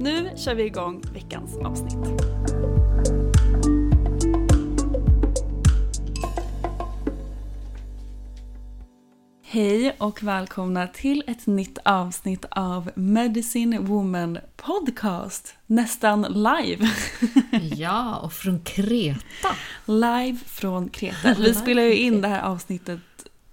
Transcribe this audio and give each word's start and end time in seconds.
Nu 0.00 0.30
kör 0.36 0.54
vi 0.54 0.64
igång 0.64 1.02
veckans 1.14 1.56
avsnitt. 1.56 2.22
Hej 9.42 9.96
och 9.98 10.22
välkomna 10.22 10.86
till 10.86 11.22
ett 11.26 11.46
nytt 11.46 11.78
avsnitt 11.84 12.44
av 12.50 12.90
Medicine 12.94 13.78
Woman 13.78 14.38
Podcast. 14.56 15.54
Nästan 15.66 16.22
live. 16.22 16.90
Ja, 17.76 18.16
och 18.16 18.32
från 18.32 18.60
Kreta. 18.60 19.48
live 19.86 20.38
från 20.46 20.88
Kreta. 20.88 21.34
Vi 21.38 21.54
spelar 21.54 21.82
ju 21.82 21.94
in 21.96 22.20
det 22.20 22.28
här 22.28 22.42
avsnittet, 22.42 23.00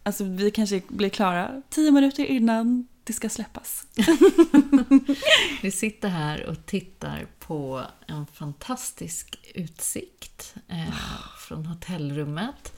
alltså 0.03 0.23
vi 0.23 0.51
kanske 0.51 0.81
blir 0.87 1.09
klara 1.09 1.61
tio 1.69 1.91
minuter 1.91 2.25
innan 2.25 2.87
det 3.11 3.15
ska 3.15 3.29
släppas. 3.29 3.85
Vi 5.61 5.71
sitter 5.71 6.09
här 6.09 6.45
och 6.45 6.65
tittar 6.65 7.27
på 7.39 7.85
en 8.07 8.25
fantastisk 8.25 9.51
utsikt 9.55 10.55
eh, 10.67 10.93
från 11.37 11.65
hotellrummet. 11.65 12.73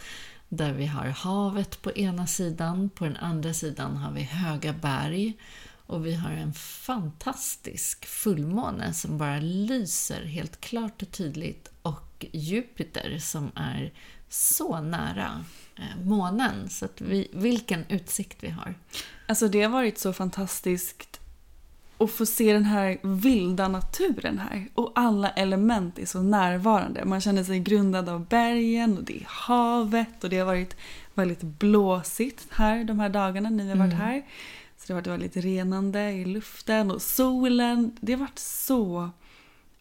Där 0.49 0.73
vi 0.73 0.85
har 0.85 1.05
havet 1.05 1.81
på 1.81 1.91
ena 1.91 2.27
sidan, 2.27 2.89
på 2.89 3.05
den 3.05 3.17
andra 3.17 3.53
sidan 3.53 3.97
har 3.97 4.11
vi 4.11 4.21
höga 4.21 4.73
berg. 4.73 5.33
Och 5.85 6.05
vi 6.05 6.13
har 6.13 6.31
en 6.31 6.53
fantastisk 6.53 8.05
fullmåne 8.05 8.93
som 8.93 9.17
bara 9.17 9.39
lyser 9.39 10.25
helt 10.25 10.61
klart 10.61 11.01
och 11.01 11.11
tydligt. 11.11 11.71
Och 11.81 12.25
Jupiter 12.31 13.17
som 13.19 13.51
är 13.55 13.93
så 14.33 14.81
nära 14.81 15.45
eh, 15.75 16.05
månen. 16.05 16.69
Så 16.69 16.85
att 16.85 17.01
vi, 17.01 17.27
vilken 17.33 17.85
utsikt 17.89 18.43
vi 18.43 18.49
har. 18.49 18.75
Alltså 19.27 19.47
det 19.47 19.61
har 19.61 19.69
varit 19.69 19.97
så 19.97 20.13
fantastiskt 20.13 21.19
att 21.97 22.11
få 22.11 22.25
se 22.25 22.53
den 22.53 22.65
här 22.65 22.97
vilda 23.01 23.67
naturen 23.67 24.39
här. 24.39 24.67
Och 24.73 24.91
alla 24.95 25.29
element 25.29 25.99
är 25.99 26.05
så 26.05 26.21
närvarande. 26.21 27.05
Man 27.05 27.21
känner 27.21 27.43
sig 27.43 27.59
grundad 27.59 28.09
av 28.09 28.25
bergen 28.25 28.97
och 28.97 29.03
det 29.03 29.17
är 29.21 29.27
havet 29.27 30.23
och 30.23 30.29
det 30.29 30.37
har 30.37 30.45
varit 30.45 30.75
väldigt 31.13 31.41
blåsigt 31.41 32.47
här 32.51 32.83
de 32.83 32.99
här 32.99 33.09
dagarna 33.09 33.49
ni 33.49 33.69
har 33.69 33.75
varit 33.75 33.93
här. 33.93 34.25
Så 34.77 34.87
det 34.87 34.93
har 34.93 35.01
varit 35.01 35.07
väldigt 35.07 35.37
renande 35.37 36.11
i 36.11 36.25
luften 36.25 36.91
och 36.91 37.01
solen. 37.01 37.97
Det 38.01 38.13
har 38.13 38.19
varit 38.19 38.39
så, 38.39 39.09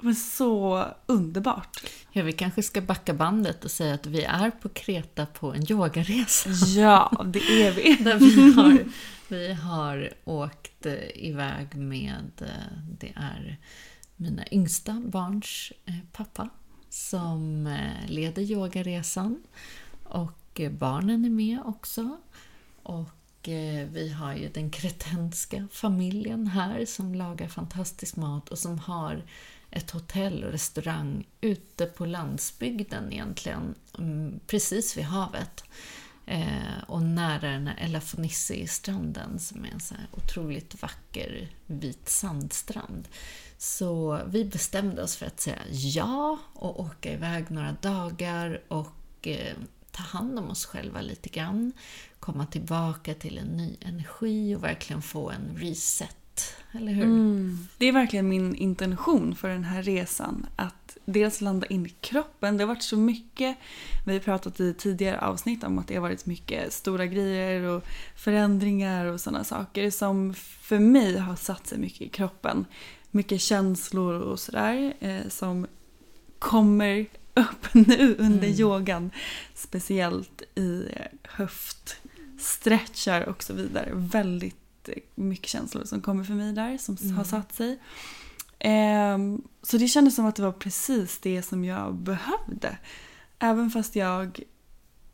var 0.03 0.13
så 0.13 0.87
underbart. 1.07 1.83
Ja, 2.13 2.23
vi 2.23 2.33
kanske 2.33 2.63
ska 2.63 2.81
backa 2.81 3.15
bandet 3.15 3.65
och 3.65 3.71
säga 3.71 3.95
att 3.95 4.07
vi 4.07 4.23
är 4.23 4.51
på 4.51 4.69
Kreta 4.69 5.27
på 5.27 5.53
en 5.53 5.73
yogaresa. 5.73 6.51
Ja, 6.51 7.25
det 7.27 7.39
är 7.39 7.73
vi. 7.73 7.97
Där 8.05 8.19
vi 8.19 8.53
har, 8.53 8.85
vi 9.29 9.53
har 9.53 10.13
åkt 10.25 10.87
eh, 10.87 11.27
iväg 11.27 11.75
med, 11.75 12.31
eh, 12.41 12.79
det 12.99 13.13
är 13.17 13.59
mina 14.17 14.45
yngsta 14.51 15.03
barns 15.07 15.73
eh, 15.85 15.95
pappa 16.13 16.49
som 16.89 17.77
leder 18.07 18.43
yogaresan. 18.43 19.43
Och 20.05 20.61
barnen 20.71 21.25
är 21.25 21.31
med 21.31 21.61
också. 21.65 22.17
Och 22.83 23.09
vi 23.89 24.15
har 24.19 24.35
ju 24.35 24.49
den 24.49 24.71
kretenska 24.71 25.69
familjen 25.73 26.47
här 26.47 26.85
som 26.85 27.15
lagar 27.15 27.49
fantastisk 27.49 28.17
mat 28.17 28.49
och 28.49 28.59
som 28.59 28.79
har 28.79 29.23
ett 29.73 29.91
hotell 29.91 30.45
och 30.45 30.53
restaurang 30.53 31.27
ute 31.41 31.87
på 31.87 32.07
landsbygden 32.07 33.13
egentligen, 33.13 33.75
mm, 33.99 34.41
precis 34.47 34.97
vid 34.97 35.05
havet. 35.05 35.65
Eh, 36.27 36.83
och 36.87 37.03
nära 37.03 37.51
den 37.51 37.67
här 37.67 37.77
Elafonissi-stranden 37.77 39.39
som 39.39 39.65
är 39.65 39.69
en 39.69 39.81
så 39.81 39.95
här 39.95 40.07
otroligt 40.13 40.83
vacker 40.83 41.49
vit 41.67 42.09
sandstrand. 42.09 43.09
Så 43.59 44.21
vi 44.27 44.45
bestämde 44.45 45.03
oss 45.03 45.17
för 45.17 45.27
att 45.27 45.41
säga 45.41 45.59
ja 45.71 46.39
och 46.55 46.81
åka 46.81 47.13
iväg 47.13 47.51
några 47.51 47.77
dagar 47.81 48.63
och 48.69 49.27
eh, 49.29 49.57
ta 49.91 50.03
hand 50.03 50.39
om 50.39 50.51
oss 50.51 50.67
själva 50.67 51.01
lite 51.01 51.29
grann. 51.29 51.73
Komma 52.21 52.47
tillbaka 52.47 53.15
till 53.15 53.39
en 53.39 53.57
ny 53.57 53.77
energi 53.81 54.55
och 54.57 54.65
verkligen 54.65 55.03
få 55.03 55.31
en 55.31 55.57
reset. 55.57 56.17
Eller 56.73 56.93
hur? 56.93 57.05
Mm. 57.05 57.59
Det 57.79 57.87
är 57.87 57.93
verkligen 57.93 58.29
min 58.29 58.55
intention 58.55 59.35
för 59.35 59.49
den 59.49 59.65
här 59.65 59.83
resan. 59.83 60.47
Att 60.57 60.97
dels 61.05 61.41
landa 61.41 61.67
in 61.67 61.87
i 61.87 61.89
kroppen. 61.89 62.57
Det 62.57 62.65
har 62.65 62.69
varit 62.69 62.83
så 62.83 62.97
mycket, 62.97 63.57
vi 64.07 64.13
har 64.13 64.21
pratat 64.21 64.61
i 64.61 64.75
tidigare 64.75 65.21
avsnitt 65.21 65.65
om 65.65 65.79
att 65.79 65.89
det 65.89 65.95
har 65.95 66.03
varit 66.03 66.27
mycket 66.27 66.73
stora 66.73 67.07
grejer 67.07 67.63
och 67.63 67.85
förändringar 68.17 69.07
och 69.07 69.21
sådana 69.21 69.45
saker 69.45 69.91
som 69.91 70.35
för 70.35 70.79
mig 70.79 71.19
har 71.19 71.37
satt 71.37 71.67
sig 71.67 71.79
mycket 71.79 72.03
i 72.03 72.09
kroppen. 72.09 72.65
Mycket 73.11 73.41
känslor 73.41 74.15
och 74.15 74.41
sådär 74.41 74.95
eh, 75.01 75.29
som 75.29 75.67
kommer 76.39 77.07
upp 77.35 77.75
nu 77.75 78.17
under 78.19 78.49
yogan. 78.49 79.11
Speciellt 79.55 80.43
i 80.55 80.89
höftstretchar 81.23 83.29
och 83.29 83.43
så 83.43 83.53
vidare. 83.53 83.89
Väldigt 83.93 84.62
mycket 85.15 85.47
känslor 85.49 85.85
som 85.85 86.01
kommer 86.01 86.25
för 86.25 86.35
mig 86.35 86.53
där, 86.53 86.79
som 86.79 86.97
har 87.17 87.25
satt 87.25 87.55
sig. 87.55 87.79
Ehm, 88.59 89.43
så 89.63 89.77
det 89.79 89.89
kändes 89.89 90.15
som 90.17 90.27
att 90.27 90.37
det 90.37 90.43
var 90.43 90.53
precis 90.53 91.19
det 91.19 91.43
som 91.43 91.65
jag 91.65 91.95
behövde. 91.95 92.77
Även 93.39 93.71
fast 93.71 93.97
jag 93.97 94.41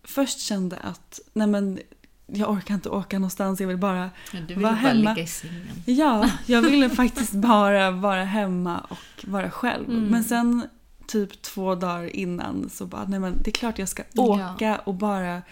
först 0.04 0.40
kände 0.40 0.76
att 0.76 1.20
nej 1.32 1.46
men, 1.46 1.78
jag 2.26 2.50
orkar 2.50 2.74
inte 2.74 2.88
åka 2.88 3.18
någonstans, 3.18 3.60
jag 3.60 3.68
vill 3.68 3.76
bara 3.78 4.10
Ja, 4.32 4.40
du 4.40 4.40
vara 4.40 4.46
vill 4.54 4.62
bara 4.62 4.72
hemma. 4.74 5.10
ligga 5.14 5.22
i 5.22 5.26
sängen. 5.26 5.82
Ja, 5.86 6.30
jag 6.46 6.62
ville 6.62 6.90
faktiskt 6.90 7.32
bara 7.32 7.90
vara 7.90 8.24
hemma 8.24 8.78
och 8.78 9.24
vara 9.30 9.50
själv. 9.50 9.88
Mm. 9.90 10.04
Men 10.04 10.24
sen 10.24 10.62
typ 11.06 11.42
två 11.42 11.74
dagar 11.74 12.16
innan 12.16 12.70
så 12.70 12.86
bara, 12.86 13.04
nej 13.04 13.20
men 13.20 13.42
det 13.42 13.50
är 13.50 13.52
klart 13.52 13.78
jag 13.78 13.88
ska 13.88 14.02
Ja. 14.12 14.22
åka 14.54 14.78
och 14.78 14.94
bara 14.94 15.42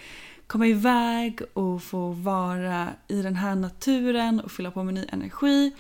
komma 0.47 0.67
iväg 0.67 1.41
och 1.53 1.83
få 1.83 2.11
vara 2.11 2.89
i 3.09 3.23
den 3.23 3.37
här 3.37 3.55
naturen 3.55 4.41
och 4.41 4.53
fylla 4.53 4.71
på 4.71 4.83
med 4.83 4.95
ny 4.95 5.07
energi 5.09 5.73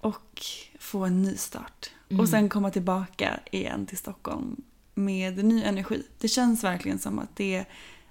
och 0.00 0.42
få 0.78 1.04
en 1.04 1.22
ny 1.22 1.36
start. 1.36 1.90
Mm. 2.08 2.20
Och 2.20 2.28
sen 2.28 2.48
komma 2.48 2.70
tillbaka 2.70 3.40
igen 3.50 3.86
till 3.86 3.98
Stockholm 3.98 4.56
med 4.94 5.44
ny 5.44 5.62
energi. 5.62 6.02
Det 6.18 6.28
känns 6.28 6.64
verkligen 6.64 6.98
som 6.98 7.18
att 7.18 7.36
det 7.36 7.64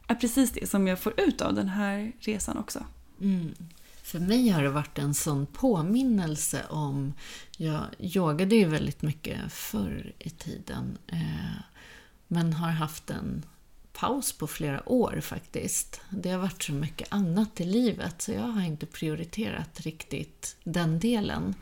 är 0.08 0.16
precis 0.16 0.52
det 0.52 0.70
som 0.70 0.88
jag 0.88 1.00
får 1.00 1.20
ut 1.20 1.42
av 1.42 1.54
den 1.54 1.70
här 1.70 2.12
resan 2.20 2.58
också. 2.58 2.86
Mm. 3.22 3.54
För 4.04 4.20
mig 4.20 4.50
har 4.50 4.64
det 4.64 4.70
varit 4.70 5.00
en 5.00 5.14
sån 5.14 5.46
påminnelse 5.46 6.66
om... 6.70 7.14
Jag 7.58 7.84
yogade 8.00 8.56
ju 8.56 8.66
väldigt 8.66 9.02
mycket 9.02 9.54
förr 9.54 10.14
i 10.20 10.30
tiden. 10.30 10.98
Eh, 11.08 11.62
men 12.28 12.54
har 12.54 12.70
haft 12.70 13.10
en 13.10 13.46
paus 13.94 14.34
på 14.34 14.48
flera 14.48 14.90
år 14.90 15.20
faktiskt. 15.22 16.02
Det 16.10 16.30
har 16.30 16.40
varit 16.40 16.64
så 16.64 16.74
mycket 16.74 17.08
annat 17.12 17.62
i 17.62 17.66
livet 17.66 18.22
så 18.22 18.32
jag 18.32 18.42
har 18.42 18.62
inte 18.62 18.86
prioriterat 18.86 19.82
riktigt 19.82 20.56
den 20.64 21.00
delen. 21.00 21.56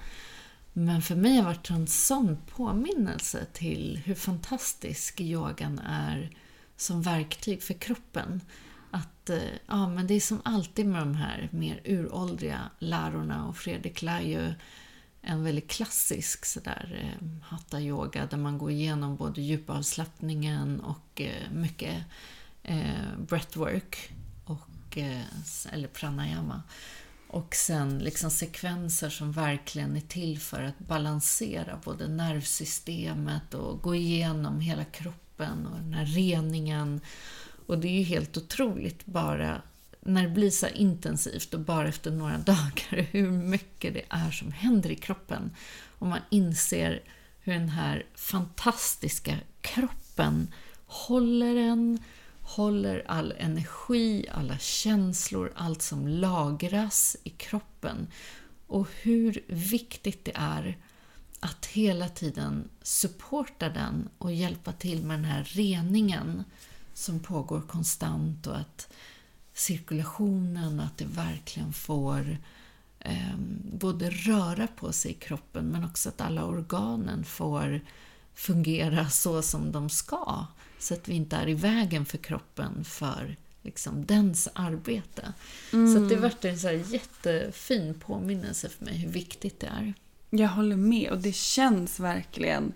Men 0.74 1.02
för 1.02 1.16
mig 1.16 1.32
har 1.32 1.42
det 1.42 1.46
varit 1.46 1.70
en 1.70 1.88
sån 1.88 2.38
påminnelse 2.56 3.46
till 3.54 4.02
hur 4.06 4.16
fantastisk 4.16 5.22
yogan 5.22 5.80
är 5.80 6.38
som 6.78 7.02
verktyg 7.02 7.64
för 7.64 7.74
kroppen. 7.74 8.42
Att 8.92 9.30
eh, 9.30 9.38
ja, 9.68 9.88
men 9.88 10.08
det 10.08 10.14
är 10.14 10.20
som 10.20 10.42
alltid 10.46 10.86
med 10.86 11.02
de 11.02 11.16
här 11.16 11.50
mer 11.52 11.82
uråldriga 11.86 12.60
lärorna 12.80 13.48
och 13.48 13.58
Fredrik 13.58 14.02
lär 14.02 14.22
ju 14.22 14.54
en 15.22 15.44
väldigt 15.44 15.70
klassisk 15.70 16.46
sådär 16.46 17.02
eh, 17.04 17.28
hatta-yoga 17.42 18.26
där 18.26 18.38
man 18.38 18.58
går 18.58 18.72
igenom 18.72 19.16
både 19.16 19.42
djupavslappningen 19.42 20.80
och 20.80 21.22
eh, 21.22 21.52
mycket 21.52 22.04
eh, 22.64 23.20
breathwork 23.28 24.14
och, 24.46 24.98
eller 25.72 25.88
pranayama. 25.88 26.64
Och 27.28 27.56
sen 27.56 28.00
liksom 28.00 28.32
sekvenser 28.32 29.10
som 29.10 29.32
verkligen 29.32 29.96
är 29.96 30.02
till 30.02 30.40
för 30.40 30.64
att 30.64 30.80
balansera 30.80 31.80
både 31.84 32.08
nervsystemet 32.08 33.54
och 33.54 33.82
gå 33.82 33.96
igenom 33.96 34.60
hela 34.60 34.86
kroppen 34.86 35.68
och 35.68 35.78
den 35.78 35.94
här 35.94 36.06
reningen. 36.06 37.02
Och 37.66 37.80
det 37.80 37.88
är 37.88 37.98
ju 37.98 38.04
helt 38.04 38.38
otroligt 38.38 39.06
bara 39.06 39.62
när 40.02 40.24
det 40.24 40.30
blir 40.30 40.50
så 40.50 40.68
intensivt 40.68 41.54
och 41.54 41.60
bara 41.60 41.88
efter 41.88 42.12
några 42.12 42.38
dagar 42.46 43.08
hur 43.12 43.32
mycket 43.32 43.94
det 43.94 44.04
är 44.10 44.32
som 44.32 44.52
händer 44.52 44.92
i 44.92 44.96
kroppen. 44.96 45.52
Och 46.00 46.08
man 46.08 46.20
inser 46.30 47.04
hur 47.40 47.54
den 47.54 47.70
här 47.70 48.06
fantastiska 48.16 49.38
kroppen 49.62 50.54
håller 50.86 51.56
en, 51.56 52.00
håller 52.42 53.04
all 53.08 53.34
energi, 53.38 54.26
alla 54.32 54.58
känslor, 54.58 55.54
allt 55.56 55.82
som 55.82 56.08
lagras 56.08 57.18
i 57.24 57.30
kroppen. 57.30 58.08
Och 58.68 58.88
hur 59.02 59.44
viktigt 59.48 60.26
det 60.26 60.34
är 60.36 60.78
att 61.40 61.66
hela 61.66 62.10
tiden 62.10 62.70
supporta 62.82 63.70
den 63.70 64.10
och 64.18 64.34
hjälpa 64.34 64.72
till 64.72 65.04
med 65.04 65.18
den 65.18 65.26
här 65.26 65.44
reningen 65.44 66.44
som 66.94 67.20
pågår 67.20 67.62
konstant 67.62 68.48
och 68.48 68.58
att 68.58 68.94
cirkulationen, 69.54 70.80
att 70.80 70.98
det 70.98 71.06
verkligen 71.06 71.74
får 71.74 72.38
eh, 73.00 73.36
både 73.74 74.10
röra 74.10 74.68
på 74.68 74.92
sig 74.94 75.12
i 75.12 75.14
kroppen 75.14 75.66
men 75.66 75.86
också 75.86 76.10
att 76.10 76.22
alla 76.22 76.46
organen 76.46 77.24
får 77.24 77.82
fungera 78.34 79.10
så 79.10 79.42
som 79.42 79.72
de 79.72 79.90
ska. 79.90 80.46
Så 80.80 80.94
att 80.94 81.08
vi 81.08 81.14
inte 81.14 81.36
är 81.36 81.50
i 81.50 81.54
vägen 81.54 82.06
för 82.06 82.18
kroppen 82.18 82.84
för 82.84 83.36
liksom, 83.62 84.06
dens 84.06 84.50
arbete. 84.54 85.34
Så 85.72 86.04
att 86.04 86.10
det 86.10 86.16
vart 86.16 86.46
en 86.46 86.60
så 86.60 86.72
jättefin 86.72 87.94
påminnelse 87.94 88.70
för 88.70 88.86
mig 88.86 88.98
hur 88.98 89.12
viktigt 89.12 89.60
det 89.60 89.68
är. 89.68 89.94
Jag 90.30 90.48
håller 90.48 90.76
med 90.76 91.12
och 91.12 91.18
det 91.18 91.36
känns 91.36 92.00
verkligen 92.00 92.74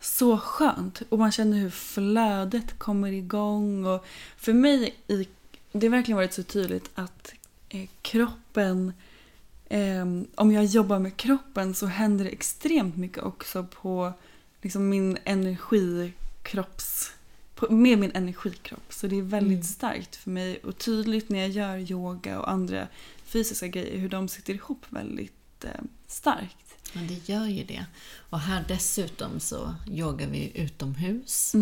så 0.00 0.38
skönt. 0.38 1.02
Och 1.08 1.18
man 1.18 1.32
känner 1.32 1.58
hur 1.58 1.70
flödet 1.70 2.78
kommer 2.78 3.12
igång. 3.12 3.86
Och 3.86 4.06
för 4.36 4.52
mig 4.52 4.94
i, 5.08 5.28
det 5.78 5.86
har 5.86 5.90
verkligen 5.96 6.16
varit 6.16 6.32
så 6.32 6.42
tydligt 6.42 6.90
att 6.94 7.32
eh, 7.68 7.88
kroppen, 8.02 8.92
eh, 9.68 10.04
om 10.34 10.52
jag 10.52 10.64
jobbar 10.64 10.98
med 10.98 11.16
kroppen 11.16 11.74
så 11.74 11.86
händer 11.86 12.24
det 12.24 12.30
extremt 12.30 12.96
mycket 12.96 13.22
också 13.22 13.66
på 13.82 14.12
liksom 14.62 14.88
min 14.88 15.18
energikropps 15.24 17.12
på, 17.54 17.72
med 17.72 17.98
min 17.98 18.10
energikropp. 18.14 18.92
Så 18.92 19.06
det 19.06 19.18
är 19.18 19.22
väldigt 19.22 19.52
Mm. 19.52 19.62
starkt 19.62 20.16
för 20.16 20.30
mig 20.30 20.58
och 20.58 20.78
tydligt 20.78 21.28
när 21.28 21.38
jag 21.38 21.48
gör 21.48 21.90
yoga 21.92 22.40
och 22.40 22.50
andra 22.50 22.88
fysiska 23.24 23.66
grejer 23.66 23.98
hur 23.98 24.08
de 24.08 24.28
sitter 24.28 24.54
ihop 24.54 24.86
väldigt 24.88 25.64
eh, 25.64 25.70
starkt. 26.06 26.65
Men 26.96 27.06
det 27.06 27.28
gör 27.28 27.46
ju 27.46 27.64
det. 27.64 27.86
Och 28.30 28.40
här 28.40 28.64
dessutom 28.68 29.40
så 29.40 29.74
yogar 29.90 30.26
vi 30.26 30.52
utomhus. 30.54 31.54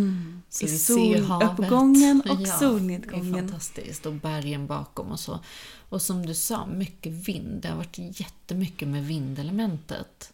Så 0.49 0.65
I 0.65 0.69
vi 0.71 0.79
ser 0.79 1.23
havet. 1.23 1.57
soluppgången 1.57 2.21
och 2.21 2.27
Ja, 2.29 2.35
Det 2.35 2.43
är 2.51 2.59
solnedgången. 2.59 3.35
fantastiskt. 3.49 4.07
Och 4.07 4.13
bergen 4.15 4.67
bakom 4.67 5.07
och 5.13 5.21
så. 5.21 5.41
Och 5.89 6.03
som 6.03 6.27
du 6.27 6.35
sa, 6.35 6.67
mycket 6.67 7.13
vind. 7.13 7.63
Det 7.63 7.69
har 7.69 7.77
varit 7.77 7.99
jättemycket 8.21 8.89
med 8.89 9.07
vindelementet. 9.07 10.33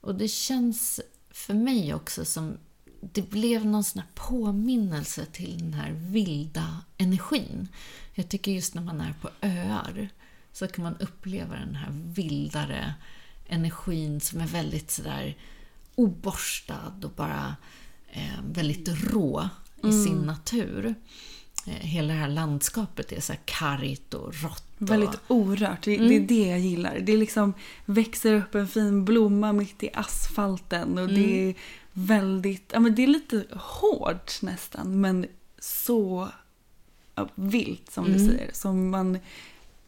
Och 0.00 0.14
det 0.14 0.28
känns 0.28 1.00
för 1.30 1.54
mig 1.54 1.94
också 1.94 2.24
som 2.24 2.56
det 3.00 3.30
blev 3.30 3.66
någon 3.66 3.84
sån 3.84 4.02
här 4.02 4.08
påminnelse 4.14 5.24
till 5.32 5.58
den 5.58 5.74
här 5.74 5.90
vilda 5.92 6.76
energin. 6.96 7.68
Jag 8.14 8.28
tycker 8.28 8.52
just 8.52 8.74
när 8.74 8.82
man 8.82 9.00
är 9.00 9.14
på 9.20 9.30
öar 9.42 10.08
så 10.52 10.66
kan 10.66 10.84
man 10.84 10.96
uppleva 10.96 11.54
den 11.56 11.74
här 11.74 11.88
vildare 11.90 12.94
energin 13.48 14.20
som 14.20 14.40
är 14.40 14.46
väldigt 14.46 14.90
sådär 14.90 15.36
oborstad 15.94 16.92
och 17.04 17.10
bara 17.10 17.56
eh, 18.10 18.40
väldigt 18.52 18.88
rå 19.12 19.48
i 19.76 19.92
sin 19.92 20.18
natur. 20.18 20.94
Eh, 21.66 21.72
hela 21.72 22.12
det 22.14 22.18
här 22.20 22.28
landskapet 22.28 23.12
är 23.12 23.20
så 23.20 23.32
här 23.32 23.40
kargt 23.44 24.14
och 24.14 24.34
rått. 24.42 24.64
Och, 24.78 24.90
Väldigt 24.90 25.20
orört. 25.28 25.82
Det, 25.84 25.96
Mm. 25.96 26.08
det 26.08 26.16
är 26.16 26.20
det 26.44 26.48
jag 26.50 26.60
gillar. 26.60 26.98
Det 26.98 27.16
liksom 27.16 27.54
växer 27.84 28.34
upp 28.34 28.54
en 28.54 28.68
fin 28.68 29.04
blomma 29.04 29.52
mitt 29.52 29.82
i 29.82 29.90
asfalten 29.94 30.98
och 30.98 31.08
det 31.08 31.24
Mm. 31.34 31.48
är 31.48 31.54
väldigt, 31.92 32.70
ja 32.74 32.80
men 32.80 32.94
det 32.94 33.02
är 33.02 33.06
lite 33.06 33.44
hårt 33.52 34.42
nästan 34.42 35.00
men 35.00 35.26
så 35.58 36.28
vilt 37.34 37.90
som 37.90 38.04
du 38.04 38.14
Mm. 38.14 38.26
säger. 38.26 38.50
Som 38.52 38.90
man 38.90 39.18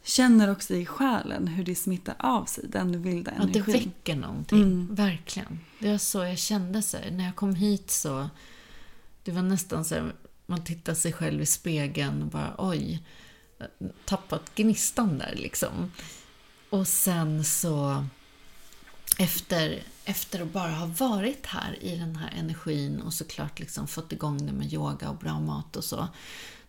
känner 0.02 0.50
också 0.50 0.75
i 0.75 0.87
själen 0.87 1.49
hur 1.49 1.64
det 1.64 1.75
smittar 1.75 2.14
av 2.19 2.45
sig, 2.45 2.64
den 2.69 3.02
vilda 3.02 3.33
Ja, 3.38 3.45
det 3.45 3.59
energin. 3.59 3.75
väcker 3.75 4.16
någonting. 4.16 4.62
Mm. 4.62 4.95
Verkligen. 4.95 5.61
Det 5.78 5.90
var 5.90 5.99
så 5.99 6.19
jag 6.19 6.38
kände. 6.38 6.83
Så 6.83 6.97
här. 6.97 7.11
När 7.11 7.25
jag 7.25 7.37
kom 7.37 7.54
hit 7.54 7.90
så... 7.90 8.28
Det 9.25 9.33
var 9.33 9.42
nästan 9.42 9.85
så 9.85 9.95
här, 9.95 10.12
man 10.47 10.64
tittar 10.64 10.95
sig 10.95 11.12
själv 11.12 11.42
i 11.42 11.47
spegeln 11.47 12.23
och 12.23 12.28
bara 12.28 12.54
oj, 12.59 13.02
tappat 14.04 14.54
gnistan 14.54 15.19
där 15.19 15.35
liksom. 15.37 15.92
Och 16.71 16.88
sen 16.88 17.45
så 17.45 18.04
efter, 19.19 19.83
efter 20.04 20.40
att 20.40 20.52
bara 20.52 20.71
ha 20.73 20.87
varit 20.87 21.47
här 21.47 21.85
i 21.85 21.97
den 21.97 22.16
här 22.16 22.35
energin 22.38 23.00
och 23.00 23.14
såklart 23.14 23.61
liksom 23.61 23.88
fått 23.88 24.12
igång 24.12 24.47
det 24.47 24.52
med 24.52 24.73
yoga 24.73 25.11
och 25.11 25.16
bra 25.16 25.40
mat 25.40 25.76
och 25.76 25.85
så, 25.85 26.09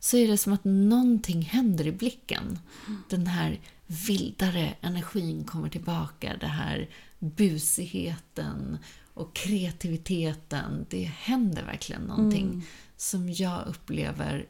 så 0.03 0.17
är 0.17 0.27
det 0.27 0.37
som 0.37 0.53
att 0.53 0.63
någonting 0.63 1.41
händer 1.41 1.87
i 1.87 1.91
blicken. 1.91 2.59
Den 3.09 3.27
här 3.27 3.59
vildare 3.87 4.73
energin 4.81 5.43
kommer 5.43 5.69
tillbaka, 5.69 6.37
det 6.39 6.47
här 6.47 6.89
busigheten 7.19 8.77
och 9.13 9.35
kreativiteten. 9.35 10.85
Det 10.89 11.03
händer 11.03 11.63
verkligen 11.63 12.01
någonting 12.01 12.65
som 12.97 13.33
jag 13.33 13.67
upplever 13.67 14.45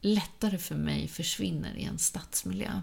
lättare 0.00 0.58
för 0.58 0.74
mig 0.74 1.08
försvinner 1.08 1.74
i 1.76 1.84
en 1.84 1.98
stadsmiljö. 1.98 2.80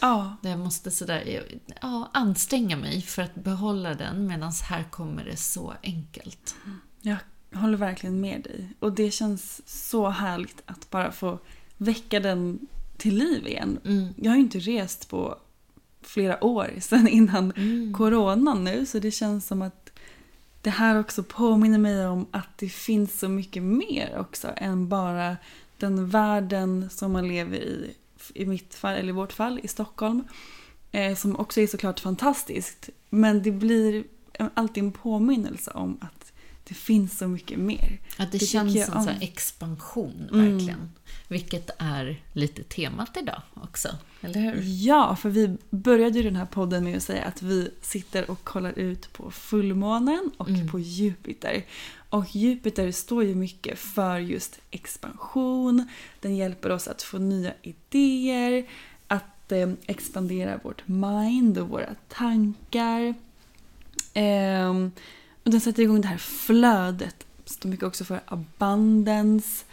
Ja, 0.00 0.36
Där 0.42 0.50
jag 0.50 0.58
måste 0.58 0.90
sådär, 0.90 1.44
ja, 1.82 2.10
anstränga 2.12 2.76
mig 2.76 3.02
för 3.02 3.22
att 3.22 3.34
behålla 3.34 3.94
den 3.94 4.26
medan 4.26 4.52
här 4.68 4.84
kommer 4.90 5.24
det 5.24 5.36
så 5.36 5.74
enkelt. 5.82 6.54
jag 7.00 7.16
håller 7.60 7.78
verkligen 7.78 8.20
med 8.20 8.42
dig. 8.42 8.68
Och 8.78 8.92
det 8.92 9.10
känns 9.10 9.62
så 9.66 10.08
härligt 10.08 10.62
att 10.66 10.85
bara 10.96 11.12
få 11.12 11.38
väcka 11.76 12.20
den 12.20 12.66
till 12.96 13.16
liv 13.16 13.46
igen. 13.46 13.78
Mm. 13.84 14.14
Jag 14.16 14.30
har 14.30 14.36
ju 14.36 14.42
inte 14.42 14.58
rest 14.58 15.08
på 15.08 15.36
flera 16.02 16.44
år 16.44 16.70
sedan 16.80 17.08
innan 17.08 17.52
Mm. 17.56 17.94
coronan 17.96 18.64
nu 18.64 18.86
så 18.86 18.98
det 18.98 19.10
känns 19.10 19.46
som 19.46 19.62
att 19.62 19.90
det 20.62 20.70
här 20.70 21.00
också 21.00 21.22
påminner 21.22 21.78
mig 21.78 22.06
om 22.06 22.26
att 22.30 22.58
det 22.58 22.68
finns 22.68 23.18
så 23.18 23.28
mycket 23.28 23.62
mer 23.62 24.16
också 24.18 24.48
än 24.56 24.88
bara 24.88 25.36
den 25.78 26.08
världen 26.08 26.90
som 26.90 27.12
man 27.12 27.28
lever 27.28 27.56
i 27.56 27.94
i 28.34 28.46
mitt 28.46 28.74
fall, 28.74 28.94
eller 28.94 29.08
i 29.08 29.12
vårt 29.12 29.32
fall, 29.32 29.60
i 29.62 29.68
Stockholm. 29.68 30.24
Eh, 30.92 31.14
som 31.16 31.36
också 31.36 31.60
är 31.60 31.66
såklart 31.66 32.00
fantastiskt. 32.00 32.90
Men 33.10 33.42
det 33.42 33.50
blir 33.50 34.04
alltid 34.54 34.84
en 34.84 34.92
påminnelse 34.92 35.70
om 35.70 35.98
att 36.00 36.25
det 36.68 36.74
finns 36.74 37.18
så 37.18 37.28
mycket 37.28 37.58
mer. 37.58 37.98
Att 38.16 38.32
det, 38.32 38.38
det 38.38 38.46
känns 38.46 38.86
som 38.86 39.08
en 39.08 39.22
expansion, 39.22 40.28
mm. 40.32 40.52
verkligen. 40.52 40.78
Mm. 40.78 40.90
Vilket 41.28 41.70
är 41.78 42.20
lite 42.32 42.62
temat 42.62 43.16
idag 43.16 43.42
också, 43.54 43.88
eller 44.20 44.40
hur? 44.40 44.62
Ja, 44.64 45.16
för 45.16 45.28
vi 45.28 45.56
började 45.70 46.18
ju 46.18 46.22
den 46.22 46.36
här 46.36 46.46
podden 46.46 46.84
med 46.84 46.96
att 46.96 47.02
säga 47.02 47.24
att 47.24 47.42
vi 47.42 47.70
sitter 47.80 48.30
och 48.30 48.44
kollar 48.44 48.78
ut 48.78 49.12
på 49.12 49.30
fullmånen 49.30 50.30
och 50.36 50.48
mm. 50.48 50.68
på 50.68 50.78
Jupiter. 50.78 51.64
Och 52.10 52.36
Jupiter 52.36 52.92
står 52.92 53.24
ju 53.24 53.34
mycket 53.34 53.78
för 53.78 54.18
just 54.18 54.60
expansion, 54.70 55.88
den 56.20 56.36
hjälper 56.36 56.70
oss 56.70 56.88
att 56.88 57.02
få 57.02 57.18
nya 57.18 57.52
idéer, 57.62 58.66
att 59.06 59.52
eh, 59.52 59.70
expandera 59.86 60.60
vårt 60.62 60.88
mind 60.88 61.58
och 61.58 61.68
våra 61.68 61.94
tankar. 62.08 63.14
Eh, 64.14 64.74
och 65.46 65.52
den 65.52 65.60
sätter 65.60 65.82
igång 65.82 66.00
det 66.00 66.08
här 66.08 66.18
flödet, 66.18 67.26
står 67.44 67.68
mycket 67.68 67.86
också 67.86 68.04
för 68.04 68.20
abundance. 68.26 69.64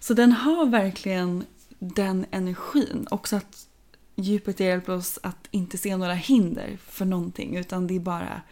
Så 0.00 0.14
den 0.14 0.32
har 0.32 0.66
verkligen 0.66 1.44
den 1.78 2.26
energin. 2.30 3.06
Också 3.10 3.36
att 3.36 3.68
Jupiter 4.14 4.64
hjälper 4.64 4.92
oss 4.92 5.18
att 5.22 5.48
inte 5.50 5.78
se 5.78 5.96
några 5.96 6.14
hinder 6.14 6.78
för 6.86 7.04
någonting 7.04 7.56
utan 7.56 7.86
det 7.86 7.96
är 7.96 8.00
bara, 8.00 8.42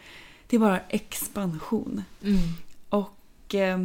det 0.46 0.56
är 0.56 0.60
bara 0.60 0.80
expansion. 0.80 2.02
Mm. 2.22 2.38
Och 2.88 3.54
eh, 3.54 3.78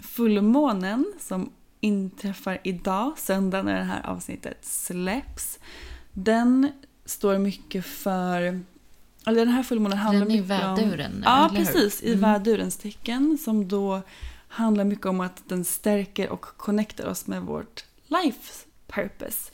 fullmånen 0.00 1.12
som 1.20 1.50
inträffar 1.80 2.60
idag, 2.64 3.18
söndag 3.18 3.62
när 3.62 3.78
det 3.78 3.84
här 3.84 4.06
avsnittet 4.06 4.64
släpps, 4.64 5.58
den 6.12 6.72
står 7.04 7.38
mycket 7.38 7.86
för 7.86 8.60
eller 9.26 9.44
den 9.44 9.54
här 9.54 9.62
fullmånen 9.62 9.98
handlar 9.98 10.26
mycket 10.26 10.42
om... 10.42 10.48
Den 10.48 10.58
är 10.58 10.82
i 10.82 10.86
väduren, 10.86 11.22
Ja, 11.24 11.50
precis. 11.54 12.02
I 12.02 12.08
mm. 12.08 12.20
vädurens 12.20 12.76
tecken 12.76 13.38
som 13.38 13.68
då 13.68 14.02
handlar 14.48 14.84
mycket 14.84 15.06
om 15.06 15.20
att 15.20 15.42
den 15.48 15.64
stärker 15.64 16.28
och 16.28 16.42
connectar 16.42 17.06
oss 17.06 17.26
med 17.26 17.42
vårt 17.42 17.84
life 18.08 18.66
purpose. 18.86 19.52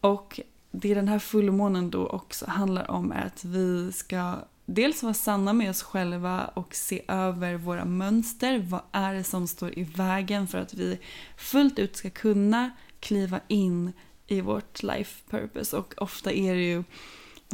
Och 0.00 0.40
det 0.70 0.94
den 0.94 1.08
här 1.08 1.18
fullmånen 1.18 1.90
då 1.90 2.06
också 2.06 2.46
handlar 2.48 2.90
om 2.90 3.12
är 3.12 3.26
att 3.26 3.44
vi 3.44 3.92
ska 3.92 4.34
dels 4.66 5.02
vara 5.02 5.14
sanna 5.14 5.52
med 5.52 5.70
oss 5.70 5.82
själva 5.82 6.44
och 6.44 6.74
se 6.74 7.02
över 7.08 7.54
våra 7.54 7.84
mönster. 7.84 8.58
Vad 8.58 8.80
är 8.92 9.14
det 9.14 9.24
som 9.24 9.48
står 9.48 9.78
i 9.78 9.82
vägen 9.82 10.48
för 10.48 10.58
att 10.58 10.74
vi 10.74 10.98
fullt 11.36 11.78
ut 11.78 11.96
ska 11.96 12.10
kunna 12.10 12.70
kliva 13.00 13.40
in 13.48 13.92
i 14.26 14.40
vårt 14.40 14.82
life 14.82 15.22
purpose. 15.30 15.76
Och 15.76 15.94
ofta 15.96 16.32
är 16.32 16.54
det 16.54 16.62
ju 16.64 16.84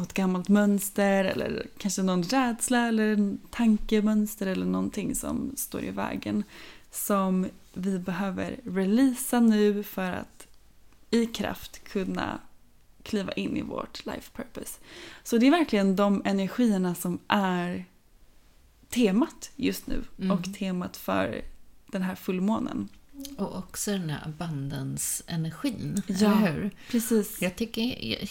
något 0.01 0.13
gammalt 0.13 0.49
mönster 0.49 1.25
eller 1.25 1.67
kanske 1.79 2.03
någon 2.03 2.23
rädsla 2.23 2.89
eller 2.89 3.37
tankemönster 3.51 4.47
eller 4.47 4.67
någonting 4.67 5.15
som 5.15 5.53
står 5.57 5.85
i 5.85 5.91
vägen 5.91 6.45
som 6.91 7.49
vi 7.73 7.99
behöver 7.99 8.61
releasa 8.65 9.41
nu 9.41 9.83
för 9.83 10.13
att 10.13 10.47
i 11.11 11.27
kraft 11.27 11.85
kunna 11.85 12.41
kliva 13.03 13.33
in 13.33 13.57
i 13.57 13.63
vårt 13.63 14.07
life 14.07 14.31
purpose. 14.37 14.79
Så 15.23 15.39
det 15.39 15.47
är 15.47 15.51
verkligen 15.51 15.97
de 15.97 16.23
energierna 16.25 16.95
som 16.95 17.19
är 17.29 17.85
temat 18.89 19.51
just 19.57 19.87
nu 19.87 20.03
mm. 20.19 20.31
och 20.31 20.55
temat 20.55 20.97
för 20.97 21.43
den 21.87 22.03
här 22.03 22.15
fullmånen. 22.15 22.89
Och 23.37 23.59
också 23.59 23.91
den 23.91 24.11
här 24.11 24.27
abundance-energin, 24.27 26.03
ja, 26.07 26.15
eller 26.15 26.53
hur? 26.53 26.71
precis. 26.91 27.43
Jag 27.43 27.57
tycker... 27.57 28.05
Jag, 28.05 28.29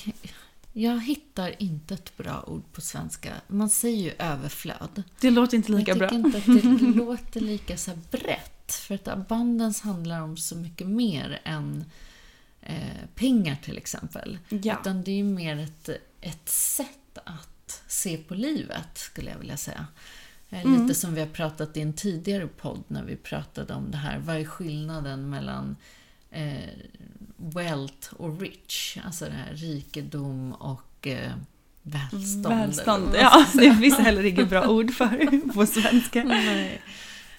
jag 0.74 1.02
hittar 1.02 1.62
inte 1.62 1.94
ett 1.94 2.18
bra 2.18 2.44
ord 2.48 2.64
på 2.74 2.82
svenska. 2.82 3.34
Man 3.48 3.70
säger 3.70 4.04
ju 4.04 4.12
överflöd. 4.20 5.04
Det 5.20 5.32
låter 5.32 5.58
inte 5.58 5.72
lika 5.72 5.96
bra. 5.96 6.04
Jag 6.04 6.12
tycker 6.12 6.30
bra. 6.30 6.62
inte 6.62 6.70
att 6.70 6.80
det 6.80 7.00
låter 7.06 7.42
lika 7.42 7.78
så 7.78 7.92
brett. 8.12 8.74
För 8.74 8.96
att 8.96 9.08
abundance 9.08 9.84
handlar 9.84 10.22
om 10.22 10.38
så 10.38 10.56
mycket 10.56 10.88
mer 10.88 11.42
än 11.44 11.86
eh, 12.62 13.08
pengar 13.16 13.58
till 13.64 13.78
exempel. 13.78 14.38
Ja. 14.50 14.78
Utan 14.82 15.04
det 15.04 15.12
är 15.12 15.16
ju 15.16 15.24
mer 15.24 15.60
ett, 15.60 15.90
ett 16.22 16.50
sätt 16.50 17.18
att 17.24 17.84
se 17.88 18.18
på 18.18 18.36
livet, 18.36 18.98
skulle 18.98 19.32
jag 19.32 19.38
vilja 19.38 19.58
säga. 19.58 19.88
Eh, 20.50 20.66
mm. 20.66 20.82
Lite 20.82 21.00
som 21.00 21.14
vi 21.14 21.22
har 21.22 21.28
pratat 21.28 21.78
i 21.78 21.82
en 21.82 21.94
tidigare 21.94 22.48
podd 22.48 22.84
när 22.88 23.04
vi 23.04 23.16
pratade 23.16 23.74
om 23.74 23.92
det 23.92 23.98
här. 23.98 24.20
Vad 24.20 24.36
är 24.36 24.46
skillnaden 24.46 25.30
mellan 25.30 25.76
eh, 26.32 26.70
wealth 27.40 28.14
och 28.14 28.42
rich? 28.42 28.98
Alltså 29.06 29.26
det 29.26 29.32
här 29.32 29.54
rikedom 29.54 30.54
och 30.54 31.08
eh, 31.08 31.32
välstånd. 31.82 32.56
Välstånd, 32.56 33.16
ja. 33.16 33.46
Det 33.54 33.76
finns 33.76 33.98
heller 33.98 34.24
inget 34.24 34.50
bra 34.50 34.68
ord 34.68 34.92
för 34.92 35.54
på 35.54 35.66
svenska. 35.66 36.24
Nej. 36.24 36.82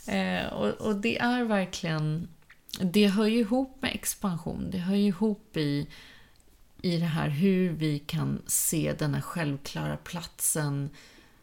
Eh, 0.06 0.46
och, 0.52 0.68
och, 0.68 0.96
det 0.96 1.18
är 1.18 1.44
verkligen... 1.44 2.28
Det 2.80 3.08
hör 3.08 3.26
ju 3.26 3.38
ihop 3.38 3.78
med 3.82 3.94
expansion. 3.94 4.70
Det 4.70 4.78
hör 4.78 4.94
ju 4.94 5.06
ihop 5.06 5.56
i, 5.56 5.86
i 6.82 6.96
det 6.96 7.06
här 7.06 7.28
hur 7.28 7.70
vi 7.70 7.98
kan 7.98 8.42
se 8.46 8.94
den 8.98 9.14
här 9.14 9.20
självklara 9.20 9.96
platsen. 9.96 10.90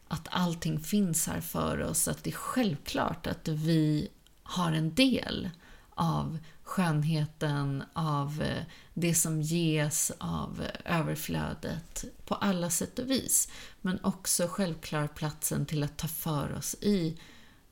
Att 0.08 0.28
allting 0.30 0.80
finns 0.80 1.26
här 1.26 1.40
för 1.40 1.82
oss. 1.82 2.08
Att 2.08 2.24
det 2.24 2.30
är 2.30 2.34
självklart 2.34 3.26
att 3.26 3.48
vi 3.48 4.08
har 4.42 4.72
en 4.72 4.94
del 4.94 5.50
av 5.94 6.38
skönheten, 6.68 7.82
av 7.92 8.42
eh, 8.42 8.62
det 8.94 9.14
som 9.14 9.42
ges, 9.42 10.12
av 10.18 10.62
överflödet 10.84 12.04
på 12.24 12.34
alla 12.34 12.70
sätt 12.70 12.98
och 12.98 13.10
vis. 13.10 13.48
Men 13.80 13.98
också 14.04 14.46
självklart 14.48 15.14
platsen 15.14 15.66
till 15.66 15.82
att 15.82 15.96
ta 15.96 16.08
för 16.08 16.54
oss 16.54 16.74
i 16.80 17.18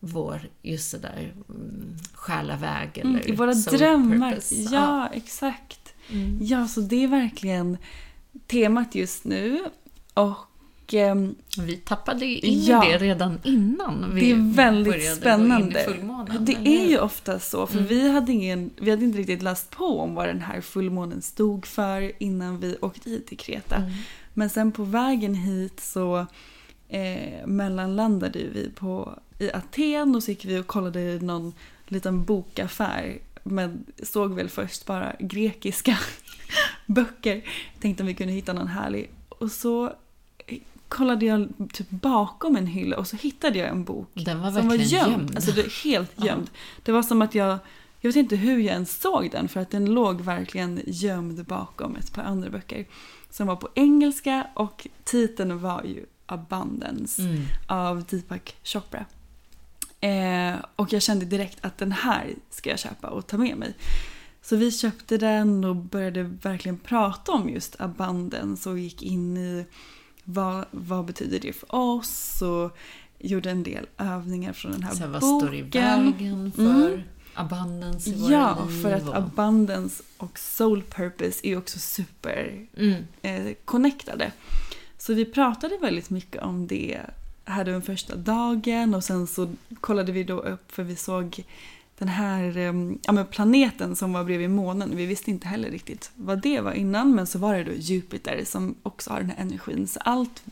vår, 0.00 0.48
just 0.62 0.90
sådär, 0.90 1.34
mm, 1.48 1.96
själaväg 2.14 2.98
mm, 2.98 3.10
eller 3.10 3.24
mm, 3.24 3.32
I 3.32 3.36
våra 3.36 3.54
drömmar, 3.54 4.30
purpose. 4.30 4.54
ja, 4.54 4.70
ja. 4.70 5.08
exakt. 5.12 5.94
Mm. 6.08 6.38
Ja, 6.40 6.68
så 6.68 6.80
det 6.80 7.04
är 7.04 7.08
verkligen 7.08 7.76
temat 8.46 8.94
just 8.94 9.24
nu. 9.24 9.64
Och 10.14 10.36
Ehm, 10.94 11.34
vi 11.58 11.76
tappade 11.76 12.26
in 12.26 12.64
ja, 12.64 12.88
i 12.88 12.92
det 12.92 12.98
redan 12.98 13.40
innan 13.44 14.14
vi 14.14 14.20
Det 14.20 14.30
är 14.30 14.54
väldigt 14.54 15.16
spännande. 15.16 15.86
det 16.40 16.52
är 16.52 16.88
ju 16.88 16.98
ofta 16.98 17.38
så, 17.38 17.66
för 17.66 17.78
mm. 17.78 17.88
vi, 17.88 18.10
hade 18.10 18.32
ingen, 18.32 18.70
vi 18.76 18.90
hade 18.90 19.04
inte 19.04 19.18
riktigt 19.18 19.42
läst 19.42 19.70
på 19.70 20.00
om 20.00 20.14
vad 20.14 20.28
den 20.28 20.40
här 20.40 20.60
fullmånen 20.60 21.22
stod 21.22 21.66
för 21.66 22.12
innan 22.22 22.60
vi 22.60 22.76
åkte 22.80 23.10
hit 23.10 23.26
till 23.26 23.38
Kreta. 23.38 23.76
Mm. 23.76 23.90
Men 24.34 24.50
sen 24.50 24.72
på 24.72 24.84
vägen 24.84 25.34
hit 25.34 25.80
så 25.80 26.26
eh, 26.88 27.46
mellanlandade 27.46 28.38
vi 28.38 28.70
på, 28.74 29.18
i 29.38 29.52
Aten 29.52 30.16
och 30.16 30.22
så 30.22 30.30
gick 30.30 30.44
vi 30.44 30.58
och 30.58 30.66
kollade 30.66 31.00
i 31.00 31.18
någon 31.18 31.52
liten 31.88 32.24
bokaffär 32.24 33.18
men 33.46 33.84
såg 34.02 34.34
väl 34.34 34.48
först 34.48 34.86
bara 34.86 35.16
grekiska 35.18 35.98
böcker. 36.86 37.42
Tänkte 37.80 38.02
om 38.02 38.06
vi 38.06 38.14
kunde 38.14 38.32
hitta 38.32 38.52
någon 38.52 38.68
härlig. 38.68 39.10
Och 39.28 39.50
så 39.50 39.92
kollade 40.88 41.26
jag 41.26 41.48
typ 41.72 41.90
bakom 41.90 42.56
en 42.56 42.66
hylla 42.66 42.96
och 42.96 43.06
så 43.06 43.16
hittade 43.16 43.58
jag 43.58 43.68
en 43.68 43.84
bok. 43.84 44.10
Den 44.14 44.40
var 44.40 44.52
som 44.52 44.68
var 44.68 44.74
gömd. 44.74 45.12
gömd. 45.12 45.36
Alltså 45.36 45.52
helt 45.84 46.24
gömd. 46.24 46.50
Ja. 46.52 46.60
Det 46.82 46.92
var 46.92 47.02
som 47.02 47.22
att 47.22 47.34
jag, 47.34 47.58
jag 48.00 48.08
vet 48.08 48.16
inte 48.16 48.36
hur 48.36 48.58
jag 48.58 48.74
ens 48.74 49.00
såg 49.00 49.30
den 49.32 49.48
för 49.48 49.60
att 49.60 49.70
den 49.70 49.84
låg 49.84 50.20
verkligen 50.20 50.80
gömd 50.86 51.44
bakom 51.44 51.96
ett 51.96 52.12
par 52.12 52.22
andra 52.22 52.50
böcker. 52.50 52.86
Som 53.30 53.46
var 53.46 53.56
på 53.56 53.68
engelska 53.74 54.46
och 54.54 54.86
titeln 55.04 55.60
var 55.60 55.82
ju 55.82 56.06
Abundance 56.26 57.22
mm. 57.22 57.42
av 57.66 58.04
Deepak 58.04 58.56
Chopra. 58.62 59.04
Eh, 60.00 60.54
och 60.76 60.92
jag 60.92 61.02
kände 61.02 61.24
direkt 61.24 61.58
att 61.60 61.78
den 61.78 61.92
här 61.92 62.34
ska 62.50 62.70
jag 62.70 62.78
köpa 62.78 63.08
och 63.08 63.26
ta 63.26 63.36
med 63.36 63.56
mig. 63.56 63.74
Så 64.42 64.56
vi 64.56 64.72
köpte 64.72 65.18
den 65.18 65.64
och 65.64 65.76
började 65.76 66.22
verkligen 66.22 66.78
prata 66.78 67.32
om 67.32 67.48
just 67.48 67.80
abundance 67.80 68.70
och 68.70 68.78
gick 68.78 69.02
in 69.02 69.36
i 69.36 69.66
vad, 70.28 70.64
vad 70.70 71.04
betyder 71.04 71.38
det 71.38 71.52
för 71.52 71.74
oss? 71.74 72.42
Och 72.42 72.76
gjorde 73.18 73.50
en 73.50 73.62
del 73.62 73.86
övningar 73.98 74.52
från 74.52 74.72
den 74.72 74.82
här 74.82 74.94
så 74.94 75.06
vad 75.06 75.20
boken. 75.20 75.30
Vad 75.30 75.40
står 75.40 75.54
i 75.54 75.62
vägen 75.62 76.52
för 76.52 76.88
mm. 76.88 77.02
abundance 77.34 78.10
i 78.10 78.14
våra 78.14 78.32
Ja, 78.32 78.66
liv 78.68 78.82
för 78.82 78.92
att 78.92 79.14
abundance 79.14 80.02
och 80.16 80.38
soul 80.38 80.82
purpose 80.82 81.46
är 81.46 81.58
också 81.58 81.78
super 81.78 82.66
mm. 82.76 83.04
eh, 83.22 83.54
connectade. 83.64 84.32
Så 84.98 85.14
vi 85.14 85.24
pratade 85.24 85.78
väldigt 85.78 86.10
mycket 86.10 86.42
om 86.42 86.66
det 86.66 87.00
här 87.44 87.64
den 87.64 87.82
första 87.82 88.16
dagen 88.16 88.94
och 88.94 89.04
sen 89.04 89.26
så 89.26 89.48
kollade 89.80 90.12
vi 90.12 90.24
då 90.24 90.40
upp 90.40 90.72
för 90.72 90.82
vi 90.82 90.96
såg 90.96 91.44
den 91.98 92.08
här 92.08 92.56
ehm, 92.56 92.98
ja, 93.02 93.24
planeten 93.24 93.96
som 93.96 94.12
var 94.12 94.24
bredvid 94.24 94.50
månen. 94.50 94.96
Vi 94.96 95.06
visste 95.06 95.30
inte 95.30 95.48
heller 95.48 95.70
riktigt 95.70 96.10
vad 96.14 96.42
det 96.42 96.60
var 96.60 96.72
innan 96.72 97.14
men 97.14 97.26
så 97.26 97.38
var 97.38 97.54
det 97.54 97.64
då 97.64 97.72
Jupiter 97.72 98.44
som 98.44 98.74
också 98.82 99.10
har 99.10 99.20
den 99.20 99.30
här 99.30 99.42
energin. 99.42 99.86
Så 99.86 100.00
allt 100.00 100.42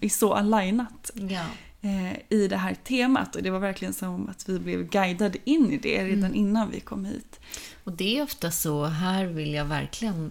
är 0.00 0.08
så 0.08 0.34
alignat 0.34 1.10
ja. 1.14 1.44
eh, 1.80 2.12
i 2.28 2.48
det 2.48 2.56
här 2.56 2.74
temat 2.74 3.36
och 3.36 3.42
det 3.42 3.50
var 3.50 3.58
verkligen 3.58 3.94
som 3.94 4.28
att 4.28 4.48
vi 4.48 4.58
blev 4.58 4.88
guidade 4.88 5.38
in 5.44 5.72
i 5.72 5.78
det 5.78 6.04
redan 6.04 6.24
mm. 6.24 6.34
innan 6.34 6.70
vi 6.70 6.80
kom 6.80 7.04
hit. 7.04 7.40
Och 7.84 7.92
det 7.92 8.18
är 8.18 8.22
ofta 8.22 8.50
så, 8.50 8.84
här 8.84 9.24
vill 9.24 9.54
jag 9.54 9.64
verkligen 9.64 10.30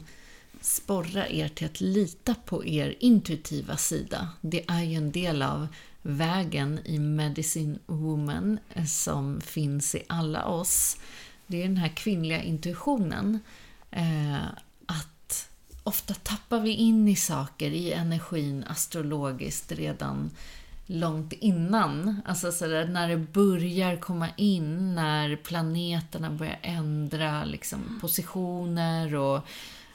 sporra 0.62 1.30
er 1.30 1.48
till 1.48 1.66
att 1.66 1.82
lita 1.82 2.36
på 2.36 2.66
er 2.66 2.96
intuitiva 3.00 3.78
sida. 3.78 4.30
Det 4.42 4.66
är 4.68 4.84
ju 4.84 4.96
en 4.96 5.12
del 5.12 5.42
av 5.42 5.68
vägen 6.08 6.80
i 6.86 7.00
Medicine 7.00 7.80
Woman 7.86 8.60
som 8.88 9.42
finns 9.42 9.96
i 9.96 10.04
alla 10.08 10.46
oss. 10.46 10.98
Det 11.48 11.64
är 11.64 11.68
den 11.68 11.78
här 11.78 11.90
kvinnliga 11.90 12.44
intuitionen. 12.44 13.40
Eh, 13.92 14.46
att 14.86 15.50
ofta 15.84 16.14
tappar 16.14 16.60
vi 16.60 16.72
in 16.72 17.08
i 17.08 17.16
saker, 17.16 17.72
i 17.72 17.92
energin 17.94 18.64
astrologiskt 18.68 19.72
redan 19.72 20.30
långt 20.86 21.34
innan. 21.34 22.22
Alltså 22.26 22.52
sådär, 22.52 22.86
när 22.86 23.10
det 23.10 23.18
börjar 23.18 23.96
komma 23.96 24.28
in, 24.38 24.96
när 24.96 25.36
planeterna 25.36 26.30
börjar 26.32 26.60
ändra 26.62 27.46
liksom, 27.46 27.98
positioner 28.02 29.16
och 29.16 29.42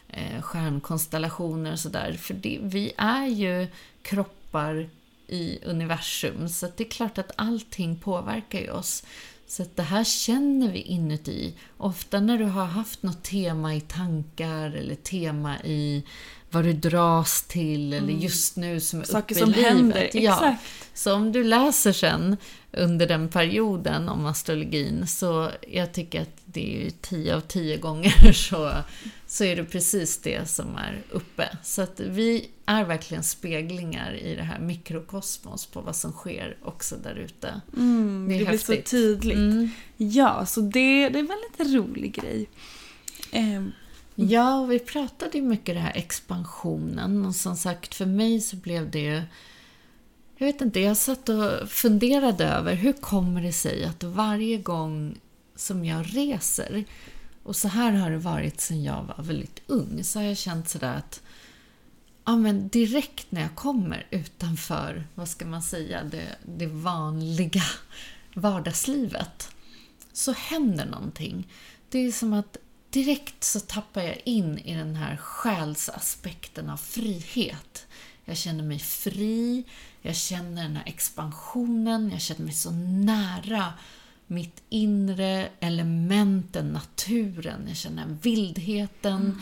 eh, 0.09 0.42
stjärnkonstellationer 0.42 1.73
och 1.73 1.81
sådär. 1.81 2.12
För 2.12 2.35
det, 2.35 2.59
vi 2.62 2.92
är 2.97 3.26
ju 3.26 3.66
kroppar 4.02 4.88
i 5.33 5.59
universum, 5.65 6.49
så 6.49 6.69
det 6.77 6.85
är 6.85 6.91
klart 6.91 7.19
att 7.19 7.33
allting 7.37 7.99
påverkar 7.99 8.61
ju 8.61 8.71
oss. 8.71 9.03
Så 9.47 9.65
det 9.75 9.83
här 9.83 10.05
känner 10.05 10.73
vi 10.73 10.81
inuti. 10.81 11.55
Ofta 11.77 12.21
när 12.21 12.39
du 12.39 12.45
har 12.45 12.65
haft 12.65 13.03
något 13.03 13.23
tema 13.23 13.75
i 13.75 13.81
tankar 13.81 14.71
eller 14.71 14.95
tema 14.95 15.61
i 15.65 16.05
vad 16.51 16.65
du 16.65 16.73
dras 16.73 17.43
till 17.43 17.93
eller 17.93 18.09
mm. 18.09 18.21
just 18.21 18.57
nu 18.57 18.81
som 18.81 19.01
är 19.01 19.05
Saker 19.05 19.35
uppe 19.35 19.45
som 19.45 19.51
i 19.51 19.57
livet. 19.57 19.73
händer, 19.73 20.11
ja. 20.12 20.33
exakt. 20.33 20.65
Så 20.95 21.15
om 21.15 21.33
du 21.33 21.45
läser 21.45 21.93
sen 21.93 22.37
under 22.73 23.07
den 23.07 23.29
perioden 23.29 24.09
om 24.09 24.27
astrologin 24.27 25.07
så 25.07 25.51
jag 25.69 25.93
tycker 25.93 26.23
att 26.23 26.37
det 26.45 26.77
är 26.77 26.85
ju 26.85 26.91
tio 26.91 27.37
av 27.37 27.41
tio 27.41 27.77
gånger 27.77 28.33
så, 28.51 28.73
så 29.27 29.45
är 29.45 29.57
det 29.57 29.65
precis 29.65 30.19
det 30.19 30.49
som 30.49 30.77
är 30.77 31.03
uppe. 31.11 31.49
Så 31.62 31.83
att 31.83 32.01
vi 32.01 32.51
är 32.81 32.85
verkligen 32.85 33.23
speglingar 33.23 34.14
i 34.14 34.35
det 34.37 34.43
här 34.43 34.59
mikrokosmos 34.59 35.67
på 35.67 35.81
vad 35.81 35.97
som 35.97 36.12
sker 36.12 36.57
också 36.62 36.97
där 36.97 37.14
ute. 37.14 37.61
Mm, 37.76 38.29
det, 38.29 38.38
det 38.38 38.45
blir 38.45 38.59
så 38.59 38.76
tydligt. 38.91 39.37
Mm. 39.37 39.71
Ja, 39.97 40.47
så 40.47 40.61
det, 40.61 41.09
det 41.09 41.19
är 41.19 41.23
en 41.23 41.26
väldigt 41.59 41.75
rolig 41.75 42.14
grej. 42.14 42.49
Eh, 43.31 43.62
Ja, 44.14 44.61
och 44.61 44.73
vi 44.73 44.79
pratade 44.79 45.38
ju 45.38 45.45
mycket 45.45 45.75
det 45.75 45.81
här 45.81 45.97
expansionen 45.97 47.26
och 47.26 47.35
som 47.35 47.57
sagt 47.57 47.95
för 47.95 48.07
mig 48.07 48.41
så 48.41 48.57
blev 48.57 48.91
det 48.91 49.25
jag 50.43 50.47
vet 50.47 50.61
inte, 50.61 50.81
jag 50.81 50.97
satt 50.97 51.29
och 51.29 51.69
funderade 51.69 52.45
över 52.45 52.75
hur 52.75 52.93
kommer 52.93 53.43
det 53.43 53.52
sig 53.52 53.85
att 53.85 54.02
varje 54.02 54.59
gång 54.59 55.19
som 55.57 55.85
jag 55.85 56.07
reser, 56.17 56.85
och 57.43 57.57
så 57.57 57.69
här 57.69 57.93
har 57.93 58.11
det 58.11 58.19
varit 58.19 58.61
sedan 58.61 58.83
jag 58.83 59.02
var 59.02 59.25
väldigt 59.25 59.62
ung, 59.67 60.05
så 60.05 60.19
har 60.19 60.26
jag 60.26 60.37
känt 60.37 60.69
sådär 60.69 60.95
att 60.95 61.23
ja, 62.25 62.37
men 62.37 62.69
direkt 62.69 63.33
när 63.33 63.41
jag 63.41 63.55
kommer 63.55 64.07
utanför, 64.11 65.07
vad 65.14 65.29
ska 65.29 65.45
man 65.45 65.62
säga, 65.62 66.05
det, 66.05 66.37
det 66.47 66.67
vanliga 66.67 67.62
vardagslivet, 68.35 69.50
så 70.12 70.33
händer 70.33 70.87
någonting. 70.87 71.49
Det 71.88 71.99
är 71.99 72.12
som 72.12 72.33
att 72.33 72.57
direkt 72.91 73.45
så 73.45 73.61
tappar 73.61 74.02
jag 74.02 74.19
in 74.25 74.59
i 74.59 74.75
den 74.75 74.97
här 74.97 75.17
själsaspekten 75.17 76.71
av 76.71 76.76
frihet. 76.76 77.87
Jag 78.25 78.37
känner 78.37 78.64
mig 78.64 78.79
fri, 78.79 79.64
jag 80.02 80.17
känner 80.17 80.62
den 80.62 80.76
här 80.76 80.87
expansionen, 80.87 82.11
jag 82.11 82.21
känner 82.21 82.45
mig 82.45 82.55
så 82.55 82.71
nära 82.71 83.73
mitt 84.26 84.62
inre, 84.69 85.49
elementen, 85.61 86.69
naturen, 86.69 87.64
jag 87.69 87.76
känner 87.76 88.07
vildheten. 88.23 89.17
Mm. 89.17 89.41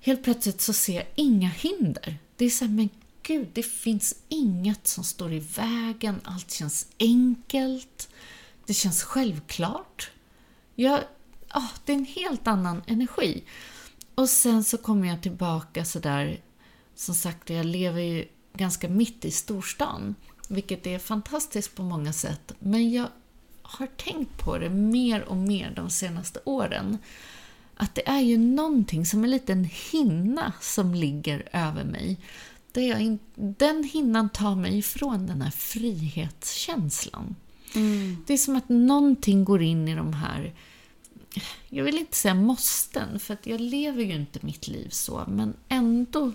Helt 0.00 0.22
plötsligt 0.22 0.60
så 0.60 0.72
ser 0.72 0.94
jag 0.94 1.06
inga 1.14 1.48
hinder. 1.48 2.18
Det 2.36 2.44
är 2.44 2.50
så 2.50 2.64
här, 2.64 2.72
men 2.72 2.88
gud, 3.22 3.48
det 3.52 3.62
finns 3.62 4.14
inget 4.28 4.86
som 4.86 5.04
står 5.04 5.32
i 5.32 5.38
vägen, 5.38 6.20
allt 6.24 6.50
känns 6.52 6.86
enkelt, 6.98 8.08
det 8.66 8.74
känns 8.74 9.02
självklart. 9.02 10.10
Jag 10.74 11.00
oh, 11.54 11.70
det 11.84 11.92
är 11.92 11.96
en 11.96 12.04
helt 12.04 12.46
annan 12.46 12.82
energi. 12.86 13.44
Och 14.14 14.28
sen 14.28 14.64
så 14.64 14.78
kommer 14.78 15.08
jag 15.08 15.22
tillbaka 15.22 15.84
sådär, 15.84 16.40
som 16.94 17.14
sagt, 17.14 17.50
jag 17.50 17.66
lever 17.66 18.00
ju 18.00 18.28
ganska 18.52 18.88
mitt 18.88 19.24
i 19.24 19.30
storstan, 19.30 20.14
vilket 20.48 20.86
är 20.86 20.98
fantastiskt 20.98 21.74
på 21.74 21.82
många 21.82 22.12
sätt. 22.12 22.52
Men 22.58 22.90
jag 22.90 23.08
har 23.62 23.86
tänkt 23.86 24.44
på 24.44 24.58
det 24.58 24.70
mer 24.70 25.22
och 25.22 25.36
mer 25.36 25.72
de 25.76 25.90
senaste 25.90 26.40
åren. 26.44 26.98
Att 27.80 27.94
det 27.94 28.08
är 28.08 28.20
ju 28.20 28.38
någonting 28.38 29.06
som 29.06 29.24
en 29.24 29.30
liten 29.30 29.64
hinna 29.64 30.52
som 30.60 30.94
ligger 30.94 31.48
över 31.52 31.84
mig. 31.84 32.16
Där 32.72 32.82
jag 32.82 33.18
den 33.34 33.84
hinnan 33.84 34.28
tar 34.28 34.54
mig 34.54 34.78
ifrån 34.78 35.26
den 35.26 35.42
här 35.42 35.50
frihetskänslan. 35.50 37.36
Mm. 37.74 38.16
Det 38.26 38.32
är 38.32 38.38
som 38.38 38.56
att 38.56 38.68
någonting 38.68 39.44
går 39.44 39.62
in 39.62 39.88
i 39.88 39.94
de 39.94 40.12
här 40.12 40.54
jag 41.68 41.84
vill 41.84 41.98
inte 41.98 42.16
säga 42.16 42.34
måsten, 42.34 43.20
för 43.20 43.34
att 43.34 43.46
jag 43.46 43.60
lever 43.60 44.04
ju 44.04 44.14
inte 44.14 44.38
mitt 44.46 44.68
liv 44.68 44.88
så, 44.90 45.24
men 45.28 45.54
ändå 45.68 46.32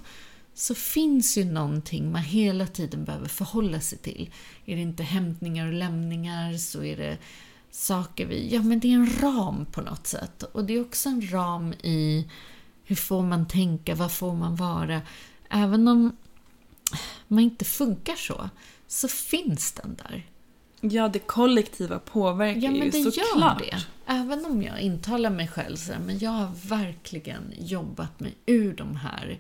så 0.53 0.75
finns 0.75 1.37
ju 1.37 1.45
någonting 1.45 2.11
man 2.11 2.21
hela 2.21 2.67
tiden 2.67 3.05
behöver 3.05 3.27
förhålla 3.27 3.79
sig 3.79 3.97
till. 3.97 4.29
Är 4.65 4.75
det 4.75 4.81
inte 4.81 5.03
hämtningar 5.03 5.67
och 5.67 5.73
lämningar 5.73 6.57
så 6.57 6.83
är 6.83 6.97
det 6.97 7.17
saker 7.73 8.25
vi... 8.25 8.53
Ja, 8.53 8.61
men 8.61 8.79
det 8.79 8.87
är 8.87 8.95
en 8.95 9.19
ram 9.21 9.65
på 9.65 9.81
något 9.81 10.07
sätt. 10.07 10.43
Och 10.43 10.65
det 10.65 10.73
är 10.73 10.81
också 10.81 11.09
en 11.09 11.31
ram 11.31 11.73
i 11.73 12.27
hur 12.83 12.95
får 12.95 13.23
man 13.23 13.47
tänka, 13.47 13.95
vad 13.95 14.11
får 14.11 14.33
man 14.33 14.55
vara? 14.55 15.01
Även 15.49 15.87
om 15.87 16.15
man 17.27 17.39
inte 17.39 17.65
funkar 17.65 18.15
så, 18.15 18.49
så 18.87 19.07
finns 19.07 19.71
den 19.71 19.95
där. 19.95 20.27
Ja, 20.81 21.07
det 21.07 21.19
kollektiva 21.19 21.99
påverkar 21.99 22.61
ja, 22.61 22.71
men 22.71 22.81
ju 22.81 22.89
det 22.89 23.11
såklart. 23.11 23.61
Gör 23.61 23.71
det. 23.71 23.83
Även 24.07 24.45
om 24.45 24.61
jag 24.61 24.79
intalar 24.81 25.29
mig 25.29 25.47
själv 25.47 25.75
så 25.75 25.91
här, 25.91 25.99
men 25.99 26.19
jag 26.19 26.31
har 26.31 26.51
verkligen 26.65 27.53
jobbat 27.59 28.19
mig 28.19 28.35
ur 28.45 28.73
de 28.75 28.95
här 28.95 29.39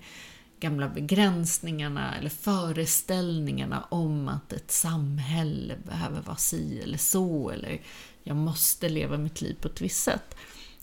gamla 0.59 0.89
begränsningarna 0.89 2.17
eller 2.17 2.29
föreställningarna 2.29 3.85
om 3.89 4.27
att 4.27 4.53
ett 4.53 4.71
samhälle 4.71 5.75
behöver 5.83 6.21
vara 6.21 6.37
si 6.37 6.79
eller 6.83 6.97
så 6.97 7.49
eller 7.49 7.81
jag 8.23 8.35
måste 8.35 8.89
leva 8.89 9.17
mitt 9.17 9.41
liv 9.41 9.57
på 9.61 9.67
ett 9.67 9.81
visst 9.81 10.03
sätt. 10.03 10.35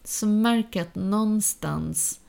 Så 0.05 0.27
märker 0.27 0.81
jag 0.81 0.87
att 0.87 0.95
någonstans, 0.95 2.21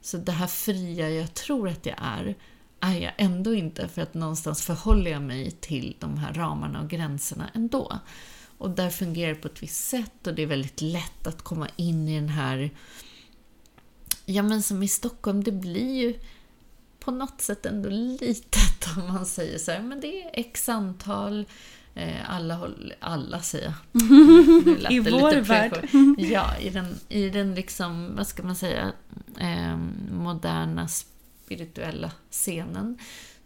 så 0.00 0.16
det 0.16 0.32
här 0.32 0.46
fria 0.46 1.10
jag 1.10 1.34
tror 1.34 1.68
att 1.68 1.86
jag 1.86 1.96
är, 1.98 2.36
är 2.80 2.94
jag 2.94 3.12
ändå 3.16 3.54
inte 3.54 3.88
för 3.88 4.02
att 4.02 4.14
någonstans 4.14 4.62
förhåller 4.62 5.10
jag 5.10 5.22
mig 5.22 5.50
till 5.50 5.96
de 5.98 6.18
här 6.18 6.34
ramarna 6.34 6.80
och 6.82 6.90
gränserna 6.90 7.50
ändå. 7.54 7.98
Och 8.58 8.70
där 8.70 8.90
fungerar 8.90 9.34
det 9.34 9.40
på 9.40 9.48
ett 9.48 9.62
visst 9.62 9.88
sätt 9.88 10.26
och 10.26 10.34
det 10.34 10.42
är 10.42 10.46
väldigt 10.46 10.80
lätt 10.80 11.26
att 11.26 11.42
komma 11.42 11.68
in 11.76 12.08
i 12.08 12.14
den 12.14 12.28
här... 12.28 12.70
Ja, 14.26 14.42
men 14.42 14.62
som 14.62 14.82
i 14.82 14.88
Stockholm, 14.88 15.44
det 15.44 15.52
blir 15.52 15.94
ju 15.94 16.18
på 17.00 17.10
något 17.10 17.40
sätt 17.40 17.66
ändå 17.66 17.88
litet 17.88 18.96
om 18.96 19.12
man 19.12 19.26
säger 19.26 19.58
så 19.58 19.70
här, 19.70 19.82
men 19.82 20.00
det 20.00 20.22
är 20.22 20.30
x 20.32 20.68
antal 20.68 21.46
alla, 22.26 22.54
håll, 22.54 22.92
alla 23.00 23.40
säger 23.40 23.74
jag. 23.92 24.92
I 24.92 25.00
vår 25.00 25.40
värld. 25.40 25.88
Ja, 26.18 26.56
i 26.58 26.70
den, 26.70 26.86
i 27.08 27.30
den 27.30 27.54
liksom, 27.54 28.16
vad 28.16 28.26
ska 28.26 28.42
man 28.42 28.56
säga, 28.56 28.92
eh, 29.38 29.76
moderna 30.12 30.88
spirituella 30.88 32.12
scenen 32.30 32.98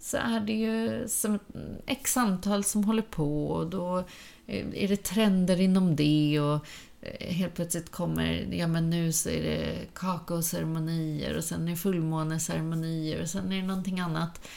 så 0.04 0.16
är 0.16 0.40
det 0.40 0.52
ju 0.52 1.08
som 1.08 1.38
x 1.86 2.16
antal 2.16 2.64
som 2.64 2.84
håller 2.84 3.02
på 3.02 3.46
och 3.46 3.66
då 3.66 3.98
eh, 4.46 4.66
är 4.74 4.88
det 4.88 5.02
trender 5.02 5.60
inom 5.60 5.96
det 5.96 6.40
och 6.40 6.66
eh, 7.00 7.34
helt 7.34 7.54
plötsligt 7.54 7.90
kommer, 7.90 8.48
ja 8.52 8.66
men 8.66 8.90
nu 8.90 9.12
så 9.12 9.28
är 9.28 9.42
det 9.42 9.78
kakaoceremonier 9.94 11.36
och 11.36 11.44
sen 11.44 11.68
är 11.68 11.70
det 11.70 11.76
fullmåneceremonier 11.76 13.22
och 13.22 13.28
sen 13.28 13.52
är 13.52 13.56
det 13.56 13.66
någonting 13.66 14.00
annat. 14.00 14.48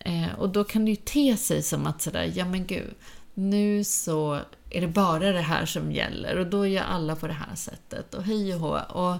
Eh, 0.00 0.34
och 0.38 0.48
då 0.48 0.64
kan 0.64 0.84
det 0.84 0.90
ju 0.90 0.96
te 0.96 1.36
sig 1.36 1.62
som 1.62 1.86
att 1.86 2.02
sådär, 2.02 2.32
ja 2.34 2.44
men 2.44 2.66
gud, 2.66 2.94
nu 3.38 3.84
så 3.84 4.40
är 4.70 4.80
det 4.80 4.88
bara 4.88 5.32
det 5.32 5.40
här 5.40 5.66
som 5.66 5.92
gäller 5.92 6.38
och 6.38 6.46
då 6.46 6.66
gör 6.66 6.82
alla 6.82 7.16
på 7.16 7.26
det 7.26 7.32
här 7.32 7.54
sättet 7.54 8.14
och 8.14 8.22
hej 8.22 8.54
och 8.54 8.60
hå. 8.60 8.78
Och 8.78 9.16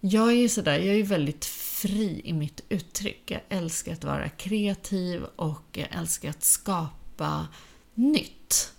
jag 0.00 0.28
är 0.28 0.36
ju 0.36 0.48
sådär, 0.48 0.78
jag 0.78 0.86
är 0.86 0.94
ju 0.94 1.02
väldigt 1.02 1.44
fri 1.44 2.20
i 2.24 2.32
mitt 2.32 2.60
uttryck. 2.68 3.30
Jag 3.30 3.40
älskar 3.48 3.92
att 3.92 4.04
vara 4.04 4.28
kreativ 4.28 5.24
och 5.36 5.64
jag 5.72 5.88
älskar 5.90 6.30
att 6.30 6.44
skapa 6.44 7.48
nytt. 7.94 8.72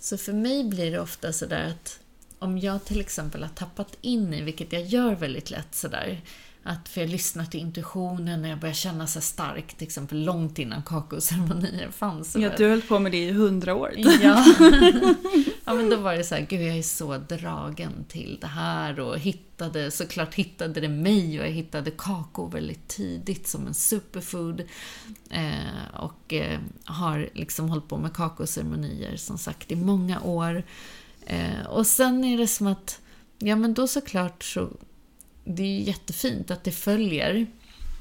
Så 0.00 0.18
för 0.18 0.32
mig 0.32 0.64
blir 0.64 0.90
det 0.90 1.00
ofta 1.00 1.32
sådär 1.32 1.64
att 1.64 2.00
om 2.38 2.58
jag 2.58 2.84
till 2.84 3.00
exempel 3.00 3.42
har 3.42 3.50
tappat 3.50 3.96
in 4.00 4.34
i, 4.34 4.42
vilket 4.42 4.72
jag 4.72 4.82
gör 4.82 5.14
väldigt 5.14 5.50
lätt 5.50 5.74
sådär, 5.74 6.20
att 6.62 6.88
för 6.88 7.00
jag 7.00 7.10
lyssnar 7.10 7.44
till 7.44 7.60
intuitionen 7.60 8.44
och 8.44 8.50
jag 8.50 8.58
börjar 8.58 8.74
känna 8.74 9.06
sig 9.06 9.22
stark, 9.22 9.74
till 9.74 9.86
exempel 9.86 10.24
långt 10.24 10.58
innan 10.58 10.82
kakaoceremonier 10.82 11.90
fanns. 11.90 12.36
Ja, 12.36 12.50
du 12.56 12.68
hållit 12.68 12.88
på 12.88 12.98
med 12.98 13.12
det 13.12 13.28
i 13.28 13.32
hundra 13.32 13.74
år. 13.74 13.94
Ja. 13.96 14.44
Ja, 15.70 15.74
men 15.74 15.90
då 15.90 15.96
var 15.96 16.14
det 16.14 16.24
så 16.24 16.34
här, 16.34 16.46
gud 16.50 16.62
jag 16.62 16.78
är 16.78 16.82
så 16.82 17.18
dragen 17.18 18.04
till 18.08 18.38
det 18.40 18.46
här 18.46 19.00
och 19.00 19.18
hittade, 19.18 19.90
såklart 19.90 20.34
hittade 20.34 20.80
det 20.80 20.88
mig 20.88 21.40
och 21.40 21.46
jag 21.46 21.52
hittade 21.52 21.90
kakao 21.90 22.46
väldigt 22.46 22.88
tidigt 22.88 23.48
som 23.48 23.66
en 23.66 23.74
superfood. 23.74 24.60
Eh, 25.30 26.00
och 26.00 26.32
eh, 26.32 26.60
har 26.84 27.28
liksom 27.34 27.68
hållit 27.68 27.88
på 27.88 27.96
med 27.96 28.12
kakaoceremonier 28.12 29.16
som 29.16 29.38
sagt 29.38 29.72
i 29.72 29.76
många 29.76 30.20
år. 30.20 30.62
Eh, 31.26 31.66
och 31.68 31.86
sen 31.86 32.24
är 32.24 32.38
det 32.38 32.46
som 32.46 32.66
att, 32.66 33.00
ja 33.38 33.56
men 33.56 33.74
då 33.74 33.86
såklart 33.86 34.44
så, 34.44 34.70
det 35.44 35.62
är 35.62 35.66
ju 35.66 35.82
jättefint 35.82 36.50
att 36.50 36.64
det 36.64 36.72
följer. 36.72 37.46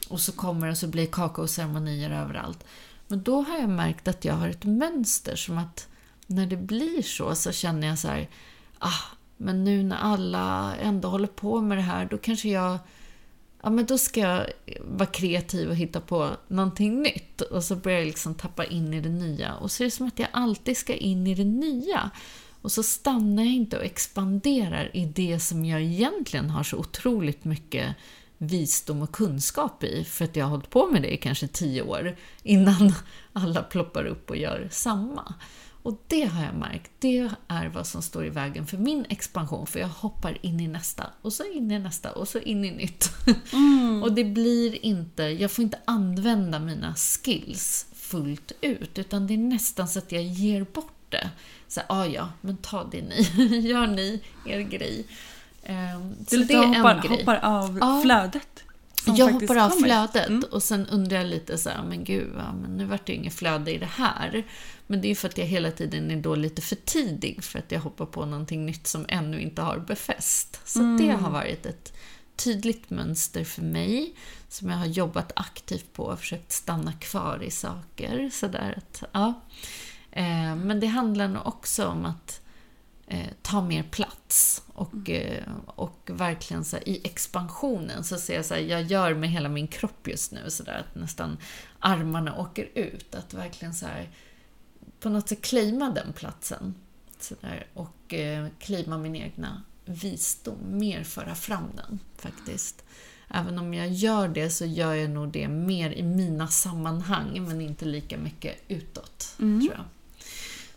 Och 0.10 0.21
så 0.21 0.32
kommer 0.32 0.67
det 0.67 0.71
och 0.71 0.78
så 0.78 0.88
blir 0.88 1.06
kakaoceremonier 1.06 2.10
överallt. 2.10 2.65
Men 3.08 3.23
då 3.23 3.41
har 3.41 3.58
jag 3.58 3.69
märkt 3.69 4.08
att 4.08 4.25
jag 4.25 4.34
har 4.34 4.49
ett 4.49 4.63
mönster 4.63 5.36
som 5.36 5.58
att 5.58 5.88
när 6.28 6.45
det 6.45 6.58
blir 6.58 7.02
så 7.02 7.36
så 7.36 7.52
känner 7.52 7.88
jag 7.88 7.99
så 7.99 8.08
här, 8.08 8.30
ah, 8.80 9.04
men 9.38 9.63
nu 9.63 9.84
när 9.84 9.97
alla 9.97 10.75
ändå 10.75 11.10
håller 11.10 11.28
på 11.28 11.62
med 11.62 11.78
det 11.78 11.82
här, 11.82 12.06
då 12.06 12.17
kanske 12.17 12.49
jag 12.49 12.80
Ja, 13.62 13.69
men 13.69 13.86
då 13.86 13.97
ska 13.97 14.19
jag 14.19 14.45
vara 14.82 15.06
kreativ 15.06 15.69
och 15.69 15.75
hitta 15.75 16.02
på 16.02 16.30
någonting 16.47 17.02
nytt. 17.02 17.41
Och 17.41 17.63
så 17.63 17.75
börjar 17.75 17.99
jag 17.99 18.08
liksom 18.08 18.36
tappa 18.36 18.65
in 18.65 18.93
i 18.93 19.02
det 19.02 19.10
nya. 19.10 19.56
Och 19.56 19.71
så 19.71 19.84
är 19.84 19.86
det 19.86 19.91
som 19.91 20.08
att 20.08 20.19
jag 20.19 20.28
alltid 20.32 20.78
ska 20.78 20.93
in 20.93 21.28
i 21.28 21.36
det 21.36 21.43
nya. 21.43 22.12
Och 22.61 22.71
så 22.71 22.83
stannar 22.83 23.43
jag 23.43 23.53
inte 23.53 23.77
och 23.77 23.83
expanderar 23.83 24.91
i 24.93 25.05
det 25.05 25.39
som 25.39 25.65
jag 25.65 25.81
egentligen 25.81 26.49
har 26.49 26.63
så 26.63 26.77
otroligt 26.77 27.45
mycket 27.45 27.95
visdom 28.37 29.01
och 29.01 29.11
kunskap 29.11 29.83
i, 29.83 30.03
för 30.03 30.25
att 30.25 30.35
jag 30.35 30.45
har 30.45 30.49
hållit 30.49 30.69
på 30.69 30.87
med 30.87 31.01
det 31.01 31.13
i 31.13 31.17
kanske 31.17 31.47
tio 31.47 31.81
år, 31.81 32.15
innan 32.43 32.93
alla 33.33 33.63
ploppar 33.63 34.05
upp 34.05 34.29
och 34.29 34.37
gör 34.37 34.67
samma. 34.71 35.33
Och 35.83 36.03
det 36.07 36.25
har 36.25 36.43
jag 36.43 36.55
märkt, 36.55 36.91
det 36.99 37.29
är 37.47 37.67
vad 37.67 37.87
som 37.87 38.01
står 38.01 38.25
i 38.25 38.29
vägen 38.29 38.67
för 38.67 38.77
min 38.77 39.05
expansion, 39.09 39.67
för 39.67 39.79
jag 39.79 39.87
hoppar 39.87 40.37
in 40.41 40.59
i 40.59 40.67
nästa, 40.67 41.03
och 41.21 41.33
så 41.33 41.43
in 41.43 41.71
i 41.71 41.79
nästa, 41.79 42.11
och 42.11 42.27
så 42.27 42.39
in 42.39 42.65
i 42.65 42.71
nytt. 42.71 43.11
Mm. 43.53 44.03
och 44.03 44.11
det 44.11 44.23
blir 44.23 44.85
inte, 44.85 45.23
jag 45.23 45.51
får 45.51 45.63
inte 45.63 45.79
använda 45.85 46.59
mina 46.59 46.95
skills 46.95 47.85
fullt 47.93 48.51
ut, 48.61 48.99
utan 48.99 49.27
det 49.27 49.33
är 49.33 49.37
nästan 49.37 49.87
så 49.87 49.99
att 49.99 50.11
jag 50.11 50.23
ger 50.23 50.63
bort 50.73 50.93
det. 51.09 51.29
Så 51.69 51.82
ah, 51.88 52.05
ja, 52.05 52.29
men 52.41 52.58
ta 52.58 52.84
det 52.84 53.01
ni, 53.01 53.21
gör 53.69 53.88
ni 53.88 54.21
er 54.45 54.60
grej. 54.60 55.05
Um, 55.63 56.15
så 56.27 56.36
det 56.36 56.53
är 56.53 56.65
hoppar, 56.65 56.95
en 56.95 57.01
grej. 57.01 57.17
hoppar 57.17 57.39
av 57.43 57.77
ja. 57.82 58.01
flödet? 58.03 58.63
Jag 59.05 59.34
hoppar 59.34 59.55
av 59.55 59.69
kommer. 59.69 59.82
flödet 59.82 60.27
mm. 60.27 60.43
och 60.51 60.63
sen 60.63 60.88
undrar 60.88 61.17
jag 61.17 61.27
lite 61.27 61.58
så 61.58 61.69
här, 61.69 61.84
men 61.84 62.03
gud, 62.03 62.34
ja, 62.38 62.53
men 62.62 62.77
nu 62.77 62.86
vart 62.86 63.08
det 63.08 63.13
inget 63.13 63.34
flöde 63.34 63.71
i 63.71 63.77
det 63.77 63.86
här. 63.86 64.43
Men 64.88 65.01
det 65.01 65.08
är 65.08 65.10
ju 65.10 65.15
för 65.15 65.27
att 65.27 65.38
jag 65.38 65.45
hela 65.45 65.71
tiden 65.71 66.12
är 66.12 66.15
då 66.15 66.36
lite 66.36 66.62
för 66.62 66.75
tidig 66.75 67.43
för 67.43 67.60
att 67.60 67.71
jag 67.71 67.79
hoppar 67.79 68.05
på 68.05 68.25
någonting 68.25 68.65
nytt 68.65 68.88
som 68.88 69.05
ännu 69.08 69.41
inte 69.41 69.62
har 69.62 69.77
befäst. 69.77 70.62
Så 70.65 70.79
mm. 70.79 70.97
det 70.97 71.13
har 71.13 71.32
varit 71.32 71.65
ett 71.65 71.93
tydligt 72.36 72.89
mönster 72.89 73.43
för 73.43 73.62
mig 73.62 74.13
som 74.47 74.69
jag 74.69 74.77
har 74.77 74.86
jobbat 74.86 75.32
aktivt 75.36 75.93
på 75.93 76.03
och 76.03 76.19
försökt 76.19 76.51
stanna 76.51 76.93
kvar 76.93 77.43
i 77.43 77.51
saker. 77.51 78.29
Så 78.34 78.47
där 78.47 78.77
att, 78.77 79.03
ja. 79.12 79.41
Eh, 80.11 80.55
men 80.55 80.79
det 80.79 80.87
handlar 80.87 81.27
nog 81.27 81.47
också 81.47 81.87
om 81.87 82.05
att 82.05 82.41
eh, 83.07 83.29
ta 83.41 83.61
mer 83.61 83.83
plats. 83.83 84.63
Och, 84.73 85.09
mm. 85.09 85.21
eh, 85.21 85.43
och 85.65 86.09
verkligen 86.13 86.65
så 86.65 86.77
här, 86.77 86.89
i 86.89 87.01
expansionen 87.03 88.03
så 88.03 88.17
ser 88.17 88.35
jag 88.35 88.45
så 88.45 88.53
här, 88.53 88.61
jag 88.61 88.81
gör 88.81 89.13
med 89.13 89.29
hela 89.29 89.49
min 89.49 89.67
kropp 89.67 90.07
just 90.07 90.31
nu 90.31 90.49
så 90.49 90.63
där, 90.63 90.85
att 90.89 90.95
nästan 90.95 91.37
armarna 91.79 92.39
åker 92.39 92.69
ut. 92.75 93.15
Att 93.15 93.33
verkligen 93.33 93.73
så 93.73 93.85
här, 93.85 94.09
på 94.99 95.09
något 95.09 95.29
sätt 95.29 95.41
claima 95.41 95.89
den 95.89 96.13
platsen. 96.13 96.75
Så 97.19 97.35
där, 97.41 97.67
och 97.73 98.13
eh, 98.13 98.47
claima 98.59 98.97
min 98.97 99.15
egna 99.15 99.63
visdom, 99.85 100.57
mer 100.67 101.03
föra 101.03 101.35
fram 101.35 101.67
den 101.75 101.99
faktiskt. 102.17 102.83
Även 103.27 103.59
om 103.59 103.73
jag 103.73 103.89
gör 103.89 104.27
det 104.27 104.49
så 104.49 104.65
gör 104.65 104.93
jag 104.93 105.09
nog 105.09 105.31
det 105.31 105.47
mer 105.47 105.91
i 105.91 106.03
mina 106.03 106.47
sammanhang 106.47 107.45
men 107.47 107.61
inte 107.61 107.85
lika 107.85 108.17
mycket 108.17 108.55
utåt, 108.67 109.35
mm. 109.39 109.61
tror 109.61 109.73
jag. 109.73 109.85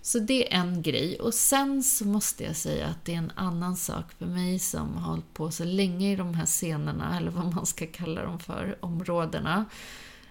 Så 0.04 0.18
det 0.18 0.52
är 0.54 0.60
en 0.60 0.82
grej. 0.82 1.20
Och 1.20 1.34
sen 1.34 1.82
så 1.82 2.04
måste 2.04 2.44
jag 2.44 2.56
säga 2.56 2.86
att 2.86 3.04
det 3.04 3.14
är 3.14 3.18
en 3.18 3.32
annan 3.34 3.76
sak 3.76 4.12
för 4.12 4.26
mig 4.26 4.58
som 4.58 4.96
har 4.96 5.10
hållit 5.10 5.34
på 5.34 5.50
så 5.50 5.64
länge 5.64 6.12
i 6.12 6.16
de 6.16 6.34
här 6.34 6.46
scenerna, 6.46 7.16
eller 7.16 7.30
vad 7.30 7.54
man 7.54 7.66
ska 7.66 7.86
kalla 7.86 8.22
dem 8.22 8.38
för, 8.38 8.78
områdena. 8.80 9.64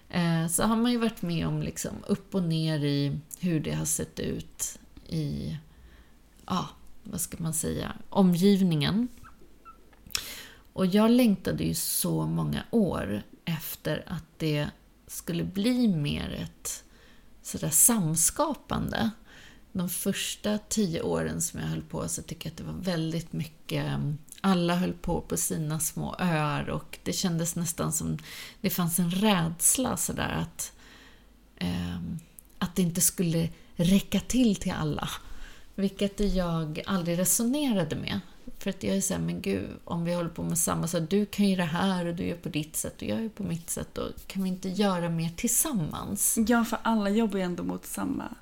Eh, 0.08 0.46
så 0.48 0.62
har 0.62 0.76
man 0.76 0.92
ju 0.92 0.98
varit 0.98 1.22
med 1.22 1.46
om 1.46 1.62
liksom 1.62 1.92
upp 2.06 2.34
och 2.34 2.42
ner 2.42 2.84
i 2.84 3.18
hur 3.38 3.60
det 3.60 3.72
har 3.72 3.84
sett 3.84 4.20
ut 4.20 4.78
i, 5.06 5.56
ja, 6.46 6.68
vad 7.02 7.20
ska 7.20 7.36
man 7.40 7.54
säga, 7.54 7.92
omgivningen. 8.08 9.08
Och 10.72 10.86
jag 10.86 11.10
längtade 11.10 11.64
ju 11.64 11.74
så 11.74 12.26
många 12.26 12.62
år 12.70 13.22
efter 13.44 14.04
att 14.06 14.24
det 14.36 14.68
skulle 15.06 15.44
bli 15.44 15.88
mer 15.88 16.30
ett 16.30 16.84
sådär 17.42 17.70
samskapande 17.70 19.10
de 19.72 19.88
första 19.88 20.58
tio 20.58 21.02
åren 21.02 21.42
som 21.42 21.60
jag 21.60 21.66
höll 21.66 21.82
på 21.82 22.08
så 22.08 22.22
tycker 22.22 22.46
jag 22.46 22.52
att 22.52 22.58
det 22.58 22.64
var 22.64 22.82
väldigt 22.82 23.32
mycket 23.32 23.86
mm, 23.86 24.18
alla 24.40 24.74
höll 24.74 24.92
på 24.92 25.20
på 25.20 25.36
sina 25.36 25.80
små 25.80 26.16
öar 26.18 26.70
och 26.70 26.98
det 27.02 27.12
kändes 27.12 27.56
nästan 27.56 27.92
som 27.92 28.18
det 28.60 28.70
fanns 28.70 28.98
en 28.98 29.10
rädsla 29.10 29.96
sådär 29.96 30.30
att, 30.42 30.72
eh, 31.56 31.96
att 32.58 32.76
det 32.76 32.82
inte 32.82 33.00
skulle 33.00 33.48
räcka 33.76 34.20
till 34.20 34.56
till 34.56 34.72
alla. 34.72 35.08
Vilket 35.74 36.20
jag 36.34 36.82
aldrig 36.86 37.18
resonerade 37.18 37.96
med. 37.96 38.20
För 38.58 38.70
att 38.70 38.82
jag 38.82 38.96
är 38.96 39.00
såhär, 39.00 39.20
men 39.20 39.40
gud, 39.40 39.68
om 39.84 40.04
vi 40.04 40.14
håller 40.14 40.30
på 40.30 40.42
med 40.42 40.58
samma 40.58 40.88
sak, 40.88 41.02
du 41.10 41.26
kan 41.26 41.48
ju 41.48 41.56
det 41.56 41.62
här 41.62 42.06
och 42.06 42.14
du 42.14 42.24
gör 42.26 42.36
på 42.36 42.48
ditt 42.48 42.76
sätt 42.76 42.96
och 42.96 43.08
jag 43.08 43.22
gör 43.22 43.28
på 43.28 43.42
mitt 43.42 43.70
sätt, 43.70 43.98
och 43.98 44.10
kan 44.26 44.42
vi 44.42 44.48
inte 44.48 44.68
göra 44.68 45.08
mer 45.08 45.30
tillsammans? 45.36 46.38
Ja, 46.48 46.64
för 46.64 46.78
alla 46.82 47.10
jobbar 47.10 47.38
ju 47.38 47.44
ändå 47.44 47.62
mot 47.62 47.86
samma 47.86 48.34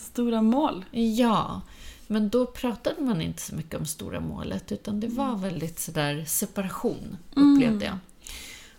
Stora 0.00 0.42
mål. 0.42 0.84
Ja, 0.90 1.60
men 2.06 2.28
då 2.28 2.46
pratade 2.46 3.02
man 3.02 3.22
inte 3.22 3.42
så 3.42 3.54
mycket 3.54 3.80
om 3.80 3.86
stora 3.86 4.20
målet 4.20 4.72
utan 4.72 5.00
det 5.00 5.08
var 5.08 5.28
mm. 5.28 5.40
väldigt 5.40 5.78
sådär 5.78 6.24
separation, 6.24 7.16
upplevde 7.30 7.84
jag. 7.84 7.98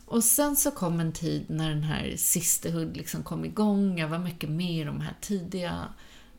Och 0.05 0.23
sen 0.23 0.55
så 0.55 0.71
kom 0.71 0.99
en 0.99 1.11
tid 1.11 1.45
när 1.47 1.69
den 1.69 1.83
här 1.83 2.13
Sisterhood 2.17 2.97
liksom 2.97 3.23
kom 3.23 3.45
igång. 3.45 3.99
Jag 3.99 4.07
var 4.07 4.19
mycket 4.19 4.49
med 4.49 4.71
i 4.71 4.83
de 4.83 5.01
här 5.01 5.13
tidiga 5.21 5.87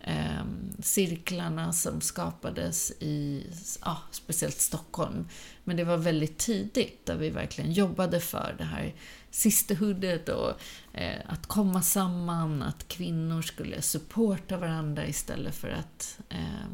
eh, 0.03 0.45
cirklarna 0.79 1.73
som 1.73 2.01
skapades 2.01 2.93
i 3.01 3.47
ja, 3.85 3.99
speciellt 4.11 4.61
Stockholm. 4.61 5.29
Men 5.65 5.77
det 5.77 5.85
var 5.85 5.97
väldigt 5.97 6.39
tidigt 6.39 7.07
där 7.07 7.17
vi 7.17 7.31
verkligen 7.31 7.73
jobbade 7.73 8.21
för 8.21 8.55
det 8.59 8.65
här 8.65 8.95
sisterhoodet 9.31 10.29
och 10.29 10.51
eh, 10.93 11.21
att 11.27 11.47
komma 11.47 11.83
samman, 11.83 12.63
att 12.63 12.89
kvinnor 12.89 13.43
skulle 13.43 13.83
supporta 13.83 14.57
varandra 14.57 15.07
istället 15.07 15.55
för 15.55 15.69
att 15.69 16.19
eh, 16.29 16.67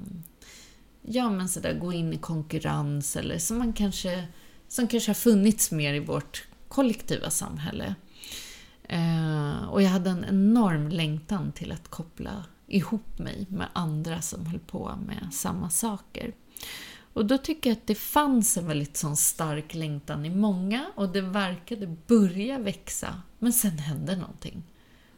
ja, 1.02 1.30
men 1.30 1.48
så 1.48 1.60
gå 1.80 1.92
in 1.92 2.12
i 2.12 2.18
konkurrens 2.18 3.16
eller 3.16 3.38
som 3.38 3.58
man 3.58 3.72
kanske 3.72 4.26
som 4.68 4.88
kanske 4.88 5.10
har 5.10 5.14
funnits 5.14 5.70
mer 5.70 5.94
i 5.94 6.00
vårt 6.00 6.46
kollektiva 6.68 7.30
samhälle. 7.30 7.94
Eh, 8.82 9.68
och 9.68 9.82
jag 9.82 9.90
hade 9.90 10.10
en 10.10 10.24
enorm 10.24 10.88
längtan 10.88 11.52
till 11.52 11.72
att 11.72 11.88
koppla 11.88 12.44
ihop 12.68 13.18
mig 13.18 13.46
med 13.48 13.68
andra 13.72 14.22
som 14.22 14.46
höll 14.46 14.58
på 14.60 14.98
med 15.06 15.28
samma 15.32 15.70
saker. 15.70 16.34
Och 17.12 17.26
då 17.26 17.38
tycker 17.38 17.70
jag 17.70 17.76
att 17.76 17.86
det 17.86 17.94
fanns 17.94 18.56
en 18.56 18.66
väldigt 18.66 18.96
sån 18.96 19.16
stark 19.16 19.74
längtan 19.74 20.26
i 20.26 20.30
många 20.30 20.86
och 20.94 21.08
det 21.08 21.20
verkade 21.20 21.96
börja 22.06 22.58
växa, 22.58 23.22
men 23.38 23.52
sen 23.52 23.78
hände 23.78 24.16
någonting. 24.16 24.62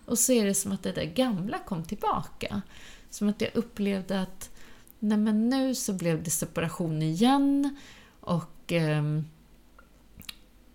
Och 0.04 0.18
så 0.18 0.32
är 0.32 0.44
det 0.44 0.54
som 0.54 0.72
att 0.72 0.82
det 0.82 0.92
där 0.92 1.04
gamla 1.04 1.58
kom 1.58 1.84
tillbaka. 1.84 2.62
Som 3.10 3.28
att 3.28 3.40
jag 3.40 3.50
upplevde 3.54 4.22
att 4.22 4.50
nej 4.98 5.18
men 5.18 5.48
nu 5.48 5.74
så 5.74 5.92
blev 5.92 6.22
det 6.22 6.30
separation 6.30 7.02
igen 7.02 7.76
och, 8.20 8.72
eh, 8.72 9.02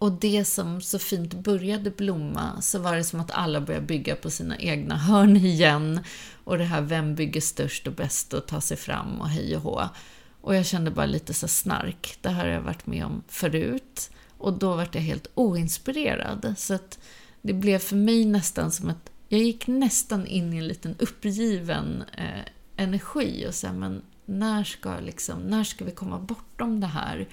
och 0.05 0.11
det 0.11 0.45
som 0.45 0.81
så 0.81 0.99
fint 0.99 1.33
började 1.33 1.91
blomma 1.91 2.61
så 2.61 2.79
var 2.79 2.95
det 2.95 3.03
som 3.03 3.19
att 3.19 3.31
alla 3.31 3.61
började 3.61 3.85
bygga 3.85 4.15
på 4.15 4.29
sina 4.29 4.57
egna 4.57 4.97
hörn 4.97 5.37
igen. 5.37 5.99
Och 6.43 6.57
det 6.57 6.63
här 6.63 6.81
vem 6.81 7.15
bygger 7.15 7.41
störst 7.41 7.87
och 7.87 7.93
bäst 7.93 8.33
och 8.33 8.45
tar 8.45 8.59
sig 8.59 8.77
fram 8.77 9.21
och 9.21 9.29
hej 9.29 9.55
och 9.55 9.61
hå. 9.61 9.89
Och 10.41 10.55
jag 10.55 10.65
kände 10.65 10.91
bara 10.91 11.05
lite 11.05 11.33
så 11.33 11.47
snark. 11.47 12.17
Det 12.21 12.29
här 12.29 12.45
har 12.45 12.51
jag 12.51 12.61
varit 12.61 12.87
med 12.87 13.05
om 13.05 13.23
förut. 13.27 14.09
Och 14.37 14.53
då 14.53 14.75
var 14.75 14.87
jag 14.91 15.01
helt 15.01 15.27
oinspirerad. 15.33 16.53
Så 16.57 16.73
att 16.73 16.99
det 17.41 17.53
blev 17.53 17.79
för 17.79 17.95
mig 17.95 18.25
nästan 18.25 18.71
som 18.71 18.89
att 18.89 19.11
jag 19.27 19.41
gick 19.41 19.67
nästan 19.67 20.27
in 20.27 20.53
i 20.53 20.57
en 20.57 20.67
liten 20.67 20.95
uppgiven 20.99 22.03
eh, 22.17 22.45
energi 22.75 23.45
och 23.49 23.55
sa, 23.55 23.73
men 23.73 24.01
när 24.25 24.63
ska, 24.63 24.99
liksom, 24.99 25.39
när 25.39 25.63
ska 25.63 25.85
vi 25.85 25.91
komma 25.91 26.19
bortom 26.19 26.79
det 26.79 26.87
här 26.87 27.27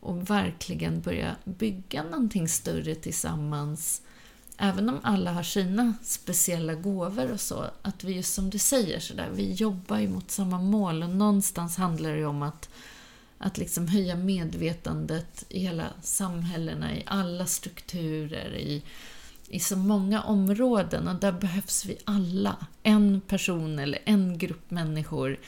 och 0.00 0.30
verkligen 0.30 1.00
börja 1.00 1.36
bygga 1.44 2.02
någonting 2.02 2.48
större 2.48 2.94
tillsammans? 2.94 4.02
även 4.62 4.88
om 4.88 5.00
alla 5.02 5.32
har 5.32 5.42
sina 5.42 5.94
speciella 6.02 6.74
gåvor 6.74 7.32
och 7.32 7.40
så, 7.40 7.64
att 7.82 8.04
vi 8.04 8.12
just 8.12 8.34
som 8.34 8.50
du 8.50 8.58
säger 8.58 9.00
sådär, 9.00 9.28
vi 9.34 9.52
jobbar 9.52 9.98
ju 9.98 10.08
mot 10.08 10.30
samma 10.30 10.58
mål 10.58 11.02
och 11.02 11.10
någonstans 11.10 11.76
handlar 11.76 12.10
det 12.10 12.16
ju 12.16 12.26
om 12.26 12.42
att, 12.42 12.68
att 13.38 13.58
liksom 13.58 13.88
höja 13.88 14.16
medvetandet 14.16 15.44
i 15.48 15.60
hela 15.60 15.86
samhällena, 16.02 16.96
i 16.96 17.02
alla 17.06 17.46
strukturer, 17.46 18.54
i, 18.56 18.82
i 19.48 19.60
så 19.60 19.76
många 19.76 20.22
områden 20.22 21.08
och 21.08 21.14
där 21.14 21.32
behövs 21.32 21.84
vi 21.84 21.98
alla. 22.04 22.56
En 22.82 23.20
person 23.20 23.78
eller 23.78 23.98
en 24.04 24.38
grupp 24.38 24.70
människor 24.70 25.38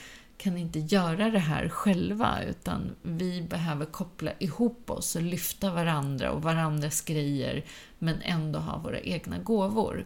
kan 0.43 0.57
inte 0.57 0.79
göra 0.79 1.29
det 1.29 1.39
här 1.39 1.69
själva 1.69 2.43
utan 2.43 2.95
vi 3.01 3.41
behöver 3.41 3.85
koppla 3.85 4.31
ihop 4.39 4.89
oss 4.89 5.15
och 5.15 5.21
lyfta 5.21 5.73
varandra 5.73 6.31
och 6.31 6.41
varandras 6.41 7.01
grejer 7.01 7.65
men 7.99 8.21
ändå 8.21 8.59
ha 8.59 8.77
våra 8.77 8.99
egna 8.99 9.37
gåvor. 9.37 10.05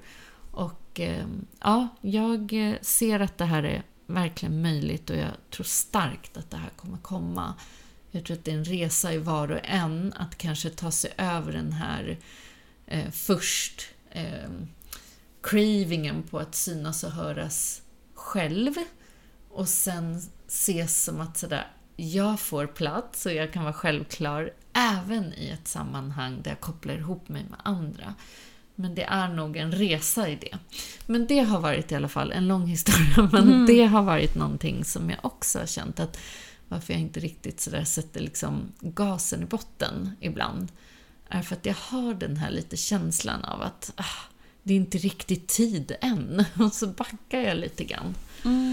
Och 0.51 0.99
eh, 0.99 1.27
ja, 1.59 1.87
jag 2.01 2.53
eh, 2.53 2.75
ser 2.81 3.19
att 3.19 3.37
det 3.37 3.45
här 3.45 3.63
är 3.63 3.83
verkligen 4.05 4.61
möjligt 4.61 5.09
och 5.09 5.15
jag 5.15 5.31
tror 5.51 5.63
starkt 5.63 6.37
att 6.37 6.51
det 6.51 6.57
här 6.57 6.69
kommer 6.75 6.97
komma. 6.97 7.53
Jag 8.11 8.25
tror 8.25 8.37
att 8.37 8.45
det 8.45 8.51
är 8.51 8.57
en 8.57 8.65
resa 8.65 9.13
i 9.13 9.17
var 9.17 9.51
och 9.51 9.59
en 9.63 10.13
att 10.13 10.37
kanske 10.37 10.69
ta 10.69 10.91
sig 10.91 11.11
över 11.17 11.53
den 11.53 11.71
här 11.71 12.17
eh, 12.85 13.11
först 13.11 13.81
eh, 14.11 14.49
cravingen 15.41 16.23
på 16.23 16.39
att 16.39 16.55
synas 16.55 17.03
och 17.03 17.11
höras 17.11 17.81
själv 18.13 18.73
och 19.57 19.69
sen 19.69 20.21
ses 20.47 21.03
som 21.03 21.21
att 21.21 21.37
sådär, 21.37 21.67
jag 21.95 22.39
får 22.39 22.67
plats 22.67 23.25
och 23.25 23.33
jag 23.33 23.53
kan 23.53 23.63
vara 23.63 23.73
självklar 23.73 24.51
även 24.73 25.33
i 25.33 25.49
ett 25.49 25.67
sammanhang 25.67 26.41
där 26.41 26.51
jag 26.51 26.59
kopplar 26.59 26.93
ihop 26.93 27.29
mig 27.29 27.45
med 27.49 27.59
andra. 27.63 28.13
Men 28.75 28.95
det 28.95 29.03
är 29.03 29.27
nog 29.27 29.57
en 29.57 29.71
resa 29.71 30.29
i 30.29 30.35
det. 30.35 30.57
Men 31.05 31.27
det 31.27 31.39
har 31.39 31.59
varit 31.59 31.91
i 31.91 31.95
alla 31.95 32.07
fall 32.07 32.31
en 32.31 32.47
lång 32.47 32.67
historia, 32.67 33.29
men 33.31 33.43
mm. 33.43 33.65
det 33.65 33.85
har 33.85 34.03
varit 34.03 34.35
någonting 34.35 34.85
som 34.85 35.09
jag 35.09 35.19
också 35.21 35.59
har 35.59 35.65
känt 35.65 35.99
att 35.99 36.19
varför 36.67 36.93
jag 36.93 37.01
inte 37.01 37.19
riktigt 37.19 37.59
sådär 37.59 37.83
sätter 37.83 38.21
liksom 38.21 38.71
gasen 38.79 39.43
i 39.43 39.45
botten 39.45 40.11
ibland, 40.19 40.71
är 41.29 41.41
för 41.41 41.55
att 41.55 41.65
jag 41.65 41.75
har 41.79 42.13
den 42.13 42.37
här 42.37 42.51
lite 42.51 42.77
känslan 42.77 43.45
av 43.45 43.61
att 43.61 43.91
ah, 43.95 44.27
det 44.63 44.73
är 44.73 44.77
inte 44.77 44.97
riktigt 44.97 45.47
tid 45.47 45.95
än. 46.01 46.45
Och 46.59 46.73
så 46.73 46.87
backar 46.87 47.39
jag 47.39 47.57
lite 47.57 47.83
grann. 47.83 48.15
Mm. 48.45 48.66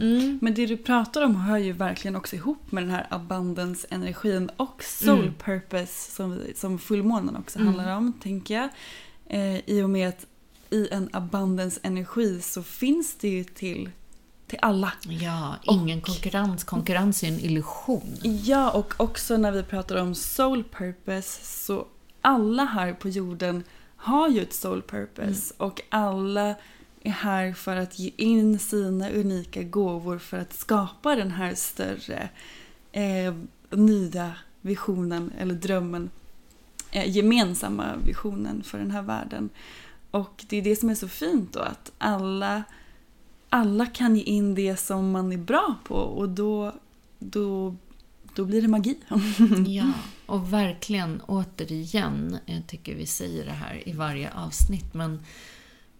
Mm. 0.00 0.38
Men 0.42 0.54
det 0.54 0.66
du 0.66 0.76
pratar 0.76 1.22
om 1.22 1.36
hör 1.36 1.58
ju 1.58 1.72
verkligen 1.72 2.16
också 2.16 2.36
ihop 2.36 2.72
med 2.72 2.82
den 2.82 2.90
här 2.90 3.06
abundance-energin 3.10 4.50
och 4.56 4.82
soul 4.82 5.20
mm. 5.20 5.34
purpose 5.34 6.10
som, 6.10 6.40
som 6.54 6.78
fullmånen 6.78 7.36
också 7.36 7.58
mm. 7.58 7.74
handlar 7.74 7.96
om, 7.96 8.12
tänker 8.12 8.54
jag. 8.54 8.68
Eh, 9.26 9.60
I 9.66 9.82
och 9.82 9.90
med 9.90 10.08
att 10.08 10.26
i 10.70 10.88
en 10.90 11.08
abundance-energi 11.12 12.40
så 12.40 12.62
finns 12.62 13.14
det 13.14 13.28
ju 13.28 13.44
till 13.44 13.90
till 14.48 14.58
alla. 14.62 14.92
Ja, 15.02 15.56
ingen 15.62 15.98
och, 15.98 16.04
konkurrens. 16.04 16.64
Konkurrens 16.64 17.22
är 17.22 17.28
en 17.28 17.40
illusion. 17.40 18.16
Ja, 18.22 18.70
och 18.70 18.94
också 18.96 19.36
när 19.36 19.52
vi 19.52 19.62
pratar 19.62 19.96
om 19.96 20.14
soul 20.14 20.64
purpose 20.64 21.44
så 21.44 21.86
alla 22.20 22.64
här 22.64 22.92
på 22.92 23.08
jorden 23.08 23.64
har 23.96 24.28
ju 24.28 24.42
ett 24.42 24.54
soul 24.54 24.82
purpose 24.82 25.54
mm. 25.54 25.68
och 25.70 25.80
alla 25.88 26.54
är 27.02 27.10
här 27.10 27.52
för 27.52 27.76
att 27.76 27.98
ge 27.98 28.10
in 28.16 28.58
sina 28.58 29.10
unika 29.10 29.62
gåvor 29.62 30.18
för 30.18 30.38
att 30.38 30.52
skapa 30.52 31.16
den 31.16 31.30
här 31.30 31.54
större 31.54 32.28
eh, 32.92 33.34
nya 33.70 34.34
visionen 34.60 35.32
eller 35.38 35.54
drömmen, 35.54 36.10
eh, 36.90 37.16
gemensamma 37.16 37.96
visionen 37.96 38.62
för 38.62 38.78
den 38.78 38.90
här 38.90 39.02
världen. 39.02 39.50
Och 40.10 40.44
det 40.48 40.56
är 40.56 40.62
det 40.62 40.76
som 40.76 40.90
är 40.90 40.94
så 40.94 41.08
fint 41.08 41.52
då 41.52 41.60
att 41.60 41.92
alla, 41.98 42.62
alla 43.48 43.86
kan 43.86 44.16
ge 44.16 44.22
in 44.22 44.54
det 44.54 44.76
som 44.76 45.10
man 45.10 45.32
är 45.32 45.38
bra 45.38 45.74
på 45.84 45.94
och 45.94 46.28
då, 46.28 46.72
då, 47.18 47.76
då 48.34 48.44
blir 48.44 48.62
det 48.62 48.68
magi. 48.68 48.98
ja, 49.66 49.92
och 50.26 50.52
verkligen 50.52 51.20
återigen, 51.26 52.38
jag 52.46 52.66
tycker 52.66 52.94
vi 52.94 53.06
säger 53.06 53.44
det 53.44 53.52
här 53.52 53.88
i 53.88 53.92
varje 53.92 54.32
avsnitt, 54.32 54.94
men 54.94 55.20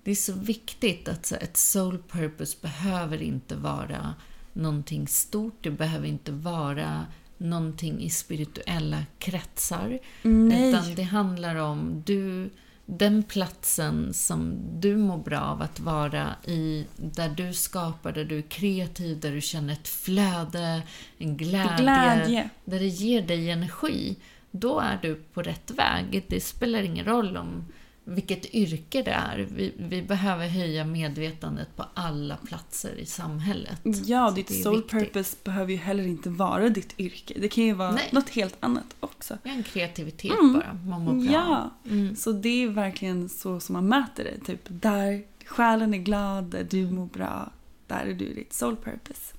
det 0.08 0.12
är 0.12 0.16
så 0.16 0.32
viktigt 0.32 1.08
att 1.08 1.32
ett 1.32 1.56
soul 1.56 1.98
purpose 2.08 2.56
behöver 2.62 3.22
inte 3.22 3.56
vara 3.56 4.14
någonting 4.52 5.08
stort, 5.08 5.58
det 5.60 5.70
behöver 5.70 6.08
inte 6.08 6.32
vara 6.32 7.06
någonting 7.38 8.00
i 8.00 8.10
spirituella 8.10 9.04
kretsar. 9.18 9.98
Nej. 10.22 10.68
Utan 10.68 10.94
det 10.94 11.02
handlar 11.02 11.56
om 11.56 12.02
du, 12.06 12.50
den 12.86 13.22
platsen 13.22 14.14
som 14.14 14.54
du 14.80 14.96
mår 14.96 15.18
bra 15.18 15.40
av 15.40 15.62
att 15.62 15.80
vara 15.80 16.34
i, 16.44 16.86
där 16.96 17.28
du 17.28 17.54
skapar, 17.54 18.12
där 18.12 18.24
du 18.24 18.38
är 18.38 18.42
kreativ, 18.42 19.20
där 19.20 19.32
du 19.32 19.40
känner 19.40 19.72
ett 19.72 19.88
flöde, 19.88 20.82
en 21.18 21.36
glädje, 21.36 21.76
glädje. 21.76 22.50
där 22.64 22.78
det 22.78 22.88
ger 22.88 23.22
dig 23.22 23.50
energi. 23.50 24.16
Då 24.50 24.80
är 24.80 24.98
du 25.02 25.14
på 25.14 25.42
rätt 25.42 25.70
väg. 25.70 26.24
Det 26.28 26.40
spelar 26.40 26.82
ingen 26.82 27.04
roll 27.04 27.36
om 27.36 27.64
vilket 28.08 28.54
yrke 28.54 29.02
det 29.02 29.10
är. 29.10 29.48
Vi, 29.54 29.74
vi, 29.76 30.02
behöver 30.02 30.48
höja 30.48 30.84
medvetandet 30.84 31.76
på 31.76 31.84
alla 31.94 32.36
platser 32.36 32.94
i 32.98 33.06
samhället. 33.06 33.80
Ja, 34.04 34.30
ditt 34.30 34.62
soul 34.62 34.76
viktigt. 34.76 35.00
purpose 35.00 35.36
behöver 35.44 35.72
ju 35.72 35.78
heller 35.78 36.06
inte 36.06 36.30
vara 36.30 36.68
ditt 36.68 37.00
yrke. 37.00 37.34
Det 37.40 37.48
kan 37.48 37.64
ju 37.64 37.72
vara 37.72 37.92
Nej. 37.92 38.08
något 38.12 38.28
helt 38.28 38.56
annat 38.60 38.96
också. 39.00 39.38
Ja, 39.42 39.50
en 39.50 39.62
kreativitet 39.62 40.38
mm. 40.40 40.52
bara. 40.52 41.00
Bra. 41.00 41.32
Ja, 41.32 41.70
mm. 41.90 42.16
så 42.16 42.32
det 42.32 42.62
är 42.62 42.68
verkligen 42.68 43.28
så 43.28 43.60
som 43.60 43.72
man 43.72 43.88
mäter 43.88 44.24
det. 44.24 44.44
Typ 44.44 44.60
där 44.68 45.22
själen 45.44 45.94
är 45.94 45.98
glad, 45.98 46.44
där 46.44 46.66
du 46.70 46.90
mår 46.90 47.06
bra, 47.06 47.52
där 47.86 48.06
är 48.06 48.14
du 48.14 48.34
ditt 48.34 48.52
soul 48.52 48.76
purpose. 48.76 49.34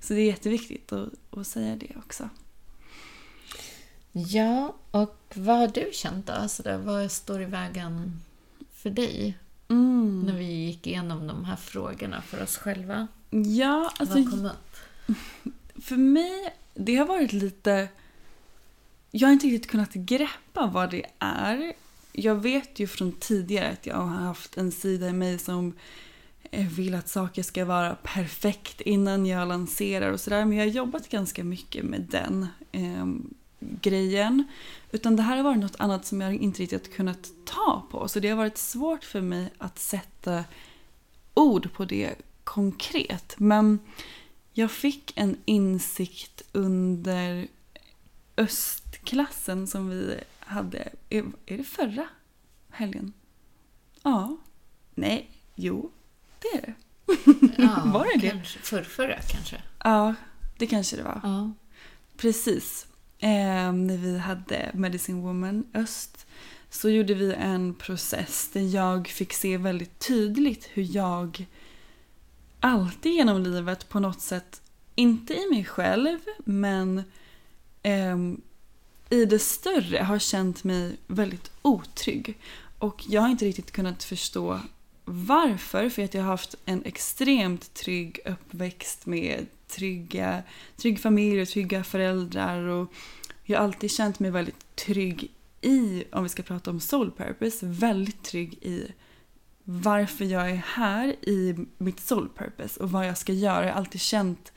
Så 0.00 0.14
det 0.14 0.20
är 0.20 0.26
jätteviktigt 0.26 0.92
att, 0.92 1.08
att 1.30 1.46
säga 1.46 1.76
det 1.76 1.96
också. 1.96 2.28
Ja, 4.12 4.74
och 4.90 5.32
vad 5.34 5.56
har 5.56 5.68
du 5.68 5.90
känt 5.92 6.26
då? 6.26 6.32
Alltså 6.32 6.62
där, 6.62 6.78
vad 6.78 7.12
står 7.12 7.42
i 7.42 7.44
vägen 7.44 8.20
för 8.72 8.90
dig? 8.90 9.38
Mm. 9.68 10.20
När 10.20 10.38
vi 10.38 10.44
gick 10.44 10.86
igenom 10.86 11.26
de 11.26 11.44
här 11.44 11.56
frågorna 11.56 12.22
för 12.22 12.42
oss 12.42 12.56
själva. 12.56 13.08
Ja, 13.30 13.92
alltså... 13.98 14.18
Vad 14.18 14.30
kom 14.30 14.46
upp? 14.46 14.76
För 15.82 15.96
mig, 15.96 16.54
det 16.74 16.96
har 16.96 17.06
varit 17.06 17.32
lite... 17.32 17.88
Jag 19.10 19.28
har 19.28 19.32
inte 19.32 19.46
riktigt 19.46 19.70
kunnat 19.70 19.94
greppa 19.94 20.66
vad 20.66 20.90
det 20.90 21.04
är. 21.18 21.72
Jag 22.12 22.34
vet 22.34 22.78
ju 22.78 22.86
från 22.86 23.12
tidigare 23.12 23.70
att 23.70 23.86
jag 23.86 23.96
har 23.96 24.06
haft 24.06 24.56
en 24.56 24.72
sida 24.72 25.08
i 25.08 25.12
mig 25.12 25.38
som 25.38 25.72
vill 26.50 26.94
att 26.94 27.08
saker 27.08 27.42
ska 27.42 27.64
vara 27.64 27.94
perfekt 27.94 28.80
innan 28.80 29.26
jag 29.26 29.48
lanserar 29.48 30.12
och 30.12 30.20
sådär. 30.20 30.44
Men 30.44 30.58
jag 30.58 30.64
har 30.64 30.70
jobbat 30.70 31.08
ganska 31.08 31.44
mycket 31.44 31.84
med 31.84 32.00
den. 32.00 32.46
Grejen. 33.82 34.44
Utan 34.90 35.16
det 35.16 35.22
här 35.22 35.36
har 35.36 35.44
varit 35.44 35.58
något 35.58 35.80
annat 35.80 36.06
som 36.06 36.20
jag 36.20 36.34
inte 36.34 36.62
riktigt 36.62 36.94
kunnat 36.94 37.30
ta 37.44 37.86
på. 37.90 38.08
Så 38.08 38.20
det 38.20 38.28
har 38.28 38.36
varit 38.36 38.58
svårt 38.58 39.04
för 39.04 39.20
mig 39.20 39.52
att 39.58 39.78
sätta 39.78 40.44
ord 41.34 41.72
på 41.72 41.84
det 41.84 42.14
konkret. 42.44 43.34
Men 43.38 43.78
jag 44.52 44.70
fick 44.70 45.12
en 45.16 45.36
insikt 45.44 46.42
under 46.52 47.48
östklassen 48.36 49.66
som 49.66 49.88
vi 49.88 50.20
hade. 50.38 50.88
Är, 51.08 51.24
är 51.46 51.56
det 51.56 51.64
förra 51.64 52.08
helgen? 52.70 53.12
Ja. 54.02 54.36
Nej. 54.94 55.30
Jo. 55.54 55.90
Det 56.38 56.48
är 56.48 56.60
det. 56.62 56.74
Ja, 57.58 57.82
var 57.94 58.04
det 58.04 58.28
det? 58.28 58.44
Förrförra 58.44 59.18
kanske? 59.20 59.62
Ja, 59.84 60.14
det 60.58 60.66
kanske 60.66 60.96
det 60.96 61.02
var. 61.02 61.20
Ja. 61.22 61.52
Precis 62.16 62.86
eh, 63.22 63.72
när 63.72 63.96
vi 63.96 64.18
hade 64.18 64.70
Medicine 64.74 65.20
Woman 65.20 65.64
Öst 65.74 66.26
så 66.70 66.90
gjorde 66.90 67.14
vi 67.14 67.32
en 67.32 67.74
process 67.74 68.50
där 68.52 68.74
jag 68.74 69.08
fick 69.08 69.32
se 69.32 69.56
väldigt 69.56 69.98
tydligt 69.98 70.68
hur 70.72 70.96
jag 70.96 71.46
alltid 72.60 73.12
genom 73.12 73.42
livet 73.42 73.88
på 73.88 74.00
något 74.00 74.20
sätt, 74.20 74.62
inte 74.94 75.34
i 75.34 75.50
mig 75.50 75.64
själv, 75.64 76.18
men 76.44 77.02
eh, 77.82 78.16
i 79.10 79.24
det 79.24 79.38
större 79.38 79.98
har 79.98 80.18
känt 80.18 80.64
mig 80.64 80.96
väldigt 81.06 81.50
otrygg. 81.62 82.38
Och 82.78 83.04
jag 83.08 83.20
har 83.22 83.28
inte 83.28 83.44
riktigt 83.44 83.70
kunnat 83.70 84.04
förstå 84.04 84.60
varför, 85.04 85.88
för 85.88 86.04
att 86.04 86.14
jag 86.14 86.22
har 86.22 86.30
haft 86.30 86.54
en 86.64 86.84
extremt 86.84 87.74
trygg 87.74 88.20
uppväxt 88.24 89.06
med 89.06 89.46
trygga, 89.72 90.42
trygg 90.76 91.00
familj 91.00 91.42
och 91.42 91.48
trygga 91.48 91.84
föräldrar. 91.84 92.62
Och 92.62 92.92
jag 93.44 93.58
har 93.58 93.64
alltid 93.64 93.90
känt 93.90 94.18
mig 94.20 94.30
väldigt 94.30 94.76
trygg 94.76 95.30
i, 95.60 96.04
om 96.12 96.22
vi 96.22 96.28
ska 96.28 96.42
prata 96.42 96.70
om 96.70 96.80
soul 96.80 97.10
purpose, 97.10 97.66
väldigt 97.66 98.22
trygg 98.22 98.58
i 98.62 98.92
varför 99.64 100.24
jag 100.24 100.50
är 100.50 100.62
här 100.66 101.08
i 101.22 101.66
mitt 101.78 102.00
soul 102.00 102.28
purpose 102.36 102.80
och 102.80 102.90
vad 102.90 103.06
jag 103.06 103.18
ska 103.18 103.32
göra. 103.32 103.66
Jag 103.66 103.72
har 103.72 103.78
alltid 103.78 104.00
känt 104.00 104.52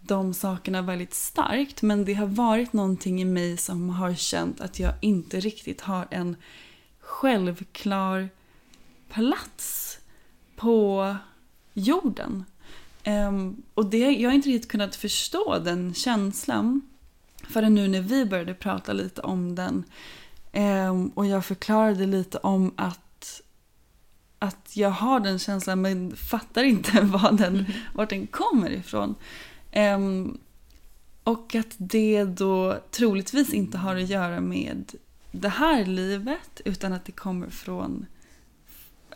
de 0.00 0.34
sakerna 0.34 0.82
väldigt 0.82 1.14
starkt 1.14 1.82
men 1.82 2.04
det 2.04 2.14
har 2.14 2.26
varit 2.26 2.72
någonting 2.72 3.20
i 3.20 3.24
mig 3.24 3.56
som 3.56 3.90
har 3.90 4.14
känt 4.14 4.60
att 4.60 4.78
jag 4.78 4.92
inte 5.00 5.40
riktigt 5.40 5.80
har 5.80 6.06
en 6.10 6.36
självklar 7.00 8.28
plats 9.08 9.98
på 10.56 11.16
jorden. 11.72 12.44
Um, 13.08 13.62
och 13.74 13.86
det, 13.86 13.98
jag 13.98 14.30
har 14.30 14.34
inte 14.34 14.48
riktigt 14.48 14.70
kunnat 14.70 14.96
förstå 14.96 15.58
den 15.58 15.94
känslan 15.94 16.80
förrän 17.42 17.74
nu 17.74 17.88
när 17.88 18.00
vi 18.00 18.24
började 18.24 18.54
prata 18.54 18.92
lite 18.92 19.20
om 19.20 19.54
den. 19.54 19.84
Um, 20.52 21.08
och 21.08 21.26
jag 21.26 21.44
förklarade 21.44 22.06
lite 22.06 22.38
om 22.38 22.74
att, 22.76 23.42
att 24.38 24.76
jag 24.76 24.90
har 24.90 25.20
den 25.20 25.38
känslan 25.38 25.82
men 25.82 26.16
fattar 26.16 26.64
inte 26.64 27.00
var 27.02 27.32
den, 27.32 27.54
mm. 27.54 27.72
vart 27.94 28.10
den 28.10 28.26
kommer 28.26 28.70
ifrån. 28.70 29.14
Um, 29.74 30.38
och 31.24 31.54
att 31.54 31.74
det 31.78 32.24
då 32.24 32.78
troligtvis 32.90 33.52
inte 33.52 33.78
har 33.78 33.96
att 33.96 34.08
göra 34.08 34.40
med 34.40 34.92
det 35.30 35.48
här 35.48 35.84
livet 35.84 36.60
utan 36.64 36.92
att 36.92 37.04
det 37.04 37.12
kommer 37.12 37.50
från 37.50 38.06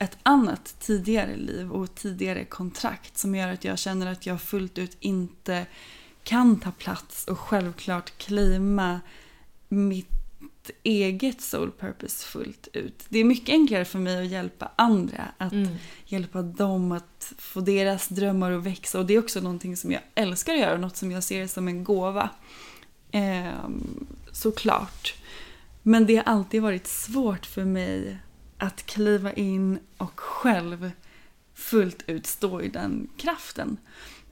ett 0.00 0.18
annat 0.22 0.76
tidigare 0.80 1.36
liv 1.36 1.72
och 1.72 1.94
tidigare 1.94 2.44
kontrakt 2.44 3.18
som 3.18 3.34
gör 3.34 3.48
att 3.48 3.64
jag 3.64 3.78
känner 3.78 4.06
att 4.12 4.26
jag 4.26 4.42
fullt 4.42 4.78
ut 4.78 4.96
inte 5.00 5.66
kan 6.24 6.60
ta 6.60 6.70
plats 6.70 7.24
och 7.24 7.38
självklart 7.38 8.18
claima 8.18 9.00
mitt 9.68 10.08
eget 10.82 11.40
soul 11.40 11.70
purpose 11.70 12.26
fullt 12.26 12.68
ut. 12.72 13.04
Det 13.08 13.18
är 13.18 13.24
mycket 13.24 13.48
enklare 13.48 13.84
för 13.84 13.98
mig 13.98 14.20
att 14.20 14.30
hjälpa 14.30 14.70
andra, 14.76 15.28
att 15.38 15.52
mm. 15.52 15.68
hjälpa 16.04 16.42
dem 16.42 16.92
att 16.92 17.32
få 17.38 17.60
deras 17.60 18.08
drömmar 18.08 18.52
att 18.52 18.62
växa 18.62 18.98
och 18.98 19.06
det 19.06 19.14
är 19.14 19.18
också 19.18 19.40
någonting 19.40 19.76
som 19.76 19.92
jag 19.92 20.02
älskar 20.14 20.52
att 20.52 20.60
göra, 20.60 20.76
något 20.76 20.96
som 20.96 21.10
jag 21.10 21.22
ser 21.22 21.46
som 21.46 21.68
en 21.68 21.84
gåva. 21.84 22.30
Eh, 23.10 23.68
såklart. 24.32 25.14
Men 25.82 26.06
det 26.06 26.16
har 26.16 26.24
alltid 26.24 26.62
varit 26.62 26.86
svårt 26.86 27.46
för 27.46 27.64
mig 27.64 28.18
att 28.62 28.86
kliva 28.86 29.32
in 29.32 29.78
och 29.96 30.20
själv 30.20 30.90
fullt 31.54 32.02
ut 32.06 32.26
stå 32.26 32.60
i 32.60 32.68
den 32.68 33.08
kraften. 33.16 33.76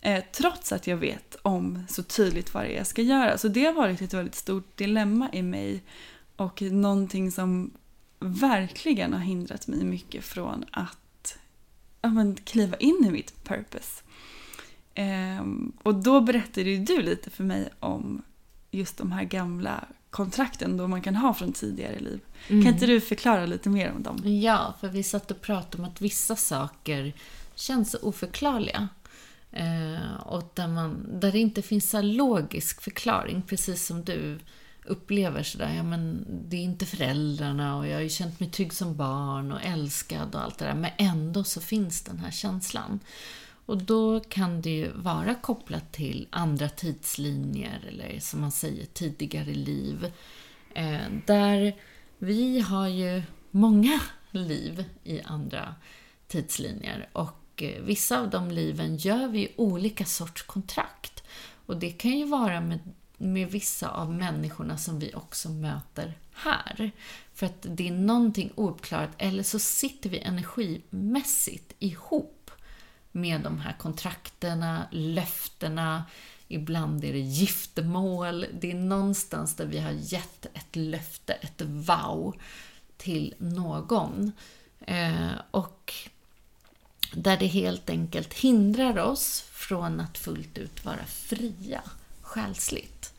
Eh, 0.01 0.25
trots 0.33 0.73
att 0.73 0.87
jag 0.87 0.97
vet 0.97 1.37
om 1.43 1.85
så 1.89 2.03
tydligt 2.03 2.55
vad 2.55 2.65
det 2.65 2.73
är 2.73 2.77
jag 2.77 2.87
ska 2.87 3.03
göra. 3.03 3.39
Så 3.39 3.49
det 3.49 3.65
har 3.65 3.73
varit 3.73 4.03
ett 4.03 4.15
väldigt 4.15 4.35
stort 4.35 4.77
dilemma 4.77 5.29
i 5.33 5.43
mig 5.43 5.83
och 6.37 6.63
någonting 6.63 7.33
som 7.33 7.71
verkligen 8.19 9.13
har 9.13 9.21
hindrat 9.21 9.67
mig 9.67 9.85
mycket 9.85 10.25
från 10.25 10.65
att 10.71 11.39
ja, 12.03 12.09
men, 12.09 12.37
kliva 12.37 12.77
in 12.77 13.05
i 13.09 13.11
mitt 13.11 13.45
purpose. 13.45 14.03
Eh, 14.95 15.45
och 15.83 15.95
då 15.95 16.21
berättade 16.21 16.71
ju 16.71 16.85
du 16.85 17.03
lite 17.03 17.31
för 17.31 17.45
mig 17.45 17.69
om 17.81 18.23
just 18.71 18.97
de 18.99 19.13
här 19.13 19.25
gamla 19.25 19.85
kontrakten 20.11 20.77
då 20.77 20.89
man 20.89 21.03
kan 21.03 21.17
ha 21.17 21.35
från 21.35 21.53
tidigare 21.53 21.99
liv. 21.99 22.21
Mm. 22.49 22.65
Kan 22.65 22.73
inte 22.75 22.87
du 22.87 23.01
förklara 23.01 23.47
lite 23.47 23.69
mer 23.69 23.93
om 23.93 24.03
dem? 24.03 24.41
Ja, 24.43 24.75
för 24.81 24.89
vi 24.89 25.03
satt 25.03 25.31
och 25.31 25.41
pratade 25.41 25.83
om 25.83 25.89
att 25.89 26.01
vissa 26.01 26.37
saker 26.37 27.13
känns 27.55 27.95
oförklarliga. 27.95 28.89
Eh, 29.53 30.21
och 30.27 30.53
där, 30.55 30.69
man, 30.69 31.21
där 31.21 31.33
det 31.33 31.39
inte 31.39 31.63
finns 31.63 31.95
en 31.95 32.13
logisk 32.13 32.81
förklaring, 32.81 33.43
precis 33.43 33.87
som 33.87 34.05
du 34.05 34.39
upplever 34.85 35.43
sådär, 35.43 35.75
ja 35.77 35.83
men 35.83 36.27
det 36.49 36.57
är 36.57 36.61
inte 36.61 36.87
föräldrarna 36.87 37.77
och 37.77 37.87
jag 37.87 37.95
har 37.95 38.03
ju 38.03 38.09
känt 38.09 38.41
mig 38.41 38.51
trygg 38.51 38.73
som 38.73 38.97
barn 38.97 39.53
och 39.53 39.65
älskad 39.65 40.35
och 40.35 40.43
allt 40.43 40.59
det 40.59 40.65
där, 40.65 40.75
men 40.75 40.91
ändå 40.99 41.45
så 41.45 41.61
finns 41.61 42.03
den 42.03 42.19
här 42.19 42.31
känslan. 42.31 43.01
Och 43.71 43.79
då 43.79 44.21
kan 44.21 44.61
det 44.61 44.71
ju 44.71 44.93
vara 44.93 45.35
kopplat 45.35 45.93
till 45.93 46.29
andra 46.31 46.69
tidslinjer 46.69 47.85
eller 47.89 48.21
som 48.21 48.41
man 48.41 48.53
säger 48.53 48.87
tidigare 48.87 49.55
liv. 49.55 50.13
Eh, 50.75 51.01
där 51.27 51.77
vi 52.19 52.61
har 52.61 52.89
ju 52.89 53.23
många 53.51 54.01
liv 54.31 54.85
i 55.05 55.21
andra 55.21 55.75
tidslinjer 56.27 57.09
och 57.13 57.63
eh, 57.63 57.83
vissa 57.83 58.21
av 58.21 58.31
de 58.31 58.51
liven 58.51 58.97
gör 58.97 59.29
vi 59.29 59.55
olika 59.57 60.05
sorts 60.05 60.43
kontrakt. 60.43 61.23
Och 61.67 61.77
det 61.77 61.91
kan 61.91 62.19
ju 62.19 62.25
vara 62.25 62.61
med, 62.61 62.79
med 63.17 63.51
vissa 63.51 63.89
av 63.89 64.15
människorna 64.15 64.79
som 64.79 64.99
vi 64.99 65.15
också 65.15 65.49
möter 65.49 66.19
här. 66.33 66.93
För 67.35 67.47
att 67.47 67.67
det 67.69 67.89
är 67.89 67.93
någonting 67.93 68.53
ouppklarat 68.55 69.11
eller 69.19 69.43
så 69.43 69.59
sitter 69.59 70.11
vi 70.11 70.19
energimässigt 70.19 71.75
ihop 71.79 72.40
med 73.13 73.41
de 73.41 73.61
här 73.61 73.73
kontrakterna, 73.73 74.87
löftena, 74.91 76.05
ibland 76.49 77.05
är 77.05 77.13
det 77.13 77.19
giftermål. 77.19 78.47
Det 78.61 78.71
är 78.71 78.75
någonstans 78.75 79.55
där 79.55 79.67
vi 79.67 79.79
har 79.79 79.93
gett 79.93 80.47
ett 80.47 80.77
löfte, 80.77 81.33
ett 81.33 81.63
wow, 81.63 82.37
till 82.97 83.35
någon. 83.39 84.33
Eh, 84.81 85.31
och 85.51 85.95
där 87.13 87.37
det 87.37 87.47
helt 87.47 87.91
enkelt 87.91 88.35
hindrar 88.35 88.99
oss 88.99 89.41
från 89.53 90.01
att 90.01 90.19
fullt 90.19 90.59
ut 90.59 90.85
vara 90.85 91.05
fria 91.07 91.83
själsligt. 92.23 93.15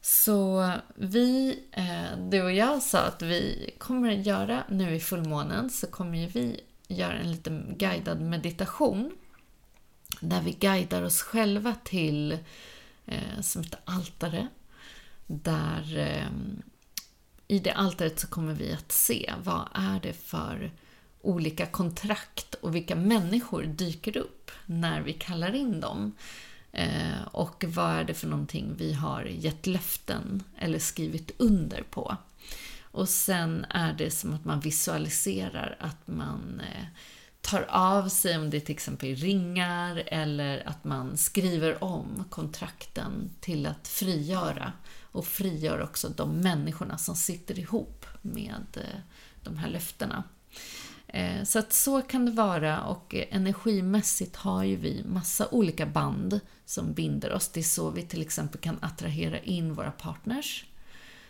Så 0.00 0.72
vi, 0.94 1.58
eh, 1.72 2.18
du 2.30 2.42
och 2.42 2.52
jag 2.52 2.82
sa 2.82 2.98
att 2.98 3.22
vi 3.22 3.70
kommer 3.78 4.12
att 4.12 4.26
göra, 4.26 4.64
nu 4.68 4.94
i 4.94 5.00
fullmånen, 5.00 5.70
så 5.70 5.86
kommer 5.86 6.26
vi 6.26 6.60
gör 6.88 7.12
en 7.12 7.30
liten 7.30 7.74
guidad 7.78 8.20
meditation 8.20 9.12
där 10.20 10.40
vi 10.40 10.52
guidar 10.52 11.02
oss 11.02 11.22
själva 11.22 11.74
till 11.84 12.38
eh, 13.06 13.40
som 13.40 13.62
ett 13.62 13.78
altare. 13.84 14.48
Där 15.26 15.98
eh, 15.98 16.28
i 17.48 17.58
det 17.58 17.72
altaret 17.72 18.20
så 18.20 18.26
kommer 18.26 18.54
vi 18.54 18.72
att 18.72 18.92
se 18.92 19.32
vad 19.44 19.68
är 19.74 20.00
det 20.00 20.12
för 20.12 20.70
olika 21.20 21.66
kontrakt 21.66 22.54
och 22.54 22.74
vilka 22.74 22.94
människor 22.94 23.62
dyker 23.62 24.16
upp 24.16 24.50
när 24.66 25.00
vi 25.00 25.12
kallar 25.12 25.54
in 25.54 25.80
dem. 25.80 26.12
Eh, 26.72 27.26
och 27.32 27.64
vad 27.68 27.90
är 27.90 28.04
det 28.04 28.14
för 28.14 28.28
någonting 28.28 28.74
vi 28.76 28.92
har 28.92 29.24
gett 29.24 29.66
löften 29.66 30.42
eller 30.58 30.78
skrivit 30.78 31.30
under 31.38 31.82
på. 31.82 32.16
Och 32.96 33.08
sen 33.08 33.66
är 33.70 33.92
det 33.92 34.10
som 34.10 34.34
att 34.34 34.44
man 34.44 34.60
visualiserar 34.60 35.76
att 35.80 36.06
man 36.06 36.60
eh, 36.60 36.86
tar 37.40 37.66
av 37.68 38.08
sig 38.08 38.36
om 38.38 38.50
det 38.50 38.60
till 38.60 38.74
exempel 38.74 39.16
ringar 39.16 40.02
eller 40.06 40.68
att 40.68 40.84
man 40.84 41.16
skriver 41.16 41.84
om 41.84 42.24
kontrakten 42.30 43.30
till 43.40 43.66
att 43.66 43.88
frigöra 43.88 44.72
och 45.02 45.26
frigör 45.26 45.82
också 45.82 46.08
de 46.08 46.40
människorna 46.40 46.98
som 46.98 47.16
sitter 47.16 47.58
ihop 47.58 48.06
med 48.22 48.66
eh, 48.76 49.00
de 49.42 49.56
här 49.56 49.68
löftena. 49.68 50.24
Eh, 51.06 51.44
så 51.44 51.58
att 51.58 51.72
så 51.72 52.02
kan 52.02 52.26
det 52.26 52.32
vara 52.32 52.82
och 52.82 53.14
energimässigt 53.14 54.36
har 54.36 54.64
ju 54.64 54.76
vi 54.76 55.04
massa 55.04 55.48
olika 55.50 55.86
band 55.86 56.40
som 56.64 56.92
binder 56.92 57.32
oss. 57.32 57.48
Det 57.48 57.60
är 57.60 57.64
så 57.64 57.90
vi 57.90 58.02
till 58.02 58.22
exempel 58.22 58.60
kan 58.60 58.78
attrahera 58.80 59.38
in 59.38 59.74
våra 59.74 59.90
partners 59.90 60.64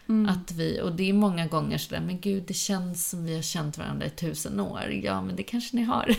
Mm. 0.08 0.28
Att 0.28 0.52
vi, 0.52 0.80
och 0.80 0.92
det 0.92 1.08
är 1.08 1.12
många 1.12 1.46
gånger 1.46 1.78
sådär, 1.78 2.00
men 2.00 2.20
gud 2.20 2.44
det 2.46 2.54
känns 2.54 3.10
som 3.10 3.24
vi 3.24 3.34
har 3.34 3.42
känt 3.42 3.78
varandra 3.78 4.06
i 4.06 4.10
tusen 4.10 4.60
år. 4.60 5.00
Ja, 5.02 5.22
men 5.22 5.36
det 5.36 5.42
kanske 5.42 5.76
ni 5.76 5.82
har. 5.82 6.16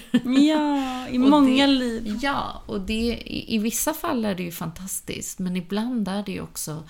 Ja, 0.50 1.08
i 1.12 1.18
många 1.18 1.68
det, 1.68 1.74
liv. 1.74 2.20
Ja, 2.22 2.64
och 2.66 2.82
det, 2.82 2.94
i, 2.94 3.56
i, 3.56 3.58
vissa 3.58 3.94
fall 3.94 4.26
är 4.26 4.36
det 4.36 4.44
ju 4.44 4.52
fantastiskt, 4.52 5.40
men 5.40 5.56
ibland 5.56 6.08
är 6.08 6.24
det 6.24 6.32
ju 6.32 6.42
också 6.42 6.84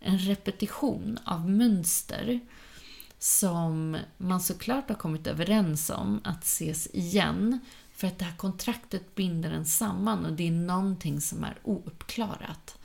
en 0.00 0.18
repetition 0.18 1.18
av 1.24 1.50
mönster 1.50 2.40
som 3.18 3.96
man 4.16 4.40
såklart 4.40 4.88
har 4.88 4.96
kommit 4.96 5.26
överens 5.26 5.90
om 5.90 6.20
att 6.24 6.44
ses 6.44 6.88
igen. 6.94 7.58
För 7.92 8.06
att 8.06 8.18
det 8.18 8.24
här 8.24 8.36
kontraktet 8.36 9.14
binder 9.14 9.50
en 9.50 9.66
samman 9.66 10.26
och 10.26 10.32
det 10.32 10.48
är 10.48 10.52
någonting 10.52 11.20
som 11.20 11.44
är 11.44 11.58
ouppklarat. 11.62 12.78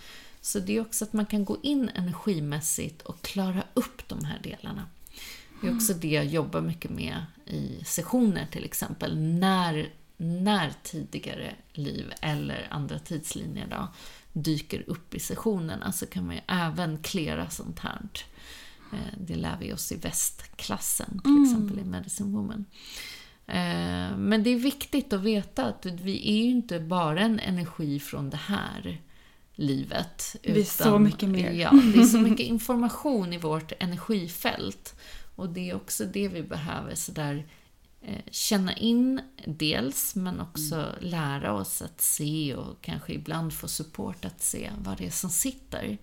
Så 0.46 0.60
det 0.60 0.78
är 0.78 0.82
också 0.82 1.06
att 1.06 1.14
man 1.14 1.26
kan 1.26 1.46
gå 1.46 1.58
in 1.62 1.90
energimässigt 1.90 3.02
och 3.02 3.22
klara 3.22 3.64
upp 3.74 4.08
de 4.08 4.26
här 4.26 4.40
delarna. 4.44 4.88
Det 5.62 5.68
är 5.68 5.76
också 5.76 5.94
det 5.94 6.08
jag 6.08 6.26
jobbar 6.26 6.62
mycket 6.62 6.92
med 6.92 7.26
i 7.46 7.84
sessioner 7.86 8.48
till 8.52 8.66
exempel. 8.66 9.18
När, 9.18 9.90
när 10.18 10.74
tidigare 10.84 11.56
liv 11.74 12.14
eller 12.22 12.68
andra 12.72 13.00
tidslinjer 13.00 13.68
då, 13.68 13.88
dyker 14.34 14.84
upp 14.90 15.16
i 15.16 15.20
sessionerna 15.20 15.92
så 15.92 16.06
kan 16.06 16.26
man 16.26 16.36
ju 16.36 16.42
även 16.48 17.04
klära 17.04 17.50
sånt 17.50 17.80
här. 17.80 18.00
Eh, 18.94 19.20
det 19.20 19.36
lär 19.36 19.58
vi 19.60 19.74
oss 19.74 19.92
i 19.92 19.96
västklassen, 19.96 21.20
till 21.24 21.32
mm. 21.32 21.44
exempel 21.44 21.80
i 21.80 21.84
Medicine 21.84 22.32
Woman. 22.32 22.66
Eh, 23.48 24.18
men 24.18 24.44
det 24.44 24.50
är 24.50 24.60
viktigt 24.60 25.14
att 25.14 25.22
veta 25.22 25.66
att 25.66 25.86
vi 25.86 26.30
är 26.30 26.44
ju 26.44 26.52
inte 26.52 26.80
bara 26.80 27.22
en 27.22 27.40
energi 27.40 28.00
från 28.00 28.30
det 28.30 28.38
här 28.38 29.02
livet. 29.56 30.36
Det 30.42 30.60
är 30.60 30.64
så 30.64 31.00
mycket 31.00 31.30
mer. 31.30 31.52
Ja, 31.52 31.72
det 31.94 32.00
är 32.00 32.06
så 32.06 32.18
mycket 32.18 32.46
information 32.46 33.34
i 33.34 33.38
vårt 33.38 33.72
energifält. 33.80 34.96
Och 35.36 35.50
det 35.50 35.70
är 35.70 35.76
också 35.76 36.06
det 36.06 36.28
vi 36.28 36.44
behöver 36.44 36.96
sådär 36.96 37.48
eh, 38.02 38.22
känna 38.32 38.78
in 38.78 39.22
dels, 39.46 40.16
men 40.16 40.40
också 40.40 40.76
mm. 40.76 40.96
lära 41.00 41.54
oss 41.54 41.82
att 41.82 42.02
se 42.02 42.56
och 42.56 42.82
kanske 42.82 43.14
ibland 43.14 43.54
få 43.54 43.68
support 43.68 44.26
att 44.26 44.42
se 44.42 44.72
vad 44.78 44.98
det 44.98 45.06
är 45.06 45.12
som 45.12 45.30
sitter. 45.30 45.98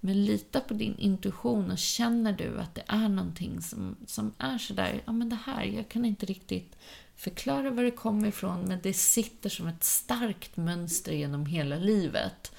Men 0.00 0.24
lita 0.24 0.60
på 0.60 0.74
din 0.74 0.98
intuition 0.98 1.70
och 1.70 1.78
känner 1.78 2.32
du 2.32 2.60
att 2.60 2.74
det 2.74 2.84
är 2.86 3.08
någonting 3.08 3.62
som, 3.62 3.96
som 4.06 4.34
är 4.38 4.58
sådär, 4.58 5.02
ja 5.06 5.12
men 5.12 5.28
det 5.28 5.38
här, 5.44 5.64
jag 5.64 5.88
kan 5.88 6.04
inte 6.04 6.26
riktigt 6.26 6.76
förklara 7.16 7.70
var 7.70 7.82
det 7.82 7.90
kommer 7.90 8.28
ifrån, 8.28 8.60
men 8.60 8.80
det 8.82 8.92
sitter 8.92 9.50
som 9.50 9.66
ett 9.66 9.84
starkt 9.84 10.56
mönster 10.56 11.12
genom 11.12 11.46
hela 11.46 11.76
livet. 11.76 12.52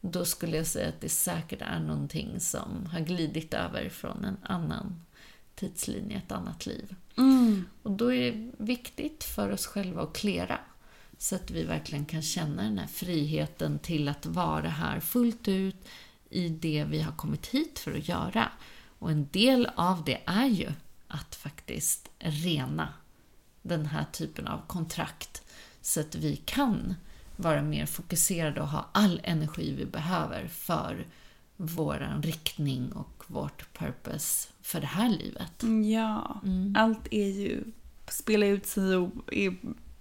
Då 0.00 0.24
skulle 0.24 0.56
jag 0.56 0.66
säga 0.66 0.88
att 0.88 1.00
det 1.00 1.08
säkert 1.08 1.62
är 1.62 1.80
någonting 1.80 2.40
som 2.40 2.86
har 2.86 3.00
glidit 3.00 3.54
över 3.54 3.88
från 3.88 4.24
en 4.24 4.36
annan 4.42 5.02
tidslinje, 5.54 6.16
ett 6.16 6.32
annat 6.32 6.66
liv. 6.66 6.94
Mm. 7.16 7.64
Och 7.82 7.90
då 7.90 8.12
är 8.12 8.32
det 8.32 8.50
viktigt 8.64 9.24
för 9.24 9.50
oss 9.50 9.66
själva 9.66 10.02
att 10.02 10.16
klera 10.16 10.58
så 11.18 11.34
att 11.34 11.50
vi 11.50 11.64
verkligen 11.64 12.04
kan 12.04 12.22
känna 12.22 12.62
den 12.62 12.78
här 12.78 12.86
friheten 12.86 13.78
till 13.78 14.08
att 14.08 14.26
vara 14.26 14.68
här 14.68 15.00
fullt 15.00 15.48
ut 15.48 15.88
i 16.30 16.48
det 16.48 16.84
vi 16.88 17.00
har 17.00 17.12
kommit 17.12 17.46
hit 17.46 17.78
för 17.78 17.92
att 17.92 18.08
göra. 18.08 18.48
Och 18.98 19.10
en 19.10 19.28
del 19.30 19.70
av 19.74 20.04
det 20.04 20.20
är 20.26 20.46
ju 20.46 20.72
att 21.08 21.34
faktiskt 21.34 22.10
rena 22.18 22.88
den 23.62 23.86
här 23.86 24.04
typen 24.12 24.46
av 24.46 24.60
kontrakt 24.66 25.42
så 25.80 26.00
att 26.00 26.14
vi 26.14 26.36
kan 26.36 26.94
vara 27.42 27.62
mer 27.62 27.86
fokuserade 27.86 28.60
och 28.60 28.68
ha 28.68 28.86
all 28.92 29.20
energi 29.24 29.74
vi 29.78 29.84
behöver 29.86 30.48
för 30.48 31.06
vår 31.56 32.20
riktning 32.22 32.92
och 32.92 33.24
vårt 33.26 33.78
purpose 33.78 34.48
för 34.62 34.80
det 34.80 34.86
här 34.86 35.08
livet. 35.08 35.62
Ja, 35.92 36.40
Mm. 36.44 36.74
allt 36.78 37.08
är 37.10 37.28
ju, 37.28 37.64
spelar 38.08 38.46
ut 38.46 38.66
sig 38.66 38.96
och 38.96 39.10
är, 39.32 39.56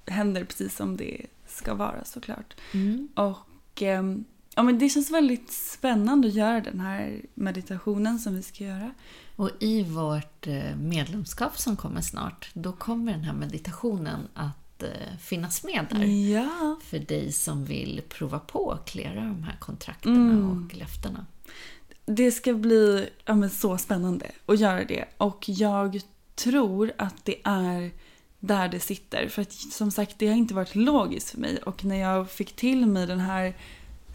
händer 0.05 0.43
precis 0.43 0.75
som 0.75 0.97
det 0.97 1.25
ska 1.47 1.73
vara 1.73 2.05
såklart. 2.05 2.55
Mm. 2.73 3.07
Och 3.15 3.81
ehm, 3.81 4.25
ja, 4.55 4.63
men 4.63 4.79
det 4.79 4.89
känns 4.89 5.11
väldigt 5.11 5.51
spännande 5.51 6.27
att 6.27 6.33
göra 6.33 6.61
den 6.61 6.79
här 6.79 7.21
meditationen 7.33 8.19
som 8.19 8.35
vi 8.35 8.43
ska 8.43 8.63
göra. 8.63 8.91
Och 9.35 9.49
i 9.59 9.83
vårt 9.83 10.47
eh, 10.47 10.75
medlemskap 10.75 11.57
som 11.59 11.75
kommer 11.75 12.01
snart, 12.01 12.49
då 12.53 12.71
kommer 12.71 13.11
den 13.11 13.23
här 13.23 13.33
meditationen 13.33 14.27
att 14.33 14.58
eh, 14.83 15.17
finnas 15.19 15.63
med 15.63 15.85
där. 15.91 16.05
Ja. 16.33 16.79
För 16.83 16.99
dig 16.99 17.31
som 17.31 17.65
vill 17.65 18.01
prova 18.09 18.39
på 18.39 18.71
att 18.71 18.89
klära 18.89 19.15
de 19.21 19.43
här 19.43 19.55
kontrakterna 19.59 20.15
Mm. 20.15 20.49
och 20.67 20.75
löftena. 20.77 21.25
Det 22.05 22.31
ska 22.31 22.53
bli 22.53 23.09
ja, 23.25 23.49
så 23.49 23.77
spännande 23.77 24.31
att 24.45 24.59
göra 24.59 24.83
det. 24.85 25.05
Och 25.17 25.43
jag 25.47 26.01
tror 26.35 26.91
att 26.97 27.25
det 27.25 27.35
är 27.43 27.91
där 28.39 28.69
det 28.69 28.79
sitter. 28.79 29.27
För 29.29 29.41
att 29.41 29.51
som 29.53 29.91
sagt, 29.91 30.15
det 30.19 30.27
har 30.27 30.35
inte 30.35 30.53
varit 30.53 30.75
logiskt 30.75 31.29
för 31.29 31.37
mig. 31.37 31.57
Och 31.57 31.85
när 31.85 31.95
jag 31.95 32.31
fick 32.31 32.55
till 32.55 32.85
mig 32.85 33.07
den 33.07 33.19
här 33.19 33.53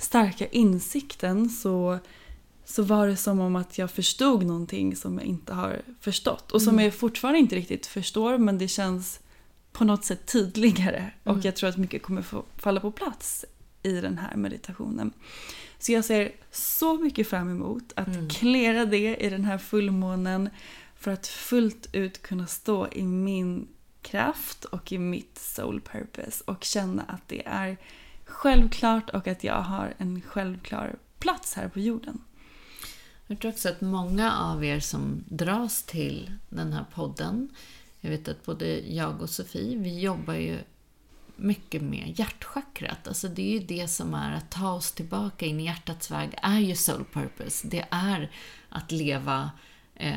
starka 0.01 0.47
insikten 0.47 1.49
så, 1.51 1.99
så 2.65 2.83
var 2.83 3.07
det 3.07 3.17
som 3.17 3.41
om 3.41 3.57
att 3.57 3.79
jag 3.79 3.91
förstod 3.91 4.45
någonting 4.47 4.97
som 4.97 5.19
jag 5.19 5.27
inte 5.27 5.55
har 5.55 5.83
förstått. 6.01 6.53
Och 6.53 6.63
som 6.63 6.73
Mm. 6.75 6.85
jag 6.85 6.95
fortfarande 6.95 7.39
inte 7.41 7.57
riktigt 7.57 7.87
förstår, 7.87 8.39
men 8.39 8.59
det 8.59 8.69
känns 8.69 9.21
på 9.75 9.85
något 9.85 10.05
sätt 10.05 10.27
tydligare. 10.33 11.11
Och 11.25 11.31
Mm. 11.33 11.43
jag 11.45 11.57
tror 11.57 11.69
att 11.71 11.77
mycket 11.77 12.03
kommer 12.03 12.23
få 12.23 12.45
falla 12.57 12.81
på 12.81 12.91
plats 12.91 13.45
i 13.83 14.01
den 14.01 14.19
här 14.19 14.37
meditationen. 14.37 15.13
Så 15.79 15.93
jag 15.93 16.05
ser 16.05 16.33
så 16.51 16.99
mycket 16.99 17.29
fram 17.29 17.51
emot 17.51 17.93
att 17.97 18.07
Mm. 18.07 18.29
klära 18.29 18.85
det 18.85 19.17
i 19.17 19.31
den 19.31 19.45
här 19.45 19.59
fullmånen 19.59 20.51
för 20.97 21.11
att 21.11 21.27
fullt 21.27 21.89
ut 21.93 22.23
kunna 22.23 22.47
stå 22.47 22.89
i 22.93 23.03
min 23.03 23.69
kraft 24.03 24.65
och 24.65 24.93
i 24.93 24.99
mitt 24.99 25.39
soul 25.39 25.81
purpose 25.81 26.45
och 26.47 26.65
känna 26.65 27.03
att 27.03 27.29
det 27.29 27.47
är 27.47 27.77
självklart 28.25 29.11
och 29.11 29.29
att 29.29 29.45
jag 29.45 29.61
har 29.63 29.95
en 29.99 30.21
självklar 30.21 30.97
plats 31.19 31.55
här 31.55 31.69
på 31.69 31.81
jorden. 31.81 32.21
Jag 33.27 33.41
tror 33.41 33.51
också 33.53 33.69
att 33.69 33.81
många 33.81 34.33
av 34.39 34.65
er 34.65 34.81
som 34.81 35.25
dras 35.29 35.83
till 35.83 36.33
den 36.49 36.73
här 36.73 36.85
podden, 36.95 37.49
jag 38.05 38.11
vet 38.11 38.29
att 38.29 38.45
både 38.45 38.81
jag 38.81 39.23
och 39.23 39.31
Sofie, 39.31 39.77
vi 39.77 40.01
jobbar 40.01 40.35
ju 40.35 40.59
mycket 41.37 41.83
med 41.83 42.15
hjärtchakrat. 42.19 43.09
Alltså 43.09 43.29
det 43.29 43.43
är 43.43 43.61
ju 43.61 43.67
det 43.67 43.89
som 43.89 44.15
är 44.15 44.33
att 44.33 44.51
ta 44.51 44.73
oss 44.73 44.93
tillbaka 44.93 45.47
in 45.47 45.61
i 45.61 45.65
hjärtats 45.65 46.11
väg, 46.11 46.39
är 46.43 46.59
ju 46.59 46.75
soul 46.75 47.05
purpose. 47.05 47.69
Det 47.69 47.85
är 47.91 48.31
att 48.69 48.93
leva 48.93 49.51
eh, 49.95 50.15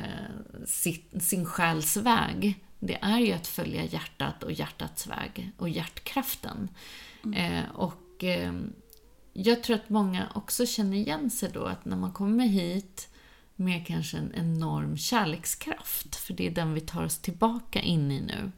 sitt, 0.66 1.24
sin 1.24 1.46
själs 1.46 1.98
väg. 1.98 2.64
Det 2.80 2.98
är 3.02 3.20
ju 3.20 3.32
att 3.34 3.48
följa 3.48 3.84
hjärtat 3.84 4.44
och 4.44 4.52
hjärtats 4.52 5.08
väg 5.08 5.52
och 5.58 5.70
hjärtkraften. 5.70 6.70
Eh, 7.36 7.72
och 7.74 8.24
eh, 8.24 8.54
jag 9.34 9.64
tror 9.64 9.76
att 9.76 9.90
många 9.90 10.28
också 10.36 10.66
känner 10.66 10.98
igen 10.98 11.30
sig 11.30 11.50
då 11.54 11.66
att 11.66 11.86
när 11.86 11.98
man 11.98 12.12
kommer 12.14 12.48
hit 12.48 13.10
med 13.60 13.88
kanske 13.88 14.18
en 14.18 14.34
enorm 14.36 14.98
kärlekskraft, 14.98 16.16
för 16.16 16.34
det 16.34 16.48
är 16.48 16.52
den 16.52 16.74
vi 16.74 16.82
tar 16.82 17.04
oss 17.04 17.18
tillbaka 17.18 17.82
in 17.82 18.12
i 18.12 18.22
nu, 18.22 18.52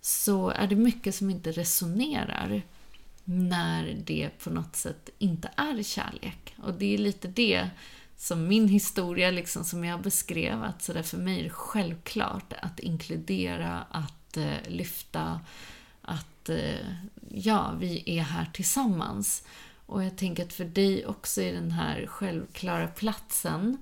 så 0.00 0.48
är 0.48 0.66
det 0.66 0.76
mycket 0.76 1.14
som 1.14 1.30
inte 1.30 1.52
resonerar 1.52 2.62
när 3.24 4.02
det 4.04 4.30
på 4.38 4.50
något 4.50 4.76
sätt 4.76 5.10
inte 5.18 5.50
är 5.56 5.82
kärlek. 5.82 6.54
Och 6.62 6.74
det 6.74 6.94
är 6.94 6.98
lite 6.98 7.28
det 7.28 7.70
som 8.16 8.48
min 8.48 8.68
historia, 8.68 9.30
liksom, 9.30 9.64
som 9.64 9.84
jag 9.84 10.02
beskrev, 10.02 10.62
att 10.62 10.82
så 10.82 10.92
där 10.92 11.02
för 11.02 11.18
mig 11.18 11.40
är 11.40 11.44
det 11.44 11.50
självklart 11.50 12.52
att 12.62 12.80
inkludera, 12.80 13.84
att 13.90 14.36
eh, 14.36 14.68
lyfta, 14.68 15.40
att 16.02 16.48
eh, 16.48 16.86
ja, 17.28 17.74
vi 17.80 18.02
är 18.06 18.22
här 18.22 18.50
tillsammans. 18.52 19.44
Och 19.86 20.04
jag 20.04 20.16
tänker 20.16 20.42
att 20.44 20.52
för 20.52 20.64
dig 20.64 21.06
också 21.06 21.42
i 21.42 21.52
den 21.52 21.70
här 21.70 22.06
självklara 22.06 22.88
platsen 22.88 23.78